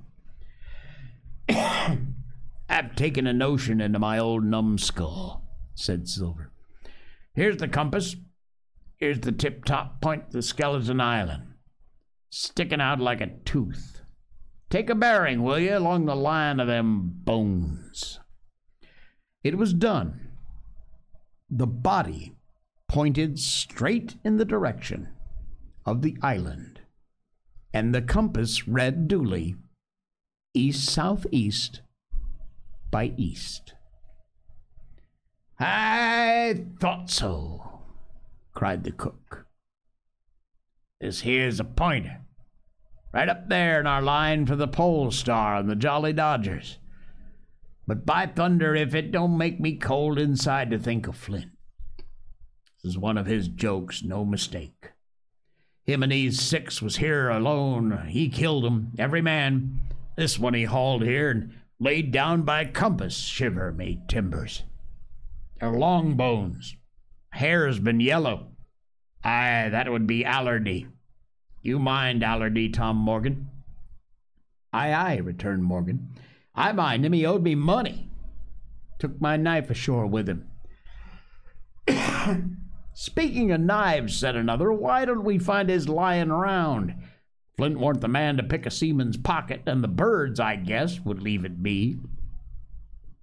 I've 2.80 2.96
taken 2.96 3.26
a 3.26 3.34
notion 3.34 3.78
into 3.82 3.98
my 3.98 4.18
old 4.18 4.42
numbskull, 4.42 5.42
said 5.74 6.08
Silver. 6.08 6.50
Here's 7.34 7.58
the 7.58 7.68
compass. 7.68 8.16
Here's 8.96 9.20
the 9.20 9.32
tip 9.32 9.66
top 9.66 10.00
point 10.00 10.28
of 10.28 10.32
the 10.32 10.40
skeleton 10.40 10.98
island, 10.98 11.56
sticking 12.30 12.80
out 12.80 12.98
like 12.98 13.20
a 13.20 13.36
tooth. 13.44 14.00
Take 14.70 14.88
a 14.88 14.94
bearing, 14.94 15.42
will 15.42 15.58
you, 15.58 15.76
along 15.76 16.06
the 16.06 16.16
line 16.16 16.58
of 16.58 16.68
them 16.68 17.10
bones. 17.22 18.18
It 19.44 19.58
was 19.58 19.74
done. 19.74 20.30
The 21.50 21.66
body 21.66 22.32
pointed 22.88 23.38
straight 23.38 24.16
in 24.24 24.38
the 24.38 24.46
direction 24.46 25.10
of 25.84 26.00
the 26.00 26.16
island, 26.22 26.80
and 27.74 27.94
the 27.94 28.00
compass 28.00 28.66
read 28.66 29.06
duly 29.06 29.56
east 30.54 30.88
southeast 30.88 31.82
by 32.90 33.12
east. 33.16 33.74
I 35.58 36.64
thought 36.80 37.10
so, 37.10 37.82
cried 38.54 38.84
the 38.84 38.92
cook. 38.92 39.46
This 41.00 41.20
here's 41.20 41.60
a 41.60 41.64
pointer. 41.64 42.20
Right 43.12 43.28
up 43.28 43.48
there 43.48 43.80
in 43.80 43.86
our 43.86 44.02
line 44.02 44.46
for 44.46 44.56
the 44.56 44.68
Pole 44.68 45.10
Star 45.10 45.56
and 45.56 45.68
the 45.68 45.74
Jolly 45.74 46.12
Dodgers. 46.12 46.78
But 47.86 48.06
by 48.06 48.26
thunder, 48.26 48.74
if 48.74 48.94
it 48.94 49.10
don't 49.10 49.36
make 49.36 49.58
me 49.60 49.76
cold 49.76 50.18
inside 50.18 50.70
to 50.70 50.78
think 50.78 51.08
of 51.08 51.16
Flint. 51.16 51.50
This 52.82 52.92
is 52.92 52.98
one 52.98 53.18
of 53.18 53.26
his 53.26 53.48
jokes, 53.48 54.02
no 54.02 54.24
mistake. 54.24 54.92
Him 55.84 56.02
and 56.02 56.12
these 56.12 56.40
six 56.40 56.80
was 56.80 56.96
here 56.96 57.28
alone. 57.28 58.06
He 58.08 58.28
killed 58.28 58.64
'em, 58.64 58.92
every 58.98 59.20
man. 59.20 59.80
This 60.16 60.38
one 60.38 60.54
he 60.54 60.64
hauled 60.64 61.02
here 61.02 61.30
and 61.30 61.59
laid 61.80 62.12
down 62.12 62.42
by 62.42 62.66
compass. 62.66 63.16
Shiver 63.16 63.72
me 63.72 64.00
timbers. 64.06 64.62
They're 65.58 65.72
long 65.72 66.14
bones. 66.14 66.76
Hair 67.30 67.66
has 67.66 67.80
been 67.80 68.00
yellow. 68.00 68.48
Aye, 69.24 69.68
that 69.70 69.90
would 69.90 70.06
be 70.06 70.24
Allerdy. 70.24 70.86
You 71.62 71.78
mind 71.78 72.22
Allerdy, 72.22 72.72
Tom 72.72 72.96
Morgan? 72.96 73.48
Aye, 74.72 74.92
aye, 74.92 75.16
returned 75.16 75.64
Morgan. 75.64 76.10
I 76.54 76.72
mind 76.72 77.04
him. 77.04 77.12
He 77.12 77.26
owed 77.26 77.42
me 77.42 77.54
money. 77.54 78.08
Took 78.98 79.20
my 79.20 79.36
knife 79.36 79.70
ashore 79.70 80.06
with 80.06 80.28
him. 80.28 80.46
Speaking 82.92 83.50
of 83.50 83.60
knives, 83.60 84.16
said 84.16 84.36
another, 84.36 84.72
why 84.72 85.04
don't 85.04 85.24
we 85.24 85.38
find 85.38 85.68
his 85.68 85.88
lying 85.88 86.30
around? 86.30 86.94
Flint 87.60 87.78
weren't 87.78 88.00
the 88.00 88.08
man 88.08 88.38
to 88.38 88.42
pick 88.42 88.64
a 88.64 88.70
seaman's 88.70 89.18
pocket, 89.18 89.60
and 89.66 89.84
the 89.84 89.88
birds, 89.88 90.40
I 90.40 90.56
guess, 90.56 90.98
would 91.00 91.20
leave 91.20 91.44
it 91.44 91.62
be. 91.62 91.98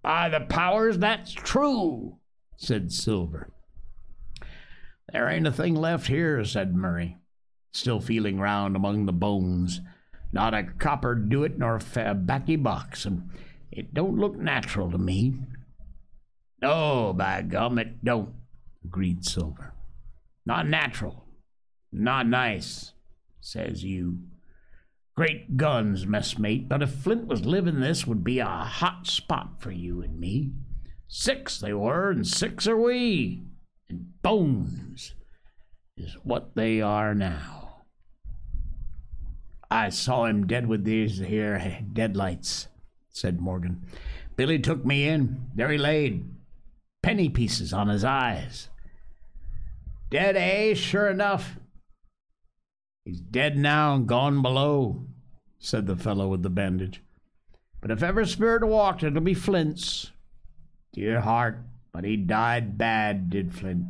By 0.03 0.29
the 0.29 0.41
powers, 0.41 0.99
that's 0.99 1.33
true, 1.33 2.19
said 2.55 2.91
Silver. 2.91 3.49
There 5.11 5.27
ain't 5.27 5.47
a 5.47 5.51
thing 5.51 5.73
left 5.73 6.05
here, 6.05 6.45
said 6.45 6.75
Merry, 6.75 7.17
still 7.71 7.99
feeling 7.99 8.39
round 8.39 8.75
among 8.75 9.07
the 9.07 9.11
bones. 9.11 9.81
Not 10.31 10.53
a 10.53 10.65
copper 10.65 11.15
doit 11.15 11.57
nor 11.57 11.79
a 11.95 12.13
backy 12.13 12.57
box, 12.57 13.05
and 13.05 13.31
it 13.71 13.91
don't 13.95 14.19
look 14.19 14.38
natural 14.38 14.91
to 14.91 14.99
me. 14.99 15.33
No, 16.61 17.11
by 17.11 17.41
gum, 17.41 17.79
it 17.79 18.05
don't, 18.05 18.35
agreed 18.85 19.25
Silver. 19.25 19.73
Not 20.45 20.67
natural, 20.67 21.25
not 21.91 22.27
nice, 22.27 22.93
says 23.39 23.83
you. 23.83 24.19
Great 25.15 25.57
guns, 25.57 26.05
messmate, 26.05 26.67
but 26.67 26.83
if 26.83 26.91
Flint 26.91 27.27
was 27.27 27.45
living, 27.45 27.79
this 27.79 28.05
would 28.05 28.23
be 28.23 28.39
a 28.39 28.45
hot 28.45 29.07
spot 29.07 29.59
for 29.59 29.71
you 29.71 30.01
and 30.01 30.19
me. 30.19 30.51
Six 31.07 31.59
they 31.59 31.73
were, 31.73 32.11
and 32.11 32.27
six 32.27 32.67
are 32.67 32.77
we 32.77 33.43
and 33.89 34.21
bones 34.21 35.13
is 35.95 36.15
what 36.23 36.55
they 36.55 36.81
are 36.81 37.15
now. 37.15 37.83
I 39.69 39.89
saw 39.89 40.25
him 40.25 40.47
dead 40.47 40.67
with 40.67 40.83
these 40.83 41.19
here 41.19 41.79
deadlights, 41.91 42.67
said 43.09 43.41
Morgan. 43.41 43.85
Billy 44.35 44.59
took 44.59 44.85
me 44.85 45.07
in. 45.07 45.47
There 45.55 45.69
he 45.69 45.77
laid. 45.77 46.29
Penny 47.01 47.29
pieces 47.29 47.73
on 47.73 47.89
his 47.89 48.03
eyes. 48.03 48.69
Dead, 50.09 50.38
eh? 50.38 50.73
Sure 50.73 51.09
enough. 51.09 51.57
He's 53.08 53.22
dead 53.22 53.58
now 53.58 53.95
and 53.95 54.05
gone 54.05 54.41
below, 54.41 55.05
said 55.60 55.88
the 55.88 55.95
fellow 55.95 56.28
with 56.28 56.43
the 56.43 56.49
bandage. 56.49 57.01
But 57.80 57.89
if 57.89 58.03
ever 58.03 58.26
spirit 58.26 58.68
walked, 58.68 59.01
it'll 59.01 59.22
be 59.22 59.34
Flint's. 59.34 60.12
Dear 60.91 61.22
heart, 61.22 61.62
but 61.93 62.03
he 62.03 62.18
died 62.18 62.78
bad, 62.78 63.30
did 63.30 63.53
Flint. 63.53 63.86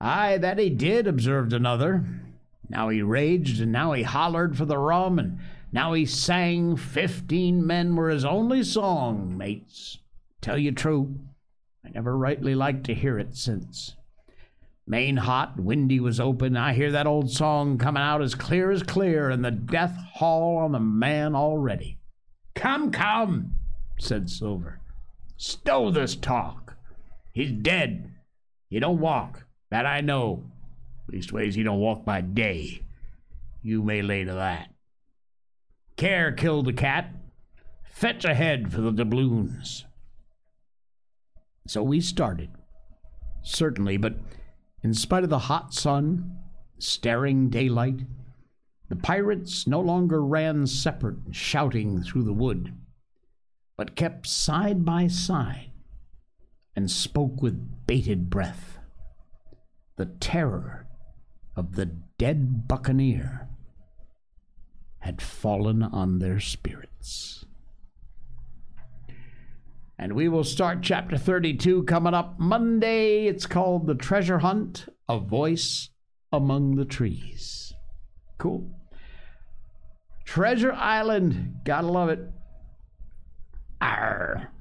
Aye, 0.00 0.38
that 0.38 0.58
he 0.58 0.70
did, 0.70 1.06
observed 1.06 1.52
another. 1.52 2.06
Now 2.70 2.88
he 2.88 3.02
raged, 3.02 3.60
and 3.60 3.70
now 3.70 3.92
he 3.92 4.02
hollered 4.02 4.56
for 4.56 4.64
the 4.64 4.78
rum, 4.78 5.18
and 5.18 5.38
now 5.70 5.92
he 5.92 6.06
sang 6.06 6.74
fifteen 6.74 7.66
men 7.66 7.96
were 7.96 8.08
his 8.08 8.24
only 8.24 8.62
song, 8.62 9.36
mates. 9.36 9.98
Tell 10.40 10.56
you 10.56 10.72
true, 10.72 11.18
I 11.84 11.90
never 11.90 12.16
rightly 12.16 12.54
liked 12.54 12.84
to 12.84 12.94
hear 12.94 13.18
it 13.18 13.36
since. 13.36 13.94
Main 14.88 15.18
hot, 15.18 15.60
windy 15.60 16.00
was 16.00 16.18
open. 16.18 16.56
I 16.56 16.72
hear 16.72 16.90
that 16.92 17.06
old 17.06 17.30
song 17.30 17.76
coming 17.76 18.02
out 18.02 18.22
as 18.22 18.34
clear 18.34 18.70
as 18.70 18.82
clear, 18.82 19.28
and 19.28 19.44
the 19.44 19.50
death 19.50 19.94
haul 20.14 20.56
on 20.56 20.72
the 20.72 20.80
man 20.80 21.34
already. 21.34 21.98
Come, 22.54 22.90
come, 22.90 23.52
said 23.98 24.30
Silver. 24.30 24.80
Stow 25.36 25.90
this 25.90 26.16
talk. 26.16 26.78
He's 27.32 27.52
dead. 27.52 28.14
He 28.70 28.80
don't 28.80 28.98
walk. 28.98 29.44
That 29.70 29.84
I 29.84 30.00
know. 30.00 30.44
Leastways, 31.12 31.54
he 31.54 31.62
don't 31.62 31.80
walk 31.80 32.06
by 32.06 32.22
day. 32.22 32.80
You 33.62 33.82
may 33.82 34.00
lay 34.00 34.24
to 34.24 34.32
that. 34.32 34.70
Care 35.98 36.32
killed 36.32 36.64
the 36.64 36.72
cat. 36.72 37.10
Fetch 37.84 38.24
a 38.24 38.32
head 38.32 38.72
for 38.72 38.80
the 38.80 38.92
doubloons. 38.92 39.84
So 41.66 41.82
we 41.82 42.00
started. 42.00 42.48
Certainly, 43.42 43.98
but 43.98 44.14
in 44.82 44.94
spite 44.94 45.24
of 45.24 45.30
the 45.30 45.38
hot 45.38 45.74
sun, 45.74 46.38
staring 46.78 47.50
daylight, 47.50 48.00
the 48.88 48.96
pirates 48.96 49.66
no 49.66 49.80
longer 49.80 50.24
ran 50.24 50.66
separate, 50.66 51.18
shouting 51.32 52.02
through 52.02 52.22
the 52.22 52.32
wood 52.32 52.72
but 53.78 53.94
kept 53.94 54.26
side 54.26 54.84
by 54.84 55.06
side 55.06 55.70
and 56.76 56.90
spoke 56.90 57.40
with 57.40 57.86
bated 57.86 58.28
breath. 58.28 58.76
The 59.96 60.06
terror 60.06 60.88
of 61.56 61.76
the 61.76 61.86
dead 61.86 62.66
buccaneer 62.66 63.48
had 64.98 65.22
fallen 65.22 65.82
on 65.82 66.18
their 66.18 66.40
spirits. 66.40 67.44
And 70.00 70.12
we 70.12 70.28
will 70.28 70.44
start 70.44 70.78
chapter 70.80 71.18
32 71.18 71.82
coming 71.82 72.14
up 72.14 72.38
Monday. 72.38 73.26
It's 73.26 73.46
called 73.46 73.88
The 73.88 73.96
Treasure 73.96 74.38
Hunt 74.38 74.86
A 75.08 75.18
Voice 75.18 75.90
Among 76.32 76.76
the 76.76 76.84
Trees. 76.84 77.72
Cool. 78.38 78.70
Treasure 80.24 80.72
Island. 80.72 81.56
Gotta 81.64 81.88
love 81.88 82.10
it. 82.10 82.20
Arr. 83.80 84.52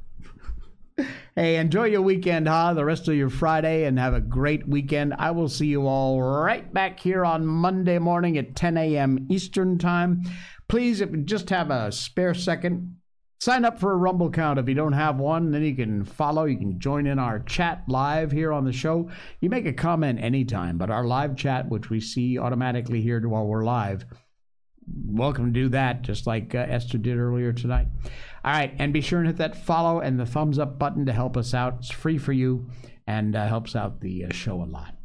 hey, 1.35 1.57
enjoy 1.57 1.85
your 1.85 2.01
weekend, 2.01 2.47
huh? 2.47 2.73
The 2.73 2.85
rest 2.85 3.07
of 3.07 3.13
your 3.13 3.29
Friday, 3.29 3.83
and 3.85 3.99
have 3.99 4.15
a 4.15 4.21
great 4.21 4.67
weekend. 4.67 5.13
I 5.19 5.29
will 5.29 5.49
see 5.49 5.67
you 5.67 5.85
all 5.85 6.19
right 6.19 6.73
back 6.73 6.99
here 6.99 7.23
on 7.23 7.45
Monday 7.45 7.99
morning 7.99 8.39
at 8.39 8.55
10 8.55 8.75
a.m. 8.75 9.27
Eastern 9.29 9.77
Time. 9.77 10.23
Please, 10.67 10.99
if 10.99 11.11
you 11.11 11.17
just 11.17 11.51
have 11.51 11.69
a 11.69 11.91
spare 11.91 12.33
second, 12.33 12.95
sign 13.39 13.65
up 13.65 13.79
for 13.79 13.91
a 13.91 13.97
Rumble 13.97 14.27
account. 14.27 14.59
If 14.59 14.67
you 14.67 14.75
don't 14.75 14.93
have 14.93 15.17
one, 15.17 15.51
then 15.51 15.63
you 15.63 15.75
can 15.75 16.03
follow. 16.03 16.45
You 16.45 16.57
can 16.57 16.79
join 16.79 17.07
in 17.07 17.19
our 17.19 17.39
chat 17.39 17.83
live 17.88 18.31
here 18.31 18.51
on 18.51 18.65
the 18.65 18.73
show. 18.73 19.09
You 19.41 19.49
make 19.49 19.65
a 19.65 19.73
comment 19.73 20.19
anytime, 20.21 20.77
but 20.77 20.89
our 20.89 21.05
live 21.05 21.35
chat, 21.35 21.69
which 21.69 21.89
we 21.89 21.99
see 21.99 22.38
automatically 22.39 23.01
here 23.01 23.27
while 23.27 23.45
we're 23.45 23.63
live, 23.63 24.05
welcome 25.05 25.45
to 25.45 25.59
do 25.59 25.69
that, 25.69 26.01
just 26.01 26.27
like 26.27 26.55
uh, 26.55 26.65
Esther 26.69 26.97
did 26.97 27.17
earlier 27.17 27.53
tonight. 27.53 27.88
All 28.43 28.53
right, 28.53 28.73
and 28.79 28.93
be 28.93 29.01
sure 29.01 29.19
and 29.19 29.27
hit 29.27 29.38
that 29.38 29.65
follow 29.65 29.99
and 29.99 30.19
the 30.19 30.25
thumbs 30.25 30.59
up 30.59 30.79
button 30.79 31.05
to 31.05 31.13
help 31.13 31.35
us 31.35 31.53
out. 31.53 31.77
It's 31.79 31.91
free 31.91 32.17
for 32.17 32.33
you 32.33 32.69
and 33.05 33.35
uh, 33.35 33.47
helps 33.47 33.75
out 33.75 34.01
the 34.01 34.25
uh, 34.25 34.33
show 34.33 34.61
a 34.61 34.65
lot. 34.65 34.95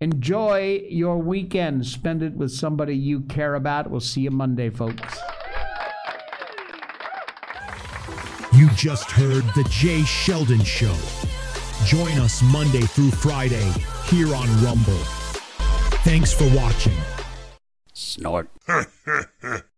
Enjoy 0.00 0.82
your 0.88 1.18
weekend. 1.18 1.86
Spend 1.86 2.22
it 2.22 2.32
with 2.34 2.52
somebody 2.52 2.96
you 2.96 3.20
care 3.20 3.54
about. 3.54 3.90
We'll 3.90 4.00
see 4.00 4.22
you 4.22 4.30
Monday, 4.30 4.70
folks. 4.70 5.18
You 8.60 8.68
just 8.76 9.10
heard 9.10 9.44
The 9.54 9.66
Jay 9.70 10.02
Sheldon 10.02 10.62
Show. 10.62 10.94
Join 11.86 12.18
us 12.18 12.42
Monday 12.42 12.82
through 12.82 13.10
Friday 13.10 13.72
here 14.04 14.34
on 14.34 14.48
Rumble. 14.62 15.02
Thanks 16.04 16.34
for 16.34 16.44
watching. 16.54 16.92
Snort. 17.94 18.50